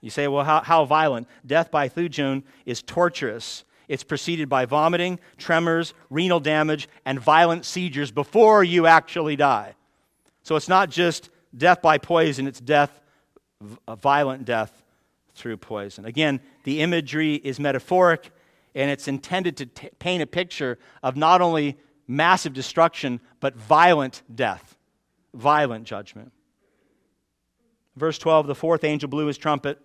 You 0.00 0.10
say, 0.10 0.28
well, 0.28 0.44
how, 0.44 0.60
how 0.60 0.84
violent? 0.84 1.26
Death 1.44 1.70
by 1.70 1.88
thujone 1.88 2.44
is 2.64 2.82
torturous. 2.82 3.64
It's 3.88 4.04
preceded 4.04 4.48
by 4.48 4.66
vomiting, 4.66 5.18
tremors, 5.38 5.94
renal 6.10 6.40
damage, 6.40 6.88
and 7.04 7.18
violent 7.18 7.64
seizures 7.64 8.10
before 8.10 8.62
you 8.62 8.86
actually 8.86 9.34
die. 9.34 9.74
So 10.42 10.56
it's 10.56 10.68
not 10.68 10.90
just 10.90 11.30
death 11.56 11.82
by 11.82 11.98
poison, 11.98 12.46
it's 12.46 12.60
death, 12.60 13.00
a 13.86 13.96
violent 13.96 14.44
death 14.44 14.84
through 15.34 15.56
poison. 15.56 16.04
Again, 16.04 16.40
the 16.64 16.80
imagery 16.80 17.34
is 17.34 17.58
metaphoric 17.58 18.30
and 18.74 18.90
it's 18.90 19.08
intended 19.08 19.56
to 19.56 19.66
t- 19.66 19.90
paint 19.98 20.22
a 20.22 20.26
picture 20.26 20.78
of 21.02 21.16
not 21.16 21.40
only 21.40 21.78
massive 22.06 22.52
destruction, 22.52 23.20
but 23.40 23.56
violent 23.56 24.22
death, 24.34 24.76
violent 25.34 25.84
judgment. 25.84 26.32
Verse 27.96 28.18
12 28.18 28.46
the 28.46 28.54
fourth 28.54 28.84
angel 28.84 29.08
blew 29.08 29.26
his 29.26 29.38
trumpet, 29.38 29.80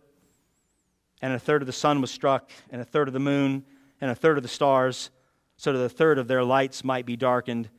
and 1.22 1.34
a 1.34 1.40
third 1.40 1.62
of 1.62 1.66
the 1.66 1.74
sun 1.74 2.02
was 2.02 2.12
struck, 2.12 2.52
and 2.70 2.82
a 2.82 2.86
third 2.86 3.08
of 3.08 3.14
the 3.14 3.20
moon, 3.20 3.64
and 4.02 4.12
a 4.12 4.16
third 4.16 4.38
of 4.38 4.44
the 4.44 4.50
stars, 4.50 5.10
so 5.58 5.74
that 5.74 5.84
a 5.84 5.90
third 5.90 6.18
of 6.18 6.28
their 6.28 6.44
lights 6.44 6.84
might 6.84 7.06
be 7.06 7.16
darkened, 7.16 7.70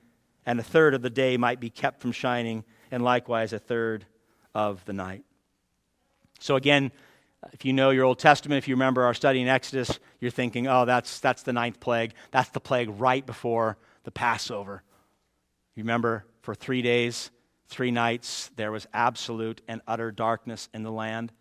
and 0.46 0.58
a 0.60 0.62
third 0.62 0.94
of 0.94 1.02
the 1.02 1.10
day 1.10 1.36
might 1.36 1.60
be 1.60 1.70
kept 1.70 2.00
from 2.00 2.12
shining, 2.12 2.64
and 2.90 3.02
likewise 3.02 3.52
a 3.52 3.58
third 3.58 4.06
of 4.54 4.84
the 4.84 4.92
night. 4.92 5.24
So 6.38 6.56
again, 6.56 6.92
if 7.52 7.64
you 7.64 7.72
know 7.72 7.90
your 7.90 8.04
Old 8.04 8.18
Testament, 8.18 8.58
if 8.58 8.68
you 8.68 8.74
remember 8.74 9.04
our 9.04 9.14
study 9.14 9.40
in 9.42 9.48
Exodus, 9.48 9.98
you're 10.20 10.30
thinking, 10.30 10.66
oh, 10.66 10.84
that's, 10.84 11.20
that's 11.20 11.42
the 11.42 11.52
ninth 11.52 11.80
plague. 11.80 12.12
That's 12.30 12.50
the 12.50 12.60
plague 12.60 12.88
right 12.98 13.24
before 13.24 13.76
the 14.04 14.10
Passover. 14.10 14.82
You 15.74 15.82
remember 15.82 16.24
for 16.42 16.54
three 16.54 16.82
days, 16.82 17.30
three 17.68 17.90
nights, 17.90 18.50
there 18.56 18.72
was 18.72 18.86
absolute 18.92 19.60
and 19.68 19.82
utter 19.86 20.10
darkness 20.10 20.68
in 20.72 20.84
the 20.84 20.92
land. 20.92 21.32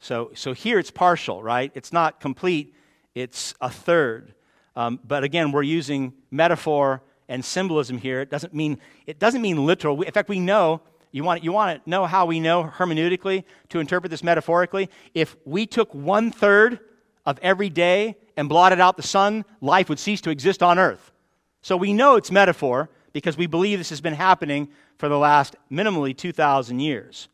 So, 0.00 0.32
so 0.34 0.52
here 0.52 0.78
it's 0.78 0.90
partial, 0.90 1.42
right? 1.42 1.70
It's 1.74 1.92
not 1.92 2.20
complete, 2.20 2.74
it's 3.14 3.54
a 3.60 3.70
third. 3.70 4.34
Um, 4.74 5.00
but 5.06 5.24
again, 5.24 5.52
we're 5.52 5.62
using 5.62 6.12
metaphor 6.30 7.02
and 7.28 7.44
symbolism 7.44 7.98
here. 7.98 8.20
It 8.20 8.30
doesn't 8.30 8.54
mean, 8.54 8.78
it 9.06 9.18
doesn't 9.18 9.42
mean 9.42 9.64
literal. 9.66 10.00
In 10.02 10.12
fact, 10.12 10.28
we 10.28 10.40
know 10.40 10.80
you 11.12 11.24
want, 11.24 11.44
you 11.44 11.52
want 11.52 11.84
to 11.84 11.90
know 11.90 12.06
how 12.06 12.24
we 12.24 12.40
know 12.40 12.64
hermeneutically 12.64 13.44
to 13.68 13.80
interpret 13.80 14.10
this 14.10 14.24
metaphorically? 14.24 14.88
If 15.14 15.36
we 15.44 15.66
took 15.66 15.94
one 15.94 16.30
third 16.30 16.80
of 17.26 17.38
every 17.42 17.68
day 17.68 18.16
and 18.36 18.48
blotted 18.48 18.80
out 18.80 18.96
the 18.96 19.02
sun, 19.02 19.44
life 19.60 19.90
would 19.90 19.98
cease 19.98 20.22
to 20.22 20.30
exist 20.30 20.62
on 20.62 20.78
earth. 20.78 21.12
So 21.60 21.76
we 21.76 21.92
know 21.92 22.16
it's 22.16 22.30
metaphor 22.30 22.88
because 23.12 23.36
we 23.36 23.46
believe 23.46 23.78
this 23.78 23.90
has 23.90 24.00
been 24.00 24.14
happening 24.14 24.68
for 24.96 25.08
the 25.08 25.18
last 25.18 25.54
minimally 25.70 26.16
2,000 26.16 26.80
years. 26.80 27.28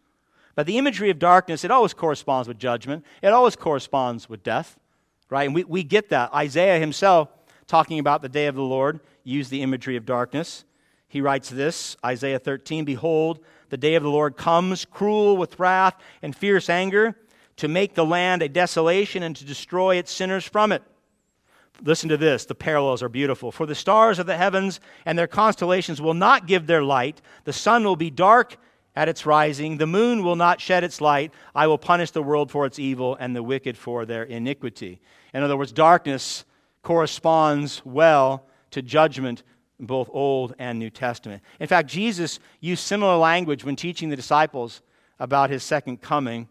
But 0.56 0.66
the 0.66 0.76
imagery 0.76 1.08
of 1.10 1.20
darkness, 1.20 1.64
it 1.64 1.70
always 1.70 1.94
corresponds 1.94 2.48
with 2.48 2.58
judgment, 2.58 3.04
it 3.22 3.28
always 3.28 3.54
corresponds 3.54 4.28
with 4.28 4.42
death, 4.42 4.76
right? 5.30 5.44
And 5.44 5.54
we, 5.54 5.64
we 5.64 5.82
get 5.82 6.10
that. 6.10 6.32
Isaiah 6.32 6.78
himself, 6.78 7.28
talking 7.66 7.98
about 7.98 8.22
the 8.22 8.28
day 8.28 8.46
of 8.46 8.54
the 8.54 8.62
Lord, 8.62 9.00
used 9.24 9.50
the 9.50 9.62
imagery 9.62 9.96
of 9.96 10.06
darkness. 10.06 10.64
He 11.08 11.20
writes 11.20 11.48
this 11.48 11.96
Isaiah 12.04 12.38
13 12.38 12.84
Behold, 12.84 13.40
the 13.70 13.76
day 13.76 13.94
of 13.94 14.02
the 14.02 14.10
Lord 14.10 14.36
comes, 14.36 14.84
cruel 14.84 15.36
with 15.36 15.58
wrath 15.58 15.94
and 16.22 16.34
fierce 16.34 16.70
anger, 16.70 17.16
to 17.56 17.68
make 17.68 17.94
the 17.94 18.04
land 18.04 18.42
a 18.42 18.48
desolation 18.48 19.22
and 19.22 19.34
to 19.36 19.44
destroy 19.44 19.96
its 19.96 20.12
sinners 20.12 20.44
from 20.44 20.72
it. 20.72 20.82
Listen 21.82 22.08
to 22.08 22.16
this. 22.16 22.44
The 22.44 22.54
parallels 22.54 23.02
are 23.02 23.08
beautiful. 23.08 23.52
For 23.52 23.66
the 23.66 23.74
stars 23.74 24.18
of 24.18 24.26
the 24.26 24.36
heavens 24.36 24.80
and 25.04 25.18
their 25.18 25.26
constellations 25.26 26.00
will 26.00 26.14
not 26.14 26.46
give 26.46 26.66
their 26.66 26.82
light. 26.82 27.20
The 27.44 27.52
sun 27.52 27.84
will 27.84 27.96
be 27.96 28.10
dark 28.10 28.56
at 28.98 29.08
its 29.08 29.24
rising. 29.24 29.76
The 29.76 29.86
moon 29.86 30.24
will 30.24 30.34
not 30.34 30.60
shed 30.60 30.82
its 30.82 31.00
light. 31.00 31.32
I 31.54 31.68
will 31.68 31.78
punish 31.78 32.10
the 32.10 32.22
world 32.22 32.50
for 32.50 32.66
its 32.66 32.80
evil 32.80 33.16
and 33.20 33.34
the 33.34 33.44
wicked 33.44 33.78
for 33.78 34.04
their 34.04 34.24
iniquity. 34.24 35.00
In 35.32 35.44
other 35.44 35.56
words, 35.56 35.70
darkness 35.70 36.44
corresponds 36.82 37.80
well 37.84 38.44
to 38.72 38.82
judgment 38.82 39.44
both 39.78 40.10
Old 40.12 40.56
and 40.58 40.80
New 40.80 40.90
Testament. 40.90 41.44
In 41.60 41.68
fact, 41.68 41.88
Jesus 41.88 42.40
used 42.58 42.82
similar 42.82 43.16
language 43.16 43.62
when 43.62 43.76
teaching 43.76 44.08
the 44.08 44.16
disciples 44.16 44.82
about 45.20 45.48
his 45.48 45.62
second 45.62 46.02
coming 46.02 46.48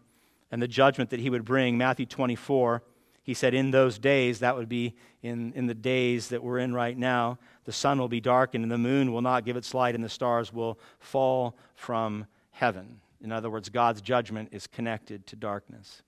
and 0.50 0.62
the 0.62 0.68
judgment 0.68 1.10
that 1.10 1.20
he 1.20 1.28
would 1.28 1.44
bring. 1.44 1.76
Matthew 1.76 2.06
24, 2.06 2.82
He 3.24 3.34
said, 3.34 3.52
In 3.52 3.72
those 3.72 3.98
days, 3.98 4.38
that 4.38 4.56
would 4.56 4.70
be 4.70 4.94
in, 5.22 5.52
in 5.52 5.66
the 5.66 5.74
days 5.74 6.28
that 6.28 6.42
we're 6.42 6.60
in 6.60 6.72
right 6.72 6.96
now, 6.96 7.38
the 7.66 7.72
sun 7.72 7.98
will 7.98 8.08
be 8.08 8.22
darkened, 8.22 8.64
and 8.64 8.72
the 8.72 8.78
moon 8.78 9.12
will 9.12 9.20
not 9.20 9.44
give 9.44 9.58
its 9.58 9.74
light, 9.74 9.94
and 9.94 10.02
the 10.02 10.08
stars 10.08 10.50
will 10.50 10.78
fall 10.98 11.54
from 11.74 12.24
heaven. 12.58 13.00
In 13.20 13.30
other 13.30 13.48
words, 13.48 13.68
God's 13.68 14.00
judgment 14.00 14.48
is 14.50 14.66
connected 14.66 15.26
to 15.28 15.36
darkness. 15.36 16.02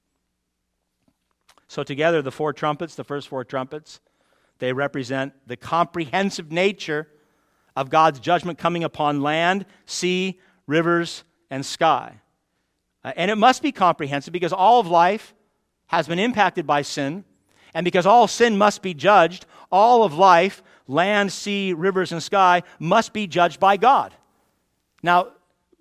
So, 1.68 1.84
together, 1.84 2.22
the 2.22 2.32
four 2.32 2.52
trumpets, 2.52 2.96
the 2.96 3.04
first 3.04 3.28
four 3.28 3.44
trumpets, 3.44 4.00
they 4.58 4.72
represent 4.72 5.32
the 5.46 5.56
comprehensive 5.56 6.50
nature 6.50 7.06
of 7.76 7.88
God's 7.88 8.18
judgment 8.18 8.58
coming 8.58 8.82
upon 8.82 9.22
land, 9.22 9.64
sea, 9.86 10.40
rivers, 10.66 11.22
and 11.50 11.64
sky. 11.64 12.20
Uh, 13.04 13.12
and 13.14 13.30
it 13.30 13.36
must 13.36 13.62
be 13.62 13.70
comprehensive 13.70 14.32
because 14.32 14.52
all 14.52 14.80
of 14.80 14.88
life 14.88 15.34
has 15.86 16.08
been 16.08 16.18
impacted 16.18 16.66
by 16.66 16.82
sin, 16.82 17.24
and 17.74 17.84
because 17.84 18.06
all 18.06 18.26
sin 18.26 18.58
must 18.58 18.82
be 18.82 18.92
judged, 18.92 19.46
all 19.70 20.02
of 20.02 20.14
life, 20.14 20.64
land, 20.88 21.30
sea, 21.32 21.72
rivers, 21.72 22.10
and 22.10 22.20
sky, 22.20 22.64
must 22.80 23.12
be 23.12 23.28
judged 23.28 23.60
by 23.60 23.76
God. 23.76 24.12
Now, 25.00 25.28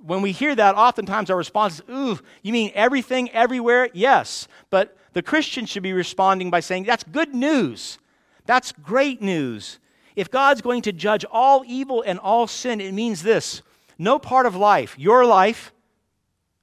when 0.04 0.22
we 0.22 0.32
hear 0.32 0.56
that, 0.56 0.76
oftentimes 0.76 1.30
our 1.30 1.38
response 1.38 1.76
is, 1.76 1.82
Ooh, 1.90 2.20
you 2.42 2.54
mean 2.54 2.72
everything, 2.74 3.30
everywhere? 3.32 3.90
Yes. 3.94 4.48
But 4.70 4.98
the 5.14 5.22
Christian 5.22 5.66
should 5.66 5.84
be 5.84 5.94
responding 5.94 6.50
by 6.50 6.60
saying, 6.60 6.84
That's 6.84 7.04
good 7.04 7.34
news. 7.34 8.00
That's 8.46 8.72
great 8.72 9.22
news. 9.22 9.80
If 10.16 10.32
God's 10.32 10.62
going 10.62 10.82
to 10.84 10.92
judge 10.92 11.24
all 11.32 11.64
evil 11.68 12.04
and 12.06 12.20
all 12.20 12.48
sin, 12.48 12.82
it 12.82 12.94
means 12.94 13.24
this 13.24 13.62
no 13.98 14.18
part 14.18 14.46
of 14.46 14.56
life, 14.56 14.98
your 14.98 15.26
life, 15.26 15.74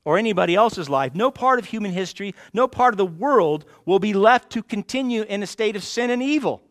or 0.04 0.18
anybody 0.18 0.54
else's 0.54 0.88
life, 0.88 1.14
no 1.14 1.30
part 1.30 1.58
of 1.58 1.66
human 1.66 1.92
history, 1.92 2.34
no 2.52 2.66
part 2.66 2.94
of 2.94 2.98
the 2.98 3.04
world 3.04 3.64
will 3.84 3.98
be 3.98 4.14
left 4.14 4.50
to 4.50 4.62
continue 4.62 5.22
in 5.22 5.42
a 5.42 5.46
state 5.46 5.76
of 5.76 5.84
sin 5.84 6.10
and 6.10 6.22
evil. 6.22 6.62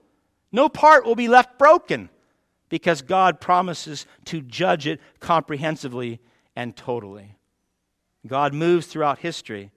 No 0.51 0.70
part 0.70 1.05
will 1.05 1.16
be 1.16 1.28
left 1.28 1.59
broken 1.59 2.09
because 2.70 3.01
God 3.01 3.39
promises 3.39 4.07
to 4.26 4.41
judge 4.41 4.88
it 4.88 4.99
comprehensively 5.20 6.20
and 6.56 6.76
totally. 6.76 7.36
God 8.26 8.53
moves 8.53 8.88
throughout 8.88 9.20
history, 9.20 9.72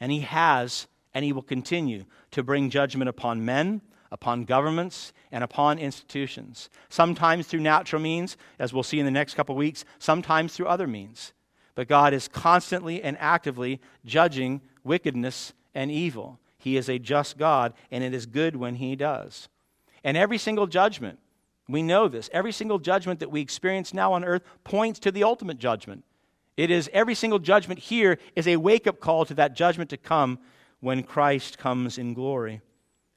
and 0.00 0.10
He 0.10 0.20
has 0.20 0.86
and 1.14 1.24
He 1.24 1.32
will 1.32 1.42
continue 1.42 2.04
to 2.30 2.42
bring 2.42 2.70
judgment 2.70 3.08
upon 3.08 3.44
men, 3.44 3.80
upon 4.10 4.44
governments, 4.44 5.12
and 5.30 5.44
upon 5.44 5.78
institutions. 5.78 6.70
Sometimes 6.88 7.46
through 7.46 7.60
natural 7.60 8.02
means, 8.02 8.36
as 8.58 8.72
we'll 8.72 8.82
see 8.82 8.98
in 8.98 9.04
the 9.04 9.10
next 9.10 9.34
couple 9.34 9.54
weeks, 9.54 9.84
sometimes 9.98 10.54
through 10.54 10.66
other 10.66 10.86
means. 10.86 11.32
But 11.74 11.88
God 11.88 12.12
is 12.12 12.28
constantly 12.28 13.02
and 13.02 13.16
actively 13.18 13.80
judging 14.04 14.60
wickedness 14.82 15.52
and 15.74 15.90
evil. 15.90 16.38
He 16.58 16.76
is 16.76 16.88
a 16.88 16.98
just 16.98 17.38
God, 17.38 17.72
and 17.90 18.04
it 18.04 18.12
is 18.12 18.26
good 18.26 18.56
when 18.56 18.76
He 18.76 18.96
does. 18.96 19.48
And 20.02 20.16
every 20.16 20.38
single 20.38 20.66
judgment, 20.66 21.18
we 21.72 21.82
know 21.82 22.08
this, 22.08 22.30
every 22.32 22.52
single 22.52 22.78
judgment 22.78 23.20
that 23.20 23.30
we 23.30 23.40
experience 23.40 23.92
now 23.92 24.12
on 24.12 24.24
earth 24.24 24.42
points 24.64 24.98
to 25.00 25.12
the 25.12 25.24
ultimate 25.24 25.58
judgment. 25.58 26.04
It 26.56 26.70
is 26.70 26.90
every 26.92 27.14
single 27.14 27.38
judgment 27.38 27.80
here 27.80 28.18
is 28.36 28.46
a 28.46 28.56
wake 28.56 28.86
up 28.86 29.00
call 29.00 29.24
to 29.26 29.34
that 29.34 29.54
judgment 29.54 29.90
to 29.90 29.96
come 29.96 30.38
when 30.80 31.02
Christ 31.02 31.58
comes 31.58 31.98
in 31.98 32.14
glory. 32.14 32.60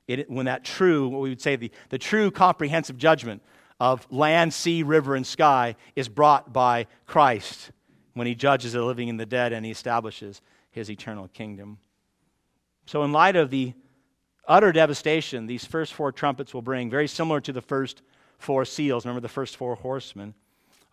It, 0.08 0.30
when 0.30 0.46
that 0.46 0.64
true, 0.64 1.08
what 1.08 1.22
we 1.22 1.30
would 1.30 1.42
say, 1.42 1.56
the, 1.56 1.72
the 1.90 1.98
true 1.98 2.30
comprehensive 2.30 2.98
judgment 2.98 3.42
of 3.80 4.06
land, 4.12 4.54
sea, 4.54 4.84
river, 4.84 5.16
and 5.16 5.26
sky 5.26 5.76
is 5.96 6.08
brought 6.08 6.54
by 6.54 6.88
Christ 7.06 7.72
when 8.14 8.28
he 8.28 8.36
judges 8.36 8.74
the 8.74 8.84
living 8.84 9.10
and 9.10 9.20
the 9.20 9.26
dead 9.26 9.54
and 9.54 9.66
he 9.66 9.72
establishes 9.72 10.42
his 10.72 10.90
eternal 10.90 11.28
kingdom. 11.30 11.78
So, 12.86 13.04
in 13.04 13.12
light 13.12 13.36
of 13.36 13.50
the 13.50 13.74
utter 14.48 14.72
devastation 14.72 15.48
these 15.48 15.66
first 15.66 15.94
four 15.94 16.12
trumpets 16.12 16.54
will 16.54 16.62
bring, 16.62 16.90
very 16.90 17.08
similar 17.08 17.40
to 17.42 17.54
the 17.54 17.62
first 17.62 18.02
four 18.38 18.66
seals, 18.66 19.06
remember 19.06 19.22
the 19.22 19.30
first 19.30 19.58
four 19.58 19.76
horsemen, 19.76 20.34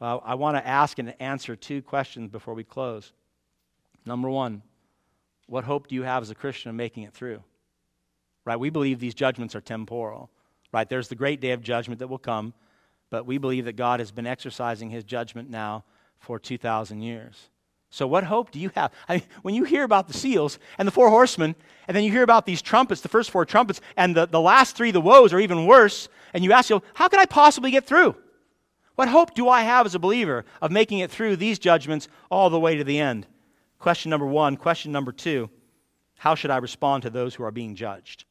uh, 0.00 0.18
I 0.18 0.34
want 0.34 0.56
to 0.56 0.66
ask 0.66 0.98
and 0.98 1.14
answer 1.20 1.56
two 1.56 1.82
questions 1.82 2.30
before 2.30 2.54
we 2.54 2.64
close. 2.64 3.12
Number 4.06 4.30
one, 4.30 4.62
what 5.46 5.64
hope 5.64 5.88
do 5.88 5.94
you 5.94 6.02
have 6.02 6.22
as 6.22 6.30
a 6.30 6.34
Christian 6.34 6.70
of 6.70 6.76
making 6.76 7.02
it 7.02 7.12
through? 7.12 7.42
Right? 8.44 8.58
We 8.58 8.70
believe 8.70 8.98
these 8.98 9.14
judgments 9.14 9.54
are 9.54 9.60
temporal. 9.60 10.30
Right? 10.72 10.88
There's 10.88 11.08
the 11.08 11.16
great 11.16 11.40
day 11.40 11.50
of 11.50 11.62
judgment 11.62 11.98
that 11.98 12.08
will 12.08 12.18
come, 12.18 12.54
but 13.10 13.26
we 13.26 13.38
believe 13.38 13.64
that 13.64 13.76
God 13.76 14.00
has 14.00 14.10
been 14.10 14.26
exercising 14.26 14.88
his 14.88 15.04
judgment 15.04 15.50
now 15.50 15.84
for 16.18 16.38
2,000 16.38 17.02
years. 17.02 17.50
So, 17.92 18.06
what 18.06 18.22
hope 18.22 18.52
do 18.52 18.60
you 18.60 18.70
have? 18.76 18.92
I 19.08 19.14
mean, 19.14 19.22
when 19.42 19.54
you 19.56 19.64
hear 19.64 19.82
about 19.82 20.06
the 20.06 20.14
seals 20.14 20.60
and 20.78 20.86
the 20.86 20.92
four 20.92 21.10
horsemen, 21.10 21.56
and 21.88 21.96
then 21.96 22.04
you 22.04 22.12
hear 22.12 22.22
about 22.22 22.46
these 22.46 22.62
trumpets, 22.62 23.00
the 23.00 23.08
first 23.08 23.32
four 23.32 23.44
trumpets, 23.44 23.80
and 23.96 24.16
the, 24.16 24.26
the 24.26 24.40
last 24.40 24.76
three, 24.76 24.92
the 24.92 25.00
woes, 25.00 25.32
are 25.32 25.40
even 25.40 25.66
worse, 25.66 26.08
and 26.32 26.44
you 26.44 26.52
ask 26.52 26.70
yourself, 26.70 26.84
how 26.94 27.08
can 27.08 27.20
I 27.20 27.26
possibly 27.26 27.70
get 27.70 27.86
through? 27.86 28.16
What 28.94 29.08
hope 29.08 29.34
do 29.34 29.48
I 29.48 29.62
have 29.62 29.86
as 29.86 29.94
a 29.94 29.98
believer 29.98 30.44
of 30.60 30.70
making 30.70 30.98
it 30.98 31.10
through 31.10 31.36
these 31.36 31.58
judgments 31.58 32.08
all 32.30 32.50
the 32.50 32.60
way 32.60 32.76
to 32.76 32.84
the 32.84 32.98
end? 32.98 33.26
Question 33.78 34.10
number 34.10 34.26
one. 34.26 34.56
Question 34.56 34.92
number 34.92 35.12
two 35.12 35.50
how 36.20 36.34
should 36.34 36.50
I 36.50 36.58
respond 36.58 37.02
to 37.04 37.10
those 37.10 37.34
who 37.34 37.44
are 37.44 37.50
being 37.50 37.74
judged? 37.74 38.26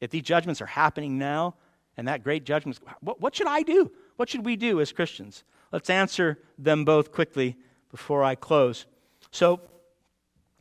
If 0.00 0.10
these 0.10 0.24
judgments 0.24 0.60
are 0.60 0.66
happening 0.66 1.16
now, 1.16 1.54
and 1.96 2.08
that 2.08 2.24
great 2.24 2.44
judgment, 2.44 2.80
what, 3.02 3.20
what 3.20 3.36
should 3.36 3.46
I 3.46 3.62
do? 3.62 3.92
What 4.16 4.28
should 4.28 4.44
we 4.44 4.56
do 4.56 4.80
as 4.80 4.90
Christians? 4.90 5.44
Let's 5.70 5.88
answer 5.88 6.40
them 6.58 6.84
both 6.84 7.12
quickly 7.12 7.56
before 7.92 8.24
I 8.24 8.34
close. 8.34 8.86
So, 9.30 9.60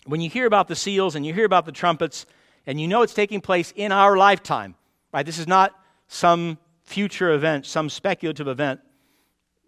when 0.05 0.21
you 0.21 0.29
hear 0.29 0.45
about 0.45 0.67
the 0.67 0.75
seals 0.75 1.15
and 1.15 1.25
you 1.25 1.33
hear 1.33 1.45
about 1.45 1.65
the 1.65 1.71
trumpets, 1.71 2.27
and 2.67 2.79
you 2.79 2.87
know 2.87 3.01
it's 3.01 3.15
taking 3.15 3.41
place 3.41 3.73
in 3.75 3.91
our 3.91 4.15
lifetime, 4.15 4.75
right? 5.11 5.25
This 5.25 5.39
is 5.39 5.47
not 5.47 5.73
some 6.13 6.59
future 6.83 7.31
event, 7.31 7.65
some 7.65 7.89
speculative 7.89 8.47
event. 8.47 8.79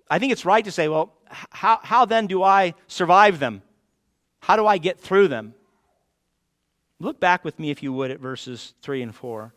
I 0.09 0.19
think 0.19 0.31
it's 0.31 0.45
right 0.45 0.63
to 0.63 0.71
say, 0.71 0.87
well, 0.87 1.11
how, 1.49 1.79
how 1.81 2.05
then 2.05 2.27
do 2.27 2.43
I 2.43 2.75
survive 2.87 3.39
them? 3.39 3.63
How 4.41 4.55
do 4.55 4.67
I 4.67 4.77
get 4.77 4.99
through 4.99 5.29
them? 5.29 5.55
Look 6.99 7.19
back 7.19 7.43
with 7.43 7.57
me, 7.57 7.71
if 7.71 7.81
you 7.81 7.91
would, 7.91 8.11
at 8.11 8.19
verses 8.19 8.75
3 8.83 9.01
and 9.01 9.15
4. 9.15 9.53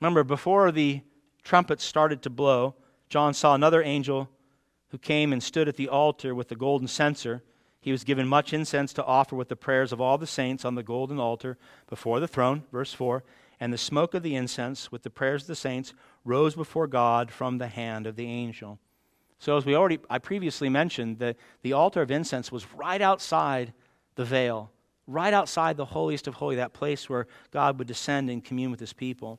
Remember, 0.00 0.22
before 0.22 0.70
the 0.72 1.00
trumpets 1.42 1.82
started 1.82 2.20
to 2.22 2.30
blow, 2.30 2.74
John 3.08 3.32
saw 3.32 3.54
another 3.54 3.82
angel 3.82 4.28
who 4.90 4.98
came 4.98 5.32
and 5.32 5.42
stood 5.42 5.68
at 5.68 5.76
the 5.76 5.88
altar 5.88 6.34
with 6.34 6.48
the 6.48 6.54
golden 6.54 6.86
censer. 6.86 7.42
He 7.80 7.92
was 7.92 8.04
given 8.04 8.28
much 8.28 8.52
incense 8.52 8.92
to 8.92 9.04
offer 9.04 9.34
with 9.34 9.48
the 9.48 9.56
prayers 9.56 9.90
of 9.90 10.02
all 10.02 10.18
the 10.18 10.26
saints 10.26 10.66
on 10.66 10.74
the 10.74 10.82
golden 10.82 11.18
altar 11.18 11.56
before 11.88 12.20
the 12.20 12.28
throne. 12.28 12.64
Verse 12.70 12.92
4 12.92 13.24
And 13.60 13.72
the 13.72 13.78
smoke 13.78 14.14
of 14.14 14.22
the 14.22 14.36
incense 14.36 14.92
with 14.92 15.02
the 15.02 15.10
prayers 15.10 15.42
of 15.42 15.48
the 15.48 15.56
saints 15.56 15.92
rose 16.24 16.54
before 16.54 16.86
God 16.86 17.30
from 17.30 17.58
the 17.58 17.66
hand 17.66 18.06
of 18.06 18.16
the 18.16 18.26
angel. 18.26 18.78
So, 19.40 19.56
as 19.56 19.64
we 19.64 19.74
already, 19.74 19.98
I 20.10 20.18
previously 20.18 20.68
mentioned, 20.68 21.18
that 21.18 21.36
the 21.62 21.72
altar 21.72 22.02
of 22.02 22.10
incense 22.10 22.50
was 22.50 22.72
right 22.74 23.00
outside 23.00 23.72
the 24.16 24.24
veil, 24.24 24.70
right 25.06 25.32
outside 25.32 25.76
the 25.76 25.84
holiest 25.84 26.26
of 26.26 26.34
holy, 26.34 26.56
that 26.56 26.72
place 26.72 27.08
where 27.08 27.26
God 27.52 27.78
would 27.78 27.86
descend 27.86 28.30
and 28.30 28.44
commune 28.44 28.70
with 28.70 28.80
his 28.80 28.92
people. 28.92 29.38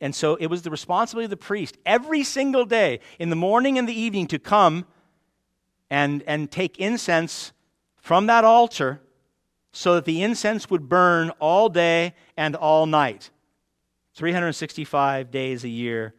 And 0.00 0.14
so 0.14 0.36
it 0.36 0.46
was 0.46 0.62
the 0.62 0.70
responsibility 0.70 1.24
of 1.24 1.30
the 1.30 1.36
priest 1.36 1.76
every 1.84 2.22
single 2.22 2.64
day, 2.64 3.00
in 3.18 3.28
the 3.30 3.36
morning 3.36 3.76
and 3.76 3.88
the 3.88 3.98
evening, 3.98 4.28
to 4.28 4.38
come 4.38 4.86
and, 5.90 6.22
and 6.26 6.50
take 6.50 6.78
incense 6.78 7.52
from 7.96 8.26
that 8.26 8.44
altar 8.44 9.00
so 9.72 9.94
that 9.94 10.04
the 10.04 10.22
incense 10.22 10.70
would 10.70 10.88
burn 10.88 11.30
all 11.38 11.68
day 11.68 12.14
and 12.36 12.56
all 12.56 12.86
night. 12.86 13.30
365 14.20 15.30
days 15.30 15.64
a 15.64 15.68
year, 15.70 16.12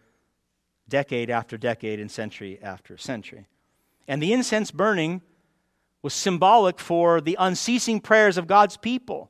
decade 0.89 1.30
after 1.30 1.56
decade, 1.56 1.99
and 1.99 2.10
century 2.10 2.58
after 2.64 2.97
century. 2.97 3.45
And 4.08 4.20
the 4.20 4.34
incense 4.34 4.72
burning 4.72 5.22
was 6.02 6.12
symbolic 6.16 6.80
for 6.80 7.22
the 7.22 7.38
unceasing 7.39 7.99
prayers 7.99 8.39
of 8.39 8.47
God's 8.47 8.76
people. 8.76 9.30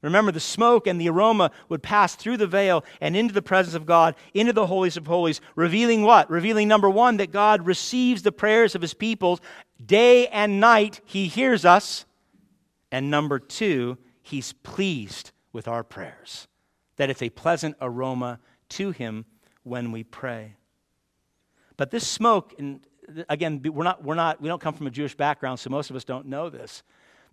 Remember, 0.00 0.32
the 0.32 0.40
smoke 0.40 0.86
and 0.86 0.98
the 0.98 1.10
aroma 1.10 1.50
would 1.68 1.82
pass 1.82 2.14
through 2.14 2.38
the 2.38 2.46
veil 2.46 2.86
and 3.02 3.14
into 3.14 3.34
the 3.34 3.42
presence 3.42 3.74
of 3.74 3.84
God, 3.84 4.14
into 4.32 4.54
the 4.54 4.66
holiest 4.66 4.96
of 4.96 5.06
holies, 5.06 5.42
revealing 5.54 6.00
what? 6.00 6.30
Revealing, 6.30 6.68
number 6.68 6.88
one, 6.88 7.18
that 7.18 7.32
God 7.32 7.66
receives 7.66 8.22
the 8.22 8.32
prayers 8.32 8.74
of 8.74 8.80
his 8.80 8.94
people 8.94 9.40
day 9.84 10.26
and 10.28 10.58
night. 10.58 11.02
He 11.04 11.26
hears 11.26 11.66
us. 11.66 12.06
And 12.90 13.10
number 13.10 13.38
two, 13.38 13.98
he's 14.22 14.54
pleased 14.54 15.32
with 15.52 15.68
our 15.68 15.84
prayers, 15.84 16.48
that 16.96 17.10
it's 17.10 17.22
a 17.22 17.30
pleasant 17.30 17.76
aroma 17.80 18.40
to 18.70 18.90
him 18.90 19.24
when 19.62 19.92
we 19.92 20.04
pray. 20.04 20.54
But 21.76 21.90
this 21.90 22.06
smoke, 22.06 22.54
and 22.58 22.80
again, 23.28 23.60
we're 23.62 23.84
not, 23.84 24.02
we're 24.02 24.14
not, 24.14 24.40
we 24.40 24.48
don't 24.48 24.60
come 24.60 24.74
from 24.74 24.86
a 24.86 24.90
Jewish 24.90 25.14
background, 25.14 25.60
so 25.60 25.70
most 25.70 25.90
of 25.90 25.96
us 25.96 26.04
don't 26.04 26.26
know 26.26 26.48
this. 26.48 26.82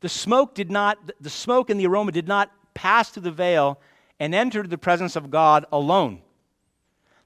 The 0.02 0.10
smoke 0.10 0.54
did 0.54 0.70
not, 0.70 0.98
the 1.22 1.30
smoke 1.30 1.70
and 1.70 1.80
the 1.80 1.88
aroma 1.88 2.12
did 2.12 2.28
not 2.28 2.52
pass 2.74 3.10
through 3.10 3.24
the 3.24 3.32
veil 3.32 3.80
and 4.20 4.36
enter 4.36 4.64
the 4.64 4.78
presence 4.78 5.16
of 5.16 5.32
God 5.32 5.66
alone. 5.72 6.22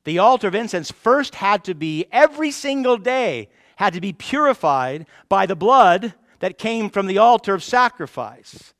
The 0.04 0.20
altar 0.20 0.48
of 0.48 0.56
incense 0.56 0.92
first 0.92 1.36
had 1.36 1.64
to 1.66 1.74
be, 1.74 2.06
every 2.12 2.52
single 2.52 2.98
day, 2.98 3.50
had 3.76 3.94
to 3.94 4.02
be 4.02 4.14
purified 4.14 5.06
by 5.28 5.46
the 5.46 5.56
blood 5.56 6.14
that 6.40 6.58
came 6.58 6.90
from 6.90 7.08
the 7.08 7.18
altar 7.18 7.54
of 7.54 7.64
sacrifice. 7.64 8.74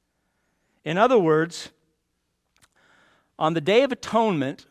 In 0.86 0.98
other 0.98 1.20
words, 1.20 1.72
On 3.40 3.54
the 3.54 3.62
Day 3.62 3.84
of 3.84 3.92
Atonement, 3.92 4.66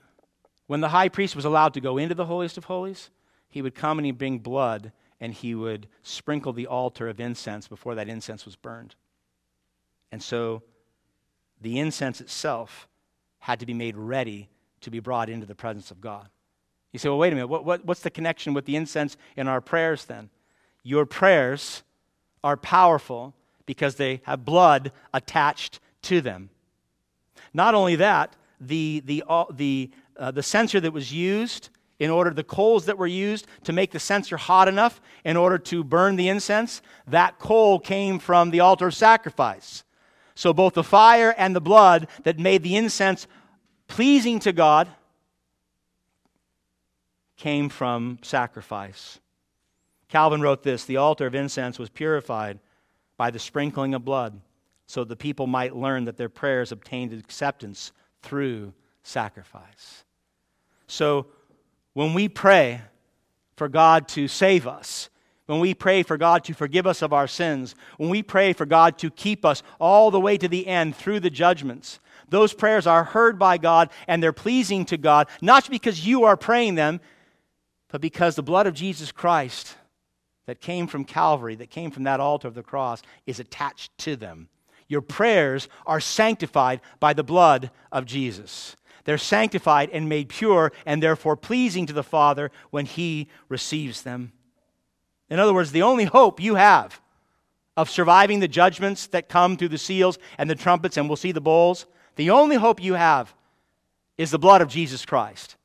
when 0.66 0.80
the 0.80 0.88
high 0.88 1.08
priest 1.08 1.36
was 1.36 1.44
allowed 1.44 1.74
to 1.74 1.80
go 1.80 1.98
into 1.98 2.14
the 2.14 2.26
holiest 2.26 2.58
of 2.58 2.64
holies, 2.64 3.10
he 3.48 3.62
would 3.62 3.74
come 3.74 3.98
and 3.98 4.06
he'd 4.06 4.18
bring 4.18 4.38
blood 4.38 4.92
and 5.20 5.32
he 5.32 5.54
would 5.54 5.88
sprinkle 6.02 6.52
the 6.52 6.66
altar 6.66 7.08
of 7.08 7.20
incense 7.20 7.68
before 7.68 7.94
that 7.94 8.08
incense 8.08 8.44
was 8.44 8.56
burned. 8.56 8.94
And 10.12 10.22
so 10.22 10.62
the 11.60 11.78
incense 11.78 12.20
itself 12.20 12.88
had 13.38 13.60
to 13.60 13.66
be 13.66 13.74
made 13.74 13.96
ready 13.96 14.48
to 14.80 14.90
be 14.90 15.00
brought 15.00 15.30
into 15.30 15.46
the 15.46 15.54
presence 15.54 15.90
of 15.90 16.00
God. 16.00 16.28
You 16.92 16.98
say, 16.98 17.08
well, 17.08 17.18
wait 17.18 17.32
a 17.32 17.36
minute, 17.36 17.48
what, 17.48 17.64
what, 17.64 17.84
what's 17.84 18.00
the 18.00 18.10
connection 18.10 18.54
with 18.54 18.64
the 18.66 18.76
incense 18.76 19.16
in 19.36 19.48
our 19.48 19.60
prayers 19.60 20.04
then? 20.04 20.30
Your 20.82 21.06
prayers 21.06 21.82
are 22.44 22.56
powerful 22.56 23.34
because 23.64 23.96
they 23.96 24.20
have 24.24 24.44
blood 24.44 24.92
attached 25.12 25.80
to 26.02 26.20
them. 26.20 26.50
Not 27.52 27.74
only 27.74 27.96
that, 27.96 28.34
the, 28.60 29.02
the, 29.04 29.24
uh, 29.28 29.44
the, 29.50 29.90
uh, 30.16 30.30
the 30.30 30.42
censer 30.42 30.80
that 30.80 30.92
was 30.92 31.12
used 31.12 31.70
in 31.98 32.10
order, 32.10 32.30
the 32.30 32.44
coals 32.44 32.86
that 32.86 32.98
were 32.98 33.06
used 33.06 33.46
to 33.64 33.72
make 33.72 33.90
the 33.90 33.98
censer 33.98 34.36
hot 34.36 34.68
enough 34.68 35.00
in 35.24 35.36
order 35.36 35.58
to 35.58 35.82
burn 35.82 36.16
the 36.16 36.28
incense, 36.28 36.82
that 37.06 37.38
coal 37.38 37.78
came 37.78 38.18
from 38.18 38.50
the 38.50 38.60
altar 38.60 38.88
of 38.88 38.94
sacrifice. 38.94 39.82
So 40.34 40.52
both 40.52 40.74
the 40.74 40.84
fire 40.84 41.34
and 41.38 41.56
the 41.56 41.60
blood 41.60 42.08
that 42.24 42.38
made 42.38 42.62
the 42.62 42.76
incense 42.76 43.26
pleasing 43.88 44.38
to 44.40 44.52
God 44.52 44.88
came 47.36 47.68
from 47.68 48.18
sacrifice. 48.22 49.18
Calvin 50.08 50.40
wrote 50.42 50.62
this 50.62 50.84
The 50.84 50.98
altar 50.98 51.26
of 51.26 51.34
incense 51.34 51.78
was 51.78 51.88
purified 51.88 52.58
by 53.16 53.30
the 53.30 53.38
sprinkling 53.38 53.94
of 53.94 54.04
blood, 54.04 54.40
so 54.86 55.04
the 55.04 55.16
people 55.16 55.46
might 55.46 55.74
learn 55.74 56.04
that 56.04 56.18
their 56.18 56.28
prayers 56.28 56.70
obtained 56.70 57.14
acceptance 57.14 57.92
through 58.26 58.72
sacrifice. 59.04 60.04
So 60.88 61.26
when 61.94 62.12
we 62.12 62.28
pray 62.28 62.82
for 63.54 63.68
God 63.68 64.08
to 64.08 64.26
save 64.26 64.66
us, 64.66 65.08
when 65.46 65.60
we 65.60 65.74
pray 65.74 66.02
for 66.02 66.16
God 66.16 66.42
to 66.44 66.54
forgive 66.54 66.88
us 66.88 67.02
of 67.02 67.12
our 67.12 67.28
sins, 67.28 67.76
when 67.98 68.10
we 68.10 68.22
pray 68.22 68.52
for 68.52 68.66
God 68.66 68.98
to 68.98 69.10
keep 69.10 69.44
us 69.44 69.62
all 69.78 70.10
the 70.10 70.20
way 70.20 70.36
to 70.36 70.48
the 70.48 70.66
end 70.66 70.96
through 70.96 71.20
the 71.20 71.30
judgments, 71.30 72.00
those 72.28 72.52
prayers 72.52 72.86
are 72.86 73.04
heard 73.04 73.38
by 73.38 73.58
God 73.58 73.90
and 74.08 74.20
they're 74.20 74.32
pleasing 74.32 74.84
to 74.86 74.96
God, 74.96 75.28
not 75.40 75.70
because 75.70 76.04
you 76.04 76.24
are 76.24 76.36
praying 76.36 76.74
them, 76.74 77.00
but 77.88 78.00
because 78.00 78.34
the 78.34 78.42
blood 78.42 78.66
of 78.66 78.74
Jesus 78.74 79.12
Christ 79.12 79.76
that 80.46 80.60
came 80.60 80.88
from 80.88 81.04
Calvary, 81.04 81.54
that 81.54 81.70
came 81.70 81.92
from 81.92 82.02
that 82.02 82.18
altar 82.18 82.48
of 82.48 82.54
the 82.54 82.64
cross, 82.64 83.02
is 83.24 83.38
attached 83.38 83.96
to 83.98 84.16
them. 84.16 84.48
Your 84.88 85.00
prayers 85.00 85.68
are 85.86 86.00
sanctified 86.00 86.80
by 87.00 87.12
the 87.12 87.24
blood 87.24 87.70
of 87.90 88.06
Jesus. 88.06 88.76
They're 89.04 89.18
sanctified 89.18 89.90
and 89.92 90.08
made 90.08 90.28
pure 90.28 90.72
and 90.84 91.02
therefore 91.02 91.36
pleasing 91.36 91.86
to 91.86 91.92
the 91.92 92.02
Father 92.02 92.50
when 92.70 92.86
He 92.86 93.28
receives 93.48 94.02
them. 94.02 94.32
In 95.28 95.38
other 95.38 95.54
words, 95.54 95.72
the 95.72 95.82
only 95.82 96.04
hope 96.04 96.40
you 96.40 96.54
have 96.54 97.00
of 97.76 97.90
surviving 97.90 98.40
the 98.40 98.48
judgments 98.48 99.06
that 99.08 99.28
come 99.28 99.56
through 99.56 99.68
the 99.68 99.78
seals 99.78 100.18
and 100.38 100.48
the 100.48 100.54
trumpets, 100.54 100.96
and 100.96 101.08
we'll 101.08 101.16
see 101.16 101.32
the 101.32 101.40
bowls, 101.40 101.86
the 102.16 102.30
only 102.30 102.56
hope 102.56 102.82
you 102.82 102.94
have 102.94 103.34
is 104.16 104.30
the 104.30 104.38
blood 104.38 104.62
of 104.62 104.68
Jesus 104.68 105.04
Christ. 105.04 105.56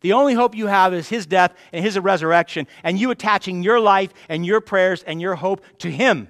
The 0.00 0.12
only 0.12 0.34
hope 0.34 0.54
you 0.54 0.66
have 0.66 0.92
is 0.92 1.08
his 1.08 1.24
death 1.24 1.54
and 1.72 1.84
his 1.84 1.98
resurrection, 1.98 2.66
and 2.82 2.98
you 2.98 3.10
attaching 3.10 3.62
your 3.62 3.80
life 3.80 4.12
and 4.28 4.44
your 4.44 4.60
prayers 4.60 5.02
and 5.04 5.20
your 5.20 5.36
hope 5.36 5.64
to 5.78 5.90
him. 5.90 6.28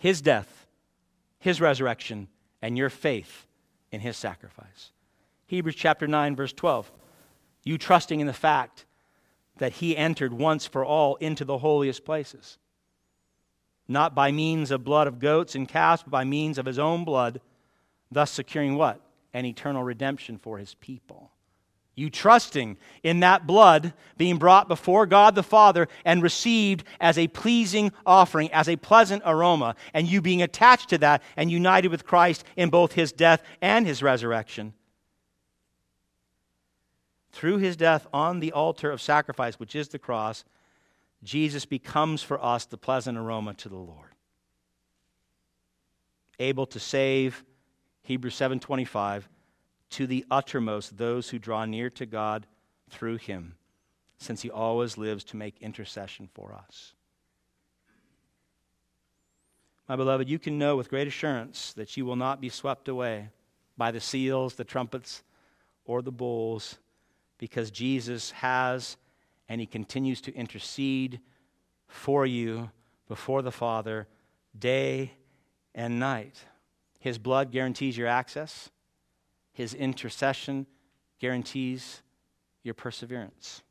His 0.00 0.20
death, 0.20 0.66
his 1.38 1.60
resurrection, 1.60 2.28
and 2.60 2.76
your 2.76 2.90
faith 2.90 3.46
in 3.90 4.00
his 4.00 4.16
sacrifice. 4.16 4.90
Hebrews 5.46 5.76
chapter 5.76 6.06
9, 6.06 6.36
verse 6.36 6.52
12. 6.52 6.90
You 7.64 7.78
trusting 7.78 8.20
in 8.20 8.26
the 8.26 8.32
fact 8.32 8.84
that 9.58 9.74
he 9.74 9.96
entered 9.96 10.32
once 10.32 10.66
for 10.66 10.84
all 10.84 11.16
into 11.16 11.44
the 11.44 11.58
holiest 11.58 12.04
places, 12.04 12.58
not 13.88 14.14
by 14.14 14.32
means 14.32 14.70
of 14.70 14.84
blood 14.84 15.06
of 15.06 15.18
goats 15.18 15.54
and 15.54 15.68
calves, 15.68 16.02
but 16.02 16.10
by 16.10 16.24
means 16.24 16.58
of 16.58 16.66
his 16.66 16.78
own 16.78 17.04
blood, 17.04 17.40
thus 18.10 18.30
securing 18.30 18.76
what? 18.76 19.00
An 19.32 19.46
eternal 19.46 19.82
redemption 19.82 20.38
for 20.38 20.58
his 20.58 20.74
people. 20.74 21.30
You 21.98 22.10
trusting 22.10 22.76
in 23.02 23.20
that 23.20 23.46
blood 23.46 23.94
being 24.18 24.36
brought 24.36 24.68
before 24.68 25.06
God 25.06 25.34
the 25.34 25.42
Father 25.42 25.88
and 26.04 26.22
received 26.22 26.84
as 27.00 27.16
a 27.16 27.26
pleasing 27.28 27.90
offering, 28.04 28.52
as 28.52 28.68
a 28.68 28.76
pleasant 28.76 29.22
aroma, 29.24 29.74
and 29.94 30.06
you 30.06 30.20
being 30.20 30.42
attached 30.42 30.90
to 30.90 30.98
that 30.98 31.22
and 31.38 31.50
united 31.50 31.90
with 31.90 32.04
Christ 32.04 32.44
in 32.54 32.68
both 32.68 32.92
his 32.92 33.12
death 33.12 33.42
and 33.62 33.86
his 33.86 34.02
resurrection. 34.02 34.74
Through 37.32 37.58
his 37.58 37.76
death 37.76 38.06
on 38.12 38.40
the 38.40 38.52
altar 38.52 38.90
of 38.90 39.00
sacrifice, 39.00 39.58
which 39.58 39.74
is 39.74 39.88
the 39.88 39.98
cross, 39.98 40.44
Jesus 41.22 41.64
becomes 41.64 42.22
for 42.22 42.42
us 42.44 42.66
the 42.66 42.76
pleasant 42.76 43.16
aroma 43.16 43.54
to 43.54 43.70
the 43.70 43.76
Lord. 43.76 44.10
Able 46.38 46.66
to 46.66 46.78
save 46.78 47.42
Hebrews 48.02 48.34
7:25, 48.34 49.28
to 49.90 50.06
the 50.06 50.24
uttermost 50.30 50.96
those 50.96 51.30
who 51.30 51.38
draw 51.38 51.64
near 51.64 51.90
to 51.90 52.06
God 52.06 52.46
through 52.90 53.16
him, 53.16 53.54
since 54.18 54.42
he 54.42 54.50
always 54.50 54.98
lives 54.98 55.24
to 55.24 55.36
make 55.36 55.60
intercession 55.60 56.28
for 56.34 56.52
us. 56.52 56.94
My 59.88 59.96
beloved, 59.96 60.28
you 60.28 60.38
can 60.38 60.58
know 60.58 60.76
with 60.76 60.90
great 60.90 61.06
assurance 61.06 61.72
that 61.74 61.96
you 61.96 62.04
will 62.04 62.16
not 62.16 62.40
be 62.40 62.48
swept 62.48 62.88
away 62.88 63.28
by 63.76 63.92
the 63.92 64.00
seals, 64.00 64.54
the 64.54 64.64
trumpets, 64.64 65.22
or 65.84 66.02
the 66.02 66.10
bowls, 66.10 66.78
because 67.38 67.70
Jesus 67.70 68.32
has 68.32 68.96
and 69.48 69.60
he 69.60 69.66
continues 69.66 70.20
to 70.22 70.34
intercede 70.34 71.20
for 71.86 72.26
you 72.26 72.70
before 73.06 73.42
the 73.42 73.52
Father 73.52 74.08
day 74.58 75.12
and 75.74 76.00
night. 76.00 76.44
His 76.98 77.18
blood 77.18 77.52
guarantees 77.52 77.96
your 77.96 78.08
access, 78.08 78.70
His 79.56 79.72
intercession 79.72 80.66
guarantees 81.18 82.02
your 82.62 82.74
perseverance. 82.74 83.62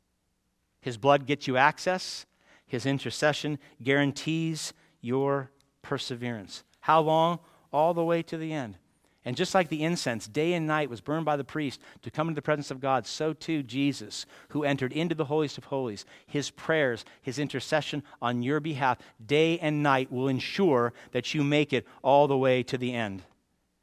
His 0.80 0.96
blood 0.96 1.26
gets 1.26 1.46
you 1.46 1.56
access, 1.56 2.26
His 2.66 2.86
intercession 2.86 3.60
guarantees 3.80 4.72
your 5.00 5.52
perseverance. 5.82 6.64
How 6.80 7.00
long? 7.02 7.38
All 7.72 7.94
the 7.94 8.02
way 8.02 8.24
to 8.24 8.36
the 8.36 8.52
end. 8.52 8.78
And 9.24 9.36
just 9.36 9.54
like 9.54 9.68
the 9.68 9.84
incense, 9.84 10.26
day 10.26 10.54
and 10.54 10.66
night, 10.66 10.90
was 10.90 11.00
burned 11.00 11.24
by 11.24 11.36
the 11.36 11.44
priest 11.44 11.80
to 12.02 12.10
come 12.10 12.26
into 12.26 12.38
the 12.38 12.42
presence 12.42 12.72
of 12.72 12.80
God, 12.80 13.06
so 13.06 13.32
too 13.32 13.62
Jesus, 13.62 14.26
who 14.48 14.64
entered 14.64 14.92
into 14.92 15.14
the 15.14 15.26
holiest 15.26 15.56
of 15.56 15.64
holies, 15.64 16.04
his 16.26 16.50
prayers, 16.50 17.04
his 17.22 17.38
intercession 17.38 18.02
on 18.20 18.42
your 18.42 18.58
behalf, 18.58 18.98
day 19.24 19.56
and 19.60 19.84
night, 19.84 20.10
will 20.10 20.26
ensure 20.26 20.92
that 21.12 21.32
you 21.32 21.44
make 21.44 21.72
it 21.72 21.86
all 22.02 22.26
the 22.26 22.36
way 22.36 22.64
to 22.64 22.76
the 22.76 22.92
end. 22.92 23.22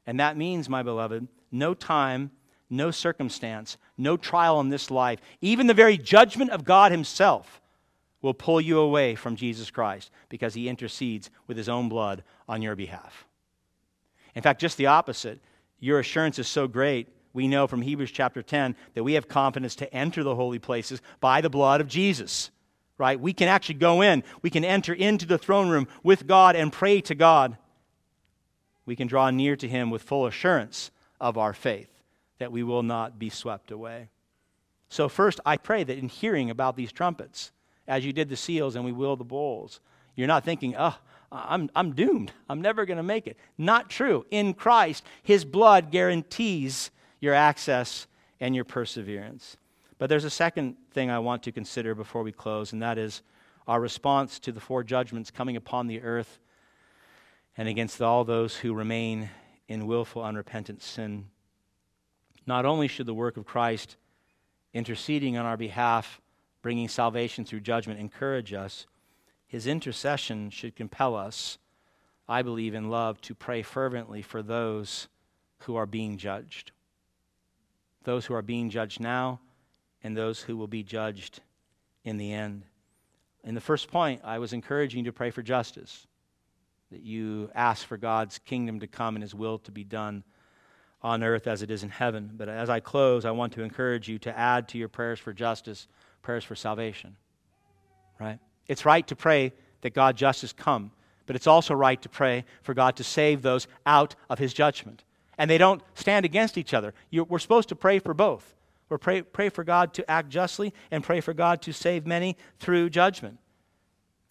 And 0.06 0.20
that 0.20 0.36
means, 0.36 0.68
my 0.68 0.84
beloved, 0.84 1.30
no 1.54 1.74
time, 1.74 2.32
no 2.70 2.92
circumstance, 2.92 3.78
no 3.98 4.18
trial 4.18 4.60
in 4.60 4.70
this 4.70 4.92
life, 4.92 5.20
even 5.42 5.68
the 5.68 5.74
very 5.74 5.98
judgment 5.98 6.52
of 6.52 6.66
God 6.66 6.92
Himself 6.92 7.62
will 8.22 8.34
pull 8.34 8.60
you 8.60 8.80
away 8.80 9.16
from 9.16 9.36
Jesus 9.36 9.70
Christ 9.70 10.10
because 10.30 10.54
He 10.54 10.68
intercedes 10.68 11.30
with 11.48 11.56
His 11.56 11.70
own 11.70 11.88
blood 11.88 12.24
on 12.50 12.62
your 12.62 12.76
behalf. 12.76 13.26
In 14.36 14.42
fact, 14.42 14.60
just 14.60 14.78
the 14.78 14.88
opposite. 14.88 15.40
Your 15.80 16.00
assurance 16.00 16.40
is 16.40 16.48
so 16.48 16.68
great, 16.68 17.10
we 17.34 17.48
know 17.48 17.68
from 17.68 17.82
Hebrews 17.82 18.12
chapter 18.12 18.42
10 18.42 18.76
that 18.94 19.04
we 19.04 19.14
have 19.14 19.28
confidence 19.28 19.76
to 19.76 19.94
enter 19.94 20.24
the 20.24 20.36
holy 20.36 20.60
places 20.60 21.02
by 21.20 21.42
the 21.42 21.50
blood 21.50 21.82
of 21.82 21.88
Jesus. 21.88 22.52
Right? 22.98 23.20
We 23.20 23.34
can 23.34 23.48
actually 23.48 23.76
go 23.76 24.02
in, 24.02 24.24
we 24.42 24.50
can 24.50 24.64
enter 24.64 24.94
into 24.94 25.26
the 25.26 25.40
throne 25.40 25.70
room 25.70 25.88
with 26.04 26.28
God 26.28 26.56
and 26.56 26.72
pray 26.72 27.02
to 27.02 27.16
God. 27.16 27.58
We 28.86 28.96
can 28.96 29.08
draw 29.08 29.30
near 29.32 29.56
to 29.56 29.68
Him 29.68 29.90
with 29.90 30.04
full 30.04 30.28
assurance 30.28 30.92
of 31.24 31.38
our 31.38 31.54
faith 31.54 31.88
that 32.38 32.52
we 32.52 32.64
will 32.64 32.84
not 32.84 33.18
be 33.18 33.30
swept 33.30 33.72
away. 33.72 34.10
So, 34.90 35.08
first, 35.08 35.40
I 35.46 35.56
pray 35.56 35.86
that 35.86 35.98
in 35.98 36.10
hearing 36.10 36.50
about 36.50 36.76
these 36.76 36.92
trumpets, 36.92 37.52
as 37.88 38.06
you 38.06 38.12
did 38.12 38.28
the 38.28 38.36
seals 38.36 38.76
and 38.76 38.84
we 38.84 38.92
will 38.92 39.16
the 39.16 39.24
bowls, 39.24 39.80
you're 40.18 40.28
not 40.28 40.44
thinking, 40.44 40.76
oh, 40.78 40.98
I'm, 41.32 41.70
I'm 41.76 41.94
doomed. 41.94 42.34
I'm 42.50 42.62
never 42.62 42.86
going 42.86 42.98
to 42.98 43.04
make 43.04 43.26
it. 43.26 43.38
Not 43.58 43.90
true. 43.90 44.26
In 44.32 44.54
Christ, 44.54 45.06
His 45.24 45.46
blood 45.46 45.92
guarantees 45.92 46.92
your 47.22 47.34
access 47.34 48.06
and 48.42 48.54
your 48.54 48.66
perseverance. 48.66 49.56
But 49.98 50.10
there's 50.10 50.26
a 50.26 50.30
second 50.30 50.76
thing 50.92 51.10
I 51.10 51.20
want 51.20 51.44
to 51.44 51.54
consider 51.54 51.96
before 51.96 52.22
we 52.22 52.34
close, 52.34 52.74
and 52.74 52.82
that 52.84 52.98
is 52.98 53.22
our 53.66 53.80
response 53.80 54.40
to 54.40 54.52
the 54.52 54.60
four 54.60 54.84
judgments 54.84 55.32
coming 55.32 55.56
upon 55.56 55.88
the 55.88 56.02
earth 56.02 56.40
and 57.56 57.70
against 57.70 58.02
all 58.02 58.26
those 58.26 58.58
who 58.58 58.74
remain 58.74 59.30
in 59.68 59.88
willful, 59.88 60.24
unrepentant 60.24 60.82
sin. 60.82 61.26
Not 62.46 62.66
only 62.66 62.88
should 62.88 63.06
the 63.06 63.14
work 63.14 63.38
of 63.38 63.46
Christ 63.46 63.98
interceding 64.74 65.38
on 65.38 65.46
our 65.46 65.58
behalf, 65.58 66.20
bringing 66.62 66.88
salvation 66.88 67.46
through 67.46 67.62
judgment, 67.62 68.00
encourage 68.00 68.54
us, 68.54 68.88
his 69.48 69.68
intercession 69.68 70.50
should 70.50 70.76
compel 70.76 71.16
us, 71.16 71.58
I 72.28 72.42
believe, 72.42 72.74
in 72.74 72.90
love, 72.90 73.22
to 73.22 73.36
pray 73.36 73.62
fervently 73.62 74.22
for 74.22 74.42
those 74.42 75.08
who 75.60 75.76
are 75.76 75.86
being 75.86 76.18
judged. 76.18 76.72
Those 78.04 78.26
who 78.26 78.34
are 78.34 78.42
being 78.42 78.70
judged 78.70 79.00
now 79.00 79.40
and 80.04 80.18
those 80.18 80.42
who 80.42 80.58
will 80.58 80.68
be 80.68 80.84
judged 80.84 81.42
in 82.04 82.18
the 82.18 82.34
end. 82.34 82.64
In 83.44 83.56
the 83.56 83.62
first 83.62 83.90
point, 83.90 84.22
I 84.24 84.40
was 84.40 84.54
encouraging 84.54 85.00
you 85.00 85.12
to 85.12 85.14
pray 85.14 85.30
for 85.30 85.42
justice, 85.42 86.08
that 86.94 87.04
you 87.04 87.50
ask 87.56 87.86
for 87.86 87.98
God's 87.98 88.40
kingdom 88.40 88.80
to 88.80 88.88
come 88.88 89.16
and 89.16 89.24
his 89.24 89.34
will 89.34 89.58
to 89.60 89.72
be 89.72 89.84
done 89.84 90.24
on 91.02 91.24
earth 91.24 91.48
as 91.48 91.62
it 91.62 91.72
is 91.72 91.84
in 91.84 91.90
heaven. 91.90 92.32
But 92.38 92.48
as 92.48 92.70
I 92.70 92.80
close, 92.80 93.26
I 93.26 93.32
want 93.32 93.54
to 93.54 93.64
encourage 93.64 94.08
you 94.08 94.20
to 94.20 94.38
add 94.38 94.70
to 94.70 94.78
your 94.78 94.88
prayers 94.88 95.20
for 95.20 95.34
justice 95.34 95.88
prayers 96.22 96.44
for 96.44 96.56
salvation. 96.56 97.18
Right? 98.20 98.40
It's 98.68 98.86
right 98.86 99.06
to 99.08 99.16
pray 99.16 99.54
that 99.82 99.94
God 99.94 100.16
justice 100.16 100.54
come, 100.54 100.92
but 101.26 101.36
it's 101.36 101.48
also 101.48 101.74
right 101.74 102.02
to 102.02 102.10
pray 102.10 102.46
for 102.62 102.74
God 102.74 102.96
to 102.96 103.04
save 103.04 103.42
those 103.42 103.68
out 103.86 104.16
of 104.30 104.40
his 104.40 104.54
judgment. 104.54 105.04
And 105.38 105.50
they 105.50 105.58
don't 105.58 105.82
stand 105.96 106.26
against 106.26 106.58
each 106.58 106.74
other. 106.74 106.94
You're, 107.10 107.26
we're 107.26 107.40
supposed 107.40 107.70
to 107.70 107.76
pray 107.76 108.00
for 108.00 108.14
both. 108.14 108.56
We're 108.88 109.00
pray, 109.00 109.24
pray 109.24 109.50
for 109.50 109.64
God 109.64 109.94
to 109.96 110.10
act 110.10 110.30
justly 110.30 110.74
and 110.92 111.04
pray 111.04 111.22
for 111.22 111.34
God 111.34 111.62
to 111.64 111.74
save 111.74 112.06
many 112.06 112.38
through 112.60 112.92
judgment. 112.92 113.40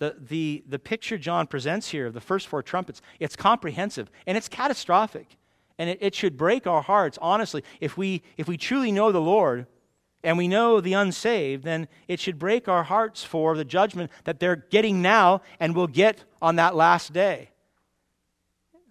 The, 0.02 0.16
the, 0.18 0.64
the 0.66 0.80
picture 0.80 1.16
John 1.16 1.46
presents 1.46 1.90
here 1.90 2.08
of 2.08 2.12
the 2.12 2.20
first 2.20 2.48
four 2.48 2.60
trumpets, 2.60 3.00
it's 3.20 3.36
comprehensive 3.36 4.10
and 4.26 4.36
it's 4.36 4.48
catastrophic. 4.48 5.36
And 5.78 5.88
it, 5.88 5.98
it 6.00 6.12
should 6.16 6.36
break 6.36 6.66
our 6.66 6.82
hearts, 6.82 7.20
honestly. 7.22 7.62
If 7.80 7.96
we, 7.96 8.24
if 8.36 8.48
we 8.48 8.56
truly 8.56 8.90
know 8.90 9.12
the 9.12 9.20
Lord 9.20 9.68
and 10.24 10.36
we 10.36 10.48
know 10.48 10.80
the 10.80 10.94
unsaved, 10.94 11.62
then 11.62 11.86
it 12.08 12.18
should 12.18 12.36
break 12.36 12.66
our 12.66 12.82
hearts 12.82 13.22
for 13.22 13.56
the 13.56 13.64
judgment 13.64 14.10
that 14.24 14.40
they're 14.40 14.56
getting 14.56 15.02
now 15.02 15.40
and 15.60 15.72
will 15.72 15.86
get 15.86 16.24
on 16.40 16.56
that 16.56 16.74
last 16.74 17.12
day. 17.12 17.50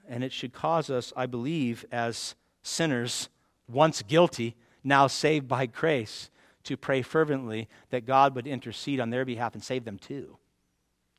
And 0.08 0.24
it 0.24 0.32
should 0.32 0.54
cause 0.54 0.90
us, 0.90 1.12
I 1.18 1.26
believe, 1.26 1.84
as 1.92 2.36
sinners, 2.62 3.28
once 3.68 4.02
guilty, 4.02 4.56
now 4.82 5.08
saved 5.08 5.50
by 5.50 5.66
grace, 5.66 6.30
to 6.64 6.78
pray 6.78 7.02
fervently 7.02 7.68
that 7.90 8.06
God 8.06 8.34
would 8.34 8.48
intercede 8.48 9.02
on 9.02 9.10
their 9.10 9.26
behalf 9.26 9.56
and 9.56 9.62
save 9.62 9.84
them 9.84 9.98
too. 9.98 10.38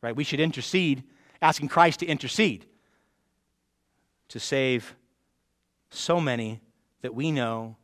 Right? 0.03 0.14
We 0.14 0.24
should 0.24 0.40
intercede, 0.40 1.05
asking 1.40 1.68
Christ 1.68 2.00
to 2.00 2.07
intercede 2.07 2.66
to 4.32 4.40
save 4.40 4.96
so 5.90 6.18
many 6.18 6.62
that 7.03 7.14
we 7.14 7.30
know 7.30 7.76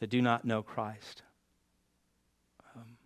that 0.00 0.10
do 0.10 0.20
not 0.20 0.44
know 0.44 0.64
Christ. 0.64 1.22
Um, 2.74 2.96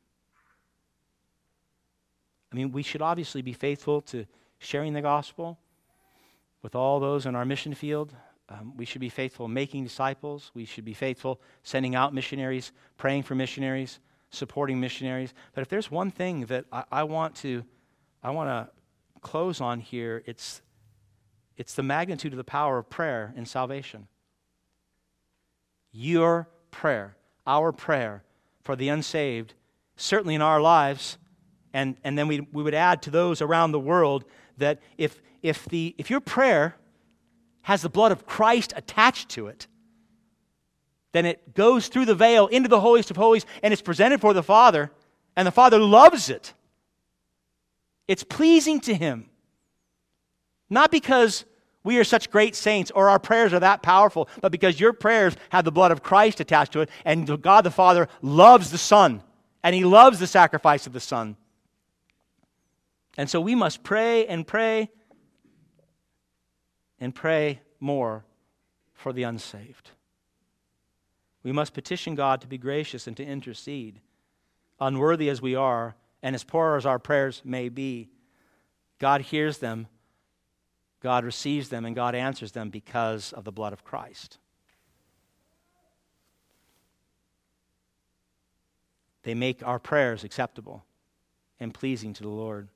I 2.51 2.57
mean, 2.57 2.73
we 2.73 2.83
should 2.83 3.03
obviously 3.03 3.43
be 3.43 3.53
faithful 3.53 4.01
to 4.03 4.25
sharing 4.59 4.95
the 4.95 5.03
gospel 5.03 5.59
with 6.63 6.75
all 6.75 7.01
those 7.01 7.27
in 7.27 7.35
our 7.35 7.45
mission 7.45 7.75
field. 7.75 8.15
Um, 8.49 8.75
we 8.79 8.87
should 8.87 9.03
be 9.03 9.11
faithful 9.11 9.47
making 9.47 9.85
disciples. 9.85 10.51
We 10.55 10.65
should 10.65 10.87
be 10.87 10.95
faithful 10.95 11.43
sending 11.65 11.95
out 11.95 12.15
missionaries, 12.15 12.73
praying 12.97 13.25
for 13.25 13.35
missionaries, 13.35 14.01
supporting 14.31 14.81
missionaries. 14.81 15.35
But 15.55 15.61
if 15.61 15.69
there's 15.69 15.91
one 15.91 16.11
thing 16.11 16.47
that 16.47 16.65
I, 16.73 16.85
I 16.91 17.03
want 17.03 17.35
to, 17.37 17.63
I 18.25 18.31
want 18.31 18.49
to 18.49 18.71
close 19.21 19.61
on 19.61 19.81
here, 19.81 20.23
it's, 20.25 20.63
it's 21.59 21.75
the 21.75 21.83
magnitude 21.83 22.33
of 22.33 22.39
the 22.39 22.45
power 22.45 22.79
of 22.79 22.89
prayer 22.89 23.35
in 23.37 23.45
salvation. 23.45 24.09
Your 25.93 26.49
prayer, 26.71 27.17
our 27.47 27.71
prayer 27.71 28.25
for 28.63 28.77
the 28.77 28.89
unsaved, 28.89 29.53
certainly 29.97 30.35
in 30.35 30.41
our 30.41 30.59
lives, 30.59 31.19
and, 31.75 31.97
and 32.03 32.17
then 32.17 32.27
we, 32.27 32.41
we 32.51 32.63
would 32.63 32.75
add 32.75 33.03
to 33.03 33.11
those 33.11 33.43
around 33.43 33.73
the 33.73 33.81
world 33.81 34.25
that 34.57 34.81
if, 34.97 35.21
if, 35.43 35.67
the, 35.67 35.95
if 35.99 36.09
your 36.09 36.21
prayer 36.21 36.77
has 37.63 37.83
the 37.83 37.91
blood 37.91 38.11
of 38.11 38.25
Christ 38.25 38.73
attached 38.75 39.29
to 39.31 39.49
it, 39.49 39.67
then 41.13 41.27
it 41.27 41.55
goes 41.55 41.89
through 41.89 42.07
the 42.07 42.15
veil 42.15 42.47
into 42.47 42.69
the 42.69 42.81
holiest 42.81 43.11
of 43.11 43.17
holies 43.19 43.45
and 43.63 43.73
it's 43.73 43.83
presented 43.83 44.21
for 44.21 44.33
the 44.33 44.43
Father, 44.43 44.91
and 45.37 45.47
the 45.47 45.53
Father 45.53 45.79
loves 45.79 46.31
it. 46.31 46.55
It's 48.07 48.25
pleasing 48.25 48.81
to 48.81 48.95
Him. 48.95 49.31
Not 50.71 50.91
because 50.91 51.45
we 51.83 51.99
are 51.99 52.05
such 52.05 52.31
great 52.31 52.57
saints 52.57 52.91
or 52.91 53.09
our 53.09 53.19
prayers 53.19 53.53
are 53.53 53.61
that 53.61 53.83
powerful, 53.83 54.29
but 54.41 54.53
because 54.53 54.81
your 54.81 54.93
prayers 54.93 55.37
have 55.51 55.65
the 55.65 55.73
blood 55.73 55.93
of 55.93 56.03
Christ 56.03 56.41
attached 56.41 56.73
to 56.73 56.81
it, 56.81 56.91
and 57.05 57.41
God 57.43 57.65
the 57.65 57.71
Father 57.71 58.09
loves 58.23 58.71
the 58.71 58.79
Son, 58.79 59.23
and 59.63 59.75
He 59.75 59.85
loves 59.85 60.19
the 60.19 60.27
sacrifice 60.27 60.87
of 60.87 60.93
the 60.93 61.01
Son. 61.01 61.37
And 63.17 63.31
so 63.31 63.41
we 63.41 63.55
must 63.55 63.83
pray 63.83 64.27
and 64.27 64.47
pray 64.47 64.91
and 66.99 67.15
pray 67.15 67.61
more 67.81 68.25
for 68.95 69.13
the 69.13 69.25
unsaved. 69.25 69.91
We 71.43 71.53
must 71.53 71.75
petition 71.75 72.15
God 72.15 72.41
to 72.41 72.47
be 72.47 72.57
gracious 72.57 73.07
and 73.07 73.17
to 73.19 73.25
intercede. 73.25 74.01
Unworthy 74.81 75.29
as 75.29 75.43
we 75.43 75.55
are, 75.55 75.95
and 76.25 76.35
as 76.35 76.43
poor 76.43 76.77
as 76.77 76.87
our 76.87 76.99
prayers 76.99 77.43
may 77.45 77.69
be, 77.69 78.09
God 78.99 79.21
hears 79.21 79.59
them, 79.59 79.89
God 81.01 81.23
receives 81.23 81.69
them, 81.69 81.85
and 81.85 81.95
God 81.95 82.15
answers 82.15 82.53
them 82.53 82.71
because 82.71 83.35
of 83.35 83.45
the 83.45 83.53
blood 83.53 83.75
of 83.75 83.85
Christ. 83.85 84.39
They 89.23 89.35
make 89.35 89.63
our 89.67 89.79
prayers 89.79 90.25
acceptable 90.25 90.87
and 91.61 91.75
pleasing 91.75 92.15
to 92.15 92.23
the 92.23 92.31
Lord. 92.31 92.69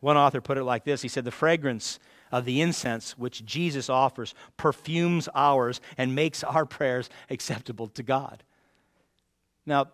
One 0.00 0.18
author 0.18 0.42
put 0.42 0.58
it 0.58 0.64
like 0.64 0.84
this 0.84 1.00
He 1.00 1.08
said, 1.08 1.24
The 1.24 1.30
fragrance 1.30 1.98
of 2.30 2.44
the 2.44 2.60
incense 2.60 3.16
which 3.16 3.46
Jesus 3.46 3.88
offers 3.88 4.34
perfumes 4.58 5.30
ours 5.34 5.80
and 5.96 6.14
makes 6.14 6.44
our 6.44 6.66
prayers 6.66 7.08
acceptable 7.30 7.88
to 7.88 8.02
God. 8.02 8.44
Now, 9.64 9.86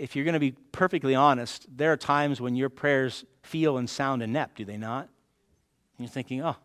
if 0.00 0.16
you're 0.16 0.24
going 0.24 0.34
to 0.34 0.40
be 0.40 0.52
perfectly 0.72 1.14
honest, 1.14 1.66
there 1.76 1.92
are 1.92 1.96
times 1.96 2.40
when 2.40 2.56
your 2.56 2.70
prayers 2.70 3.24
feel 3.42 3.76
and 3.76 3.88
sound 3.88 4.22
inept, 4.22 4.56
do 4.56 4.64
they 4.64 4.78
not? 4.78 5.02
And 5.02 6.06
you're 6.06 6.08
thinking, 6.08 6.42
oh, 6.42 6.56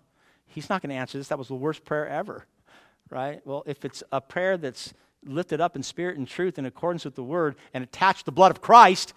he's 0.48 0.70
not 0.70 0.82
going 0.82 0.90
to 0.92 0.96
answer 0.96 1.18
this. 1.18 1.28
That 1.28 1.38
was 1.38 1.50
the 1.50 1.56
worst 1.56 1.84
prayer 1.84 2.08
ever, 2.08 2.46
right? 3.10 3.46
Well, 3.46 3.64
if 3.66 3.84
it's 3.84 4.02
a 4.12 4.22
prayer 4.22 4.56
that's 4.56 4.94
lifted 5.26 5.60
up 5.60 5.76
in 5.76 5.84
spirit 5.84 6.18
and 6.18 6.26
truth 6.26 6.58
in 6.58 6.66
accordance 6.66 7.04
with 7.04 7.16
the 7.16 7.24
word 7.24 7.56
and 7.74 7.84
attached 7.84 8.26
the 8.26 8.32
blood 8.32 8.52
of 8.52 8.62
Christ, 8.62 9.14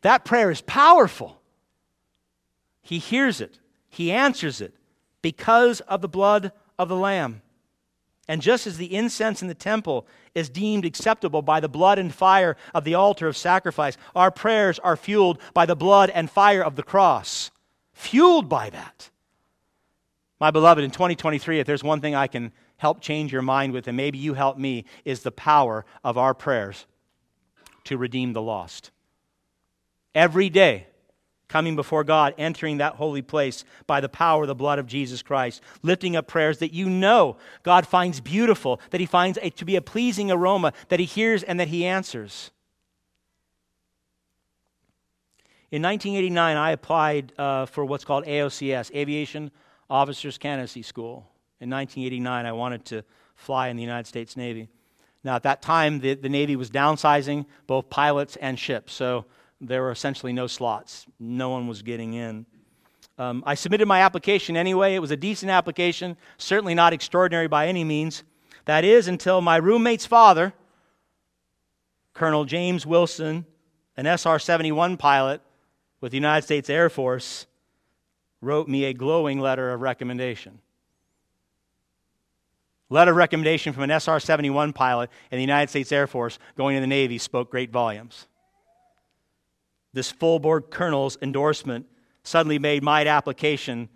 that 0.00 0.24
prayer 0.24 0.50
is 0.50 0.62
powerful. 0.62 1.40
He 2.80 2.98
hears 2.98 3.40
it, 3.42 3.58
he 3.90 4.10
answers 4.10 4.62
it 4.62 4.72
because 5.20 5.80
of 5.82 6.00
the 6.00 6.08
blood 6.08 6.52
of 6.78 6.88
the 6.88 6.96
Lamb. 6.96 7.42
And 8.28 8.42
just 8.42 8.66
as 8.66 8.76
the 8.76 8.94
incense 8.94 9.40
in 9.40 9.48
the 9.48 9.54
temple 9.54 10.06
is 10.34 10.50
deemed 10.50 10.84
acceptable 10.84 11.40
by 11.40 11.60
the 11.60 11.68
blood 11.68 11.98
and 11.98 12.14
fire 12.14 12.56
of 12.74 12.84
the 12.84 12.94
altar 12.94 13.26
of 13.26 13.36
sacrifice, 13.36 13.96
our 14.14 14.30
prayers 14.30 14.78
are 14.78 14.96
fueled 14.96 15.40
by 15.54 15.64
the 15.64 15.74
blood 15.74 16.10
and 16.10 16.30
fire 16.30 16.62
of 16.62 16.76
the 16.76 16.82
cross. 16.82 17.50
Fueled 17.94 18.48
by 18.48 18.68
that. 18.70 19.10
My 20.38 20.50
beloved, 20.50 20.84
in 20.84 20.90
2023, 20.90 21.58
if 21.58 21.66
there's 21.66 21.82
one 21.82 22.00
thing 22.00 22.14
I 22.14 22.26
can 22.26 22.52
help 22.76 23.00
change 23.00 23.32
your 23.32 23.42
mind 23.42 23.72
with, 23.72 23.88
and 23.88 23.96
maybe 23.96 24.18
you 24.18 24.34
help 24.34 24.56
me, 24.56 24.84
is 25.04 25.22
the 25.22 25.32
power 25.32 25.84
of 26.04 26.16
our 26.16 26.34
prayers 26.34 26.86
to 27.84 27.96
redeem 27.96 28.34
the 28.34 28.42
lost. 28.42 28.90
Every 30.14 30.48
day, 30.48 30.86
coming 31.48 31.76
before 31.76 32.04
God, 32.04 32.34
entering 32.38 32.78
that 32.78 32.96
holy 32.96 33.22
place 33.22 33.64
by 33.86 34.00
the 34.00 34.08
power 34.08 34.42
of 34.42 34.48
the 34.48 34.54
blood 34.54 34.78
of 34.78 34.86
Jesus 34.86 35.22
Christ, 35.22 35.62
lifting 35.82 36.14
up 36.14 36.26
prayers 36.26 36.58
that 36.58 36.72
you 36.72 36.88
know 36.88 37.36
God 37.62 37.86
finds 37.86 38.20
beautiful, 38.20 38.80
that 38.90 39.00
He 39.00 39.06
finds 39.06 39.38
to 39.56 39.64
be 39.64 39.76
a 39.76 39.82
pleasing 39.82 40.30
aroma, 40.30 40.72
that 40.88 41.00
He 41.00 41.06
hears 41.06 41.42
and 41.42 41.58
that 41.58 41.68
He 41.68 41.84
answers. 41.84 42.50
In 45.70 45.82
1989, 45.82 46.56
I 46.56 46.70
applied 46.70 47.32
uh, 47.36 47.66
for 47.66 47.84
what's 47.84 48.04
called 48.04 48.24
AOCS, 48.24 48.94
Aviation 48.94 49.50
Officers 49.90 50.38
Candidacy 50.38 50.82
School. 50.82 51.30
In 51.60 51.68
1989, 51.68 52.46
I 52.46 52.52
wanted 52.52 52.84
to 52.86 53.04
fly 53.34 53.68
in 53.68 53.76
the 53.76 53.82
United 53.82 54.06
States 54.06 54.36
Navy. 54.36 54.68
Now, 55.24 55.36
at 55.36 55.42
that 55.42 55.60
time, 55.60 56.00
the, 56.00 56.14
the 56.14 56.28
Navy 56.28 56.56
was 56.56 56.70
downsizing 56.70 57.44
both 57.66 57.90
pilots 57.90 58.36
and 58.36 58.58
ships, 58.58 58.94
so 58.94 59.26
there 59.60 59.82
were 59.82 59.90
essentially 59.90 60.32
no 60.32 60.46
slots. 60.46 61.06
No 61.18 61.50
one 61.50 61.66
was 61.66 61.82
getting 61.82 62.14
in. 62.14 62.46
Um, 63.18 63.42
I 63.44 63.54
submitted 63.54 63.86
my 63.86 64.00
application 64.00 64.56
anyway. 64.56 64.94
It 64.94 65.00
was 65.00 65.10
a 65.10 65.16
decent 65.16 65.50
application, 65.50 66.16
certainly 66.36 66.74
not 66.74 66.92
extraordinary 66.92 67.48
by 67.48 67.66
any 67.66 67.82
means. 67.82 68.22
That 68.66 68.84
is, 68.84 69.08
until 69.08 69.40
my 69.40 69.56
roommate's 69.56 70.06
father, 70.06 70.52
Colonel 72.14 72.44
James 72.44 72.86
Wilson, 72.86 73.44
an 73.96 74.06
SR 74.06 74.38
71 74.38 74.96
pilot 74.96 75.40
with 76.00 76.12
the 76.12 76.16
United 76.16 76.44
States 76.44 76.70
Air 76.70 76.88
Force, 76.88 77.46
wrote 78.40 78.68
me 78.68 78.84
a 78.84 78.94
glowing 78.94 79.40
letter 79.40 79.72
of 79.72 79.80
recommendation. 79.80 80.60
Letter 82.90 83.10
of 83.10 83.16
recommendation 83.16 83.72
from 83.72 83.82
an 83.82 83.90
SR 83.90 84.20
71 84.20 84.72
pilot 84.72 85.10
in 85.30 85.36
the 85.36 85.42
United 85.42 85.70
States 85.70 85.90
Air 85.90 86.06
Force 86.06 86.38
going 86.56 86.76
to 86.76 86.80
the 86.80 86.86
Navy 86.86 87.18
spoke 87.18 87.50
great 87.50 87.70
volumes. 87.70 88.28
This 89.92 90.10
full 90.10 90.38
board 90.38 90.70
colonel's 90.70 91.18
endorsement 91.22 91.86
suddenly 92.22 92.58
made 92.58 92.82
my 92.82 93.06
application, 93.06 93.88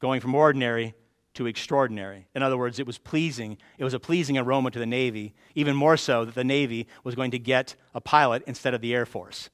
going 0.00 0.20
from 0.20 0.34
ordinary 0.34 0.94
to 1.34 1.46
extraordinary. 1.46 2.28
In 2.34 2.42
other 2.42 2.56
words, 2.56 2.78
it 2.78 2.86
was 2.86 2.98
pleasing. 2.98 3.58
It 3.78 3.84
was 3.84 3.94
a 3.94 4.00
pleasing 4.00 4.38
aroma 4.38 4.70
to 4.70 4.78
the 4.78 4.86
Navy, 4.86 5.34
even 5.54 5.74
more 5.74 5.96
so 5.96 6.24
that 6.24 6.34
the 6.34 6.44
Navy 6.44 6.86
was 7.02 7.14
going 7.14 7.32
to 7.32 7.38
get 7.38 7.74
a 7.94 8.00
pilot 8.00 8.44
instead 8.46 8.74
of 8.74 8.80
the 8.80 8.94
Air 8.94 9.06
Force. 9.06 9.50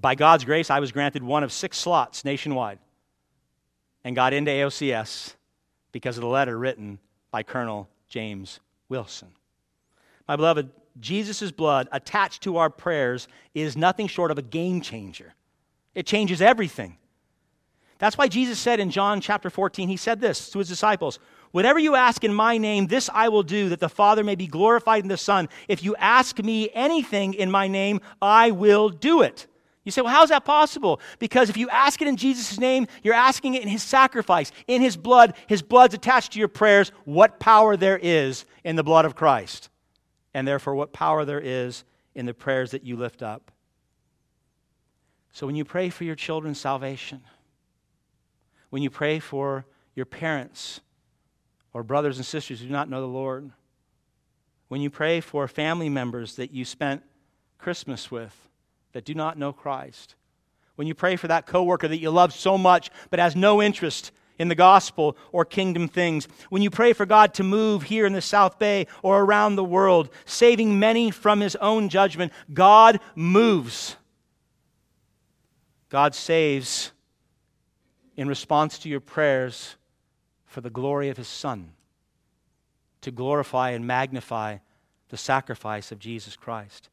By 0.00 0.14
God's 0.14 0.44
grace, 0.44 0.70
I 0.70 0.80
was 0.80 0.92
granted 0.92 1.22
one 1.22 1.42
of 1.42 1.52
six 1.52 1.76
slots 1.76 2.24
nationwide 2.24 2.78
and 4.04 4.14
got 4.14 4.32
into 4.32 4.50
AOCS 4.50 5.34
because 5.92 6.16
of 6.16 6.22
the 6.22 6.28
letter 6.28 6.56
written 6.56 6.98
by 7.30 7.42
Colonel 7.42 7.88
James 8.08 8.60
Wilson. 8.88 9.28
My 10.28 10.36
beloved, 10.36 10.70
Jesus' 11.00 11.50
blood 11.50 11.88
attached 11.92 12.42
to 12.42 12.56
our 12.56 12.70
prayers 12.70 13.28
is 13.54 13.76
nothing 13.76 14.06
short 14.06 14.30
of 14.30 14.38
a 14.38 14.42
game 14.42 14.80
changer. 14.80 15.34
It 15.94 16.06
changes 16.06 16.40
everything. 16.40 16.96
That's 17.98 18.16
why 18.16 18.28
Jesus 18.28 18.58
said 18.58 18.78
in 18.78 18.90
John 18.90 19.20
chapter 19.20 19.50
14, 19.50 19.88
he 19.88 19.96
said 19.96 20.20
this 20.20 20.50
to 20.50 20.58
his 20.58 20.68
disciples 20.68 21.18
Whatever 21.50 21.78
you 21.78 21.94
ask 21.94 22.24
in 22.24 22.34
my 22.34 22.58
name, 22.58 22.86
this 22.86 23.08
I 23.12 23.28
will 23.30 23.42
do, 23.42 23.70
that 23.70 23.80
the 23.80 23.88
Father 23.88 24.22
may 24.22 24.34
be 24.34 24.46
glorified 24.46 25.02
in 25.02 25.08
the 25.08 25.16
Son. 25.16 25.48
If 25.66 25.82
you 25.82 25.96
ask 25.96 26.38
me 26.38 26.68
anything 26.74 27.34
in 27.34 27.50
my 27.50 27.68
name, 27.68 28.00
I 28.20 28.50
will 28.50 28.90
do 28.90 29.22
it. 29.22 29.46
You 29.84 29.92
say, 29.92 30.02
well, 30.02 30.12
how 30.12 30.22
is 30.22 30.28
that 30.28 30.44
possible? 30.44 31.00
Because 31.18 31.48
if 31.48 31.56
you 31.56 31.70
ask 31.70 32.02
it 32.02 32.08
in 32.08 32.18
Jesus' 32.18 32.58
name, 32.58 32.86
you're 33.02 33.14
asking 33.14 33.54
it 33.54 33.62
in 33.62 33.68
his 33.68 33.82
sacrifice, 33.82 34.52
in 34.66 34.82
his 34.82 34.98
blood. 34.98 35.34
His 35.46 35.62
blood's 35.62 35.94
attached 35.94 36.32
to 36.32 36.38
your 36.38 36.48
prayers. 36.48 36.92
What 37.06 37.40
power 37.40 37.74
there 37.74 37.96
is 37.96 38.44
in 38.64 38.76
the 38.76 38.84
blood 38.84 39.06
of 39.06 39.14
Christ. 39.14 39.70
And 40.34 40.46
therefore, 40.46 40.74
what 40.74 40.92
power 40.92 41.24
there 41.24 41.40
is 41.40 41.84
in 42.14 42.26
the 42.26 42.34
prayers 42.34 42.72
that 42.72 42.84
you 42.84 42.96
lift 42.96 43.22
up. 43.22 43.50
So 45.32 45.46
when 45.46 45.54
you 45.54 45.64
pray 45.64 45.88
for 45.88 46.04
your 46.04 46.16
children's 46.16 46.58
salvation, 46.58 47.22
when 48.70 48.82
you 48.82 48.90
pray 48.90 49.18
for 49.20 49.66
your 49.94 50.06
parents 50.06 50.80
or 51.72 51.82
brothers 51.82 52.16
and 52.16 52.26
sisters 52.26 52.60
who 52.60 52.66
do 52.66 52.72
not 52.72 52.90
know 52.90 53.00
the 53.00 53.06
Lord, 53.06 53.52
when 54.68 54.80
you 54.80 54.90
pray 54.90 55.20
for 55.20 55.46
family 55.48 55.88
members 55.88 56.36
that 56.36 56.52
you 56.52 56.64
spent 56.64 57.02
Christmas 57.58 58.10
with 58.10 58.48
that 58.92 59.04
do 59.04 59.14
not 59.14 59.38
know 59.38 59.52
Christ, 59.52 60.14
when 60.76 60.86
you 60.86 60.94
pray 60.94 61.16
for 61.16 61.28
that 61.28 61.46
coworker 61.46 61.88
that 61.88 62.00
you 62.00 62.10
love 62.10 62.32
so 62.32 62.58
much 62.58 62.90
but 63.10 63.18
has 63.18 63.36
no 63.36 63.62
interest 63.62 64.12
in 64.38 64.48
the 64.48 64.54
gospel 64.54 65.16
or 65.32 65.44
kingdom 65.44 65.88
things, 65.88 66.28
when 66.48 66.62
you 66.62 66.70
pray 66.70 66.92
for 66.92 67.06
God 67.06 67.34
to 67.34 67.42
move 67.42 67.84
here 67.84 68.06
in 68.06 68.12
the 68.12 68.20
South 68.20 68.58
Bay 68.58 68.86
or 69.02 69.20
around 69.20 69.56
the 69.56 69.64
world, 69.64 70.10
saving 70.24 70.78
many 70.78 71.10
from 71.10 71.40
his 71.40 71.56
own 71.56 71.88
judgment, 71.88 72.32
God 72.52 73.00
moves. 73.14 73.96
God 75.88 76.14
saves 76.14 76.92
in 78.16 78.28
response 78.28 78.78
to 78.80 78.88
your 78.88 79.00
prayers 79.00 79.76
for 80.44 80.60
the 80.60 80.70
glory 80.70 81.08
of 81.08 81.16
His 81.16 81.28
Son, 81.28 81.72
to 83.00 83.10
glorify 83.10 83.70
and 83.70 83.86
magnify 83.86 84.58
the 85.08 85.16
sacrifice 85.16 85.92
of 85.92 85.98
Jesus 85.98 86.36
Christ. 86.36 86.88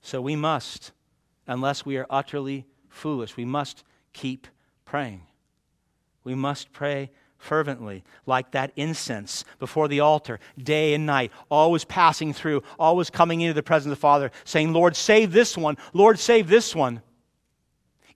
So 0.00 0.20
we 0.20 0.36
must, 0.36 0.92
unless 1.46 1.84
we 1.84 1.98
are 1.98 2.06
utterly 2.08 2.64
foolish, 2.88 3.36
we 3.36 3.44
must 3.44 3.84
keep 4.12 4.46
praying. 4.84 5.22
We 6.24 6.34
must 6.34 6.72
pray 6.72 7.10
fervently, 7.40 8.04
like 8.26 8.50
that 8.52 8.70
incense 8.76 9.44
before 9.58 9.88
the 9.88 10.00
altar, 10.00 10.38
day 10.62 10.94
and 10.94 11.06
night, 11.06 11.32
always 11.50 11.84
passing 11.84 12.32
through, 12.32 12.62
always 12.78 13.10
coming 13.10 13.40
into 13.40 13.54
the 13.54 13.62
presence 13.62 13.86
of 13.86 13.96
the 13.98 14.00
Father, 14.00 14.30
saying, 14.44 14.72
Lord, 14.72 14.94
save 14.94 15.32
this 15.32 15.56
one. 15.56 15.76
Lord, 15.92 16.18
save 16.18 16.48
this 16.48 16.74
one. 16.74 17.02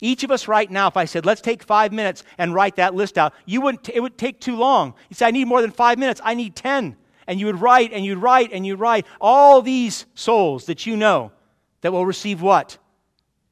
Each 0.00 0.22
of 0.22 0.30
us 0.30 0.46
right 0.46 0.70
now, 0.70 0.88
if 0.88 0.96
I 0.96 1.06
said, 1.06 1.24
let's 1.24 1.40
take 1.40 1.62
five 1.62 1.92
minutes 1.92 2.22
and 2.36 2.52
write 2.52 2.76
that 2.76 2.94
list 2.94 3.16
out, 3.16 3.32
you 3.46 3.62
wouldn't, 3.62 3.88
it 3.88 4.00
would 4.00 4.18
take 4.18 4.40
too 4.40 4.56
long. 4.56 4.94
You 5.08 5.14
say, 5.14 5.26
I 5.26 5.30
need 5.30 5.46
more 5.46 5.62
than 5.62 5.70
five 5.70 5.98
minutes. 5.98 6.20
I 6.22 6.34
need 6.34 6.54
10. 6.54 6.96
And 7.26 7.40
you 7.40 7.46
would 7.46 7.60
write 7.60 7.92
and 7.92 8.04
you'd 8.04 8.18
write 8.18 8.52
and 8.52 8.66
you'd 8.66 8.80
write 8.80 9.06
all 9.20 9.62
these 9.62 10.04
souls 10.14 10.66
that 10.66 10.84
you 10.84 10.96
know 10.96 11.32
that 11.80 11.92
will 11.92 12.04
receive 12.04 12.42
what? 12.42 12.76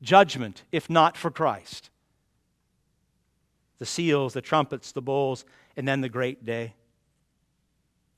Judgment, 0.02 0.64
if 0.72 0.90
not 0.90 1.16
for 1.16 1.30
Christ. 1.30 1.88
The 3.82 3.86
seals, 3.86 4.32
the 4.32 4.40
trumpets, 4.40 4.92
the 4.92 5.02
bowls, 5.02 5.44
and 5.76 5.88
then 5.88 6.02
the 6.02 6.08
great 6.08 6.46
day. 6.46 6.74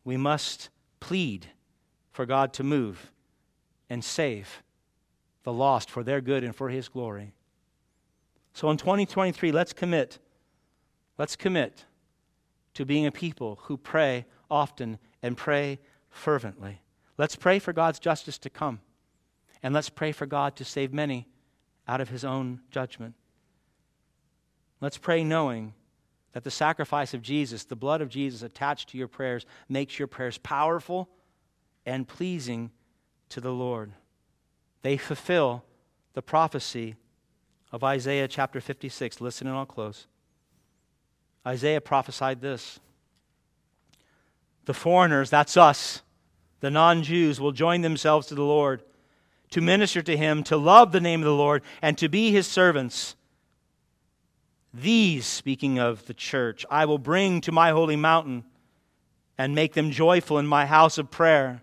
We 0.05 0.19
must 0.19 0.69
plead 1.01 1.47
for 2.13 2.27
God 2.27 2.53
to 2.53 2.63
move 2.63 3.11
and 3.89 4.05
save 4.05 4.63
the 5.43 5.55
lost 5.55 5.89
for 5.89 6.03
their 6.03 6.21
good 6.21 6.45
and 6.45 6.55
for 6.55 6.69
His 6.69 6.89
glory. 6.89 7.33
So 8.53 8.69
in 8.69 8.77
2023, 8.77 9.53
let's 9.53 9.73
commit. 9.73 10.19
Let's 11.17 11.35
commit 11.35 11.87
to 12.75 12.85
being 12.85 13.07
a 13.07 13.11
people 13.11 13.59
who 13.63 13.79
pray 13.79 14.27
often 14.51 14.99
and 15.23 15.35
pray 15.35 15.79
fervently. 16.11 16.83
Let's 17.17 17.37
pray 17.37 17.59
for 17.59 17.73
God's 17.73 17.99
justice 17.99 18.37
to 18.37 18.51
come. 18.51 18.81
And 19.63 19.73
let's 19.73 19.89
pray 19.89 20.13
for 20.13 20.27
God 20.27 20.57
to 20.57 20.65
save 20.67 20.93
many 20.93 21.27
out 21.89 22.03
of 22.03 22.11
his 22.11 22.23
own 22.23 22.61
judgment. 22.71 23.15
Let's 24.85 24.99
pray 24.99 25.25
knowing 25.25 25.73
that 26.35 26.45
the 26.45 26.51
sacrifice 26.51 27.15
of 27.15 27.23
Jesus, 27.23 27.65
the 27.65 27.75
blood 27.75 28.03
of 28.03 28.11
Jesus 28.11 28.43
attached 28.43 28.91
to 28.91 28.99
your 28.99 29.09
prayers, 29.09 29.47
makes 29.67 29.99
your 29.99 30.07
prayers 30.07 30.37
powerful 30.37 31.09
and 31.87 32.07
pleasing 32.07 32.71
to 33.31 33.41
the 33.41 33.51
Lord. 33.51 33.93
They 34.83 34.99
fulfill 34.99 35.65
the 36.13 36.21
prophecy 36.21 36.97
of 37.73 37.83
Isaiah 37.83 38.29
chapter 38.29 38.61
56. 38.61 39.23
Listen 39.23 39.47
and 39.47 39.57
I'll 39.57 39.65
close. 39.65 40.07
Isaiah 41.47 41.81
prophesied 41.81 42.43
this 42.43 42.79
The 44.67 44.75
foreigners, 44.75 45.31
that's 45.31 45.57
us, 45.57 46.03
the 46.61 46.71
non 46.71 47.03
Jews, 47.03 47.41
will 47.41 47.53
join 47.53 47.81
themselves 47.81 48.27
to 48.27 48.35
the 48.35 48.45
Lord 48.45 48.83
to 49.53 49.63
minister 49.63 50.03
to 50.03 50.15
him, 50.15 50.43
to 50.43 50.59
love 50.59 50.93
the 50.93 51.01
name 51.01 51.23
of 51.23 51.27
the 51.27 51.33
Lord, 51.33 51.63
and 51.81 51.97
to 51.97 52.11
be 52.11 52.33
his 52.33 52.47
servants. 52.47 53.17
These, 54.75 55.25
speaking 55.25 55.79
of 55.79 56.05
the 56.07 56.15
church, 56.15 56.67
I 56.69 56.85
will 56.85 56.99
bring 56.99 57.41
to 57.43 57.53
my 57.53 57.71
holy 57.71 57.97
mountain 57.97 58.45
and 59.39 59.55
make 59.55 59.75
them 59.75 59.93
joyful 59.93 60.39
in 60.39 60.47
my 60.47 60.67
house 60.67 60.99
of 60.99 61.11
prayer. 61.11 61.63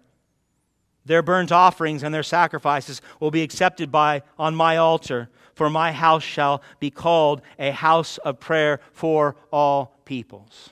Their 1.05 1.21
burnt 1.21 1.51
offerings 1.51 2.03
and 2.03 2.13
their 2.13 2.23
sacrifices 2.23 3.01
will 3.19 3.31
be 3.31 3.43
accepted 3.43 3.91
by 3.91 4.23
on 4.39 4.55
my 4.55 4.77
altar 4.77 5.29
for 5.53 5.69
my 5.69 5.91
house 5.91 6.23
shall 6.23 6.61
be 6.79 6.89
called 6.89 7.41
a 7.59 7.71
house 7.71 8.17
of 8.19 8.39
prayer 8.39 8.79
for 8.93 9.35
all 9.51 9.95
peoples. 10.05 10.71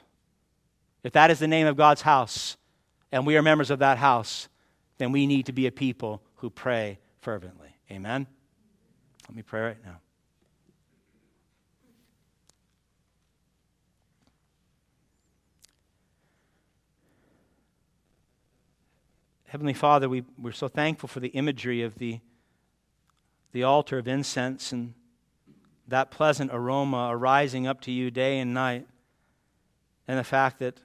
If 1.03 1.13
that 1.13 1.31
is 1.31 1.39
the 1.39 1.47
name 1.47 1.67
of 1.67 1.77
God's 1.77 2.01
house, 2.01 2.57
and 3.11 3.25
we 3.25 3.37
are 3.37 3.41
members 3.41 3.69
of 3.69 3.79
that 3.79 3.97
house, 3.97 4.49
then 4.97 5.11
we 5.11 5.27
need 5.27 5.45
to 5.45 5.51
be 5.51 5.67
a 5.67 5.71
people 5.71 6.21
who 6.37 6.49
pray 6.49 6.99
fervently. 7.21 7.75
Amen? 7.91 8.27
Let 9.27 9.35
me 9.35 9.41
pray 9.41 9.61
right 9.61 9.85
now. 9.85 9.99
Heavenly 19.49 19.73
Father, 19.73 20.07
we, 20.07 20.23
we're 20.37 20.51
so 20.51 20.67
thankful 20.67 21.09
for 21.09 21.19
the 21.19 21.29
imagery 21.29 21.81
of 21.81 21.95
the 21.95 22.19
the 23.51 23.63
altar 23.63 23.97
of 23.97 24.07
incense 24.07 24.71
and 24.71 24.93
that 25.87 26.11
pleasant 26.11 26.51
aroma 26.53 27.09
arising 27.11 27.65
up 27.65 27.81
to 27.81 27.91
you 27.91 28.11
day 28.11 28.37
and 28.37 28.53
night. 28.53 28.85
And 30.07 30.19
the 30.19 30.23
fact 30.23 30.59
that 30.59 30.79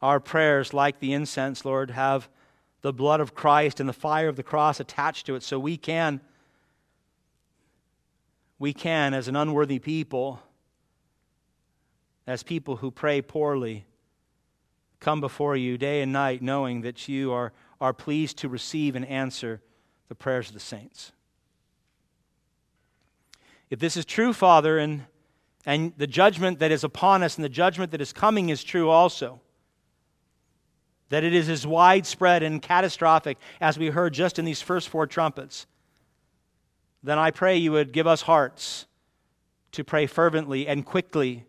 our 0.00 0.20
prayers, 0.20 0.72
like 0.72 1.00
the 1.00 1.12
incense, 1.12 1.64
Lord, 1.64 1.90
have 1.90 2.28
the 2.82 2.92
blood 2.92 3.18
of 3.18 3.34
Christ 3.34 3.80
and 3.80 3.88
the 3.88 3.92
fire 3.92 4.28
of 4.28 4.36
the 4.36 4.44
cross 4.44 4.78
attached 4.78 5.26
to 5.26 5.34
it, 5.34 5.42
so 5.42 5.58
we 5.58 5.76
can, 5.76 6.20
we 8.60 8.72
can, 8.72 9.14
as 9.14 9.26
an 9.26 9.34
unworthy 9.34 9.80
people, 9.80 10.40
as 12.24 12.44
people 12.44 12.76
who 12.76 12.92
pray 12.92 13.20
poorly, 13.20 13.84
come 15.00 15.20
before 15.20 15.56
you 15.56 15.76
day 15.76 16.02
and 16.02 16.12
night 16.12 16.40
knowing 16.40 16.82
that 16.82 17.08
you 17.08 17.32
are, 17.32 17.52
are 17.80 17.92
pleased 17.92 18.36
to 18.38 18.48
receive 18.48 18.94
and 18.94 19.04
answer 19.06 19.60
the 20.08 20.14
prayers 20.14 20.48
of 20.48 20.54
the 20.54 20.60
saints. 20.60 21.12
If 23.70 23.78
this 23.78 23.96
is 23.96 24.04
true, 24.04 24.32
Father, 24.32 24.78
and, 24.78 25.06
and 25.64 25.92
the 25.96 26.06
judgment 26.06 26.58
that 26.58 26.72
is 26.72 26.84
upon 26.84 27.22
us 27.22 27.36
and 27.36 27.44
the 27.44 27.48
judgment 27.48 27.92
that 27.92 28.00
is 28.00 28.12
coming 28.12 28.48
is 28.48 28.64
true 28.64 28.90
also, 28.90 29.40
that 31.08 31.24
it 31.24 31.32
is 31.32 31.48
as 31.48 31.66
widespread 31.66 32.42
and 32.42 32.60
catastrophic 32.60 33.38
as 33.60 33.78
we 33.78 33.88
heard 33.88 34.12
just 34.12 34.38
in 34.38 34.44
these 34.44 34.60
first 34.60 34.88
four 34.88 35.06
trumpets, 35.06 35.66
then 37.02 37.18
I 37.18 37.30
pray 37.30 37.56
you 37.56 37.72
would 37.72 37.92
give 37.92 38.06
us 38.06 38.22
hearts 38.22 38.86
to 39.72 39.84
pray 39.84 40.06
fervently 40.06 40.66
and 40.66 40.84
quickly 40.84 41.44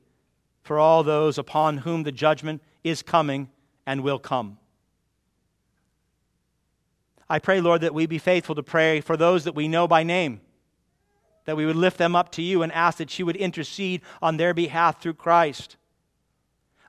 for 0.64 0.78
all 0.78 1.04
those 1.04 1.38
upon 1.38 1.80
whom 1.80 2.04
the 2.04 2.12
judgment 2.12 2.62
is 2.84 3.02
coming 3.02 3.50
and 3.86 4.02
will 4.02 4.20
come. 4.20 4.58
I 7.32 7.40
pray, 7.40 7.62
Lord, 7.62 7.80
that 7.82 7.94
we 7.94 8.08
be 8.08 8.18
faithful 8.18 8.56
to 8.56 8.64
pray 8.64 9.00
for 9.00 9.16
those 9.16 9.46
that 9.46 9.56
we 9.56 9.70
know 9.70 9.88
by 9.88 10.04
name 10.04 10.42
that 11.46 11.56
we 11.56 11.66
would 11.66 11.76
lift 11.76 11.98
them 11.98 12.16
up 12.16 12.32
to 12.34 12.42
you 12.42 12.62
and 12.62 12.72
ask 12.72 12.98
that 12.98 13.18
you 13.18 13.26
would 13.26 13.36
intercede 13.36 14.02
on 14.22 14.38
their 14.38 14.54
behalf 14.54 15.02
through 15.02 15.14
Christ. 15.14 15.78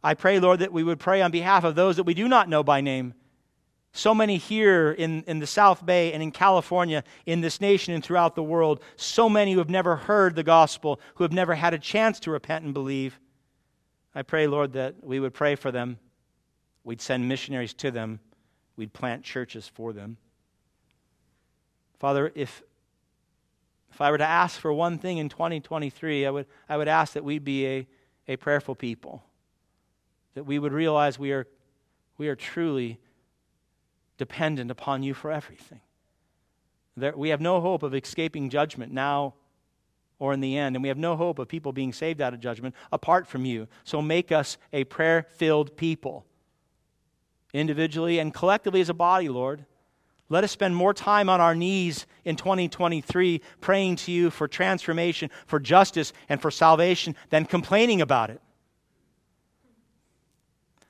I 0.02 0.14
pray, 0.14 0.40
Lord, 0.40 0.58
that 0.58 0.72
we 0.72 0.82
would 0.82 0.98
pray 0.98 1.22
on 1.22 1.30
behalf 1.30 1.64
of 1.64 1.74
those 1.74 1.96
that 1.96 2.02
we 2.02 2.12
do 2.12 2.28
not 2.28 2.48
know 2.48 2.62
by 2.62 2.80
name. 2.80 3.14
So 3.92 4.14
many 4.14 4.36
here 4.36 4.90
in, 4.90 5.22
in 5.24 5.38
the 5.38 5.46
South 5.46 5.86
Bay 5.86 6.12
and 6.12 6.22
in 6.22 6.32
California, 6.32 7.04
in 7.24 7.40
this 7.40 7.60
nation 7.60 7.94
and 7.94 8.02
throughout 8.02 8.34
the 8.34 8.42
world, 8.42 8.82
so 8.96 9.28
many 9.28 9.52
who 9.52 9.58
have 9.58 9.70
never 9.70 9.96
heard 9.96 10.34
the 10.34 10.42
gospel, 10.42 11.00
who 11.14 11.24
have 11.24 11.32
never 11.32 11.54
had 11.54 11.72
a 11.72 11.78
chance 11.78 12.18
to 12.20 12.30
repent 12.30 12.64
and 12.64 12.74
believe. 12.74 13.18
I 14.14 14.22
pray, 14.22 14.46
Lord, 14.46 14.72
that 14.72 14.96
we 15.02 15.20
would 15.20 15.34
pray 15.34 15.54
for 15.54 15.70
them. 15.70 15.98
We'd 16.84 17.00
send 17.00 17.28
missionaries 17.28 17.74
to 17.74 17.90
them. 17.90 18.18
We'd 18.76 18.92
plant 18.92 19.22
churches 19.22 19.68
for 19.68 19.92
them. 19.92 20.16
Father, 22.02 22.32
if, 22.34 22.64
if 23.92 24.00
I 24.00 24.10
were 24.10 24.18
to 24.18 24.26
ask 24.26 24.58
for 24.58 24.72
one 24.72 24.98
thing 24.98 25.18
in 25.18 25.28
2023, 25.28 26.26
I 26.26 26.30
would, 26.32 26.46
I 26.68 26.76
would 26.76 26.88
ask 26.88 27.12
that 27.12 27.22
we 27.22 27.38
be 27.38 27.64
a, 27.64 27.86
a 28.26 28.34
prayerful 28.34 28.74
people 28.74 29.22
that 30.34 30.42
we 30.42 30.58
would 30.58 30.72
realize 30.72 31.16
we 31.16 31.30
are, 31.30 31.46
we 32.18 32.26
are 32.26 32.34
truly 32.34 32.98
dependent 34.18 34.68
upon 34.68 35.04
you 35.04 35.14
for 35.14 35.30
everything. 35.30 35.80
There, 36.96 37.16
we 37.16 37.28
have 37.28 37.40
no 37.40 37.60
hope 37.60 37.84
of 37.84 37.94
escaping 37.94 38.50
judgment 38.50 38.90
now 38.90 39.34
or 40.18 40.32
in 40.32 40.40
the 40.40 40.58
end, 40.58 40.74
and 40.74 40.82
we 40.82 40.88
have 40.88 40.98
no 40.98 41.14
hope 41.14 41.38
of 41.38 41.46
people 41.46 41.72
being 41.72 41.92
saved 41.92 42.20
out 42.20 42.34
of 42.34 42.40
judgment 42.40 42.74
apart 42.90 43.28
from 43.28 43.44
you. 43.44 43.68
So 43.84 44.02
make 44.02 44.32
us 44.32 44.58
a 44.72 44.82
prayer 44.82 45.28
filled 45.36 45.76
people, 45.76 46.26
individually 47.54 48.18
and 48.18 48.34
collectively 48.34 48.80
as 48.80 48.88
a 48.88 48.94
body, 48.94 49.28
Lord. 49.28 49.66
Let 50.32 50.44
us 50.44 50.50
spend 50.50 50.74
more 50.74 50.94
time 50.94 51.28
on 51.28 51.42
our 51.42 51.54
knees 51.54 52.06
in 52.24 52.36
2023 52.36 53.42
praying 53.60 53.96
to 53.96 54.12
you 54.12 54.30
for 54.30 54.48
transformation, 54.48 55.28
for 55.46 55.60
justice, 55.60 56.14
and 56.26 56.40
for 56.40 56.50
salvation 56.50 57.16
than 57.28 57.44
complaining 57.44 58.00
about 58.00 58.30
it. 58.30 58.40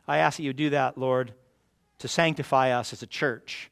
I 0.07 0.19
ask 0.19 0.37
that 0.37 0.45
you 0.45 0.53
do 0.53 0.71
that, 0.71 0.97
Lord, 0.97 1.35
to 1.99 2.07
sanctify 2.07 2.71
us 2.71 2.93
as 2.93 3.03
a 3.03 3.07
church 3.09 3.69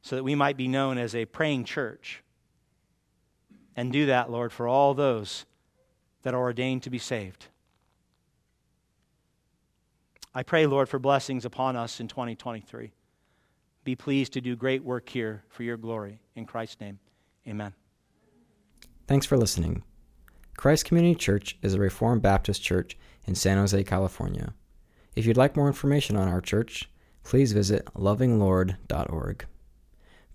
so 0.00 0.16
that 0.16 0.24
we 0.24 0.34
might 0.34 0.56
be 0.56 0.66
known 0.66 0.96
as 0.96 1.14
a 1.14 1.26
praying 1.26 1.64
church. 1.64 2.22
And 3.76 3.92
do 3.92 4.06
that, 4.06 4.30
Lord, 4.30 4.50
for 4.50 4.66
all 4.66 4.94
those 4.94 5.44
that 6.22 6.32
are 6.32 6.40
ordained 6.40 6.84
to 6.84 6.90
be 6.90 6.98
saved. 6.98 7.48
I 10.34 10.42
pray, 10.42 10.64
Lord, 10.66 10.88
for 10.88 10.98
blessings 10.98 11.44
upon 11.44 11.76
us 11.76 12.00
in 12.00 12.08
2023. 12.08 12.92
Be 13.88 13.96
pleased 13.96 14.34
to 14.34 14.42
do 14.42 14.54
great 14.54 14.84
work 14.84 15.08
here 15.08 15.44
for 15.48 15.62
your 15.62 15.78
glory. 15.78 16.20
In 16.36 16.44
Christ's 16.44 16.78
name, 16.78 16.98
amen. 17.48 17.72
Thanks 19.06 19.24
for 19.24 19.38
listening. 19.38 19.82
Christ 20.58 20.84
Community 20.84 21.14
Church 21.14 21.56
is 21.62 21.72
a 21.72 21.78
Reformed 21.78 22.20
Baptist 22.20 22.62
church 22.62 22.98
in 23.26 23.34
San 23.34 23.56
Jose, 23.56 23.82
California. 23.84 24.52
If 25.16 25.24
you'd 25.24 25.38
like 25.38 25.56
more 25.56 25.68
information 25.68 26.16
on 26.16 26.28
our 26.28 26.42
church, 26.42 26.90
please 27.24 27.52
visit 27.52 27.86
lovinglord.org. 27.94 29.46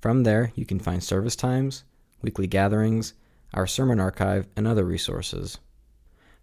From 0.01 0.23
there, 0.23 0.51
you 0.55 0.65
can 0.65 0.79
find 0.79 1.03
service 1.03 1.35
times, 1.35 1.83
weekly 2.23 2.47
gatherings, 2.47 3.13
our 3.53 3.67
sermon 3.67 3.99
archive, 3.99 4.47
and 4.55 4.67
other 4.67 4.83
resources. 4.83 5.59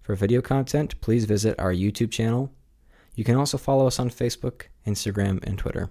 For 0.00 0.14
video 0.14 0.40
content, 0.40 1.00
please 1.00 1.24
visit 1.24 1.58
our 1.58 1.74
YouTube 1.74 2.12
channel. 2.12 2.52
You 3.16 3.24
can 3.24 3.34
also 3.34 3.58
follow 3.58 3.88
us 3.88 3.98
on 3.98 4.10
Facebook, 4.10 4.66
Instagram, 4.86 5.42
and 5.42 5.58
Twitter. 5.58 5.90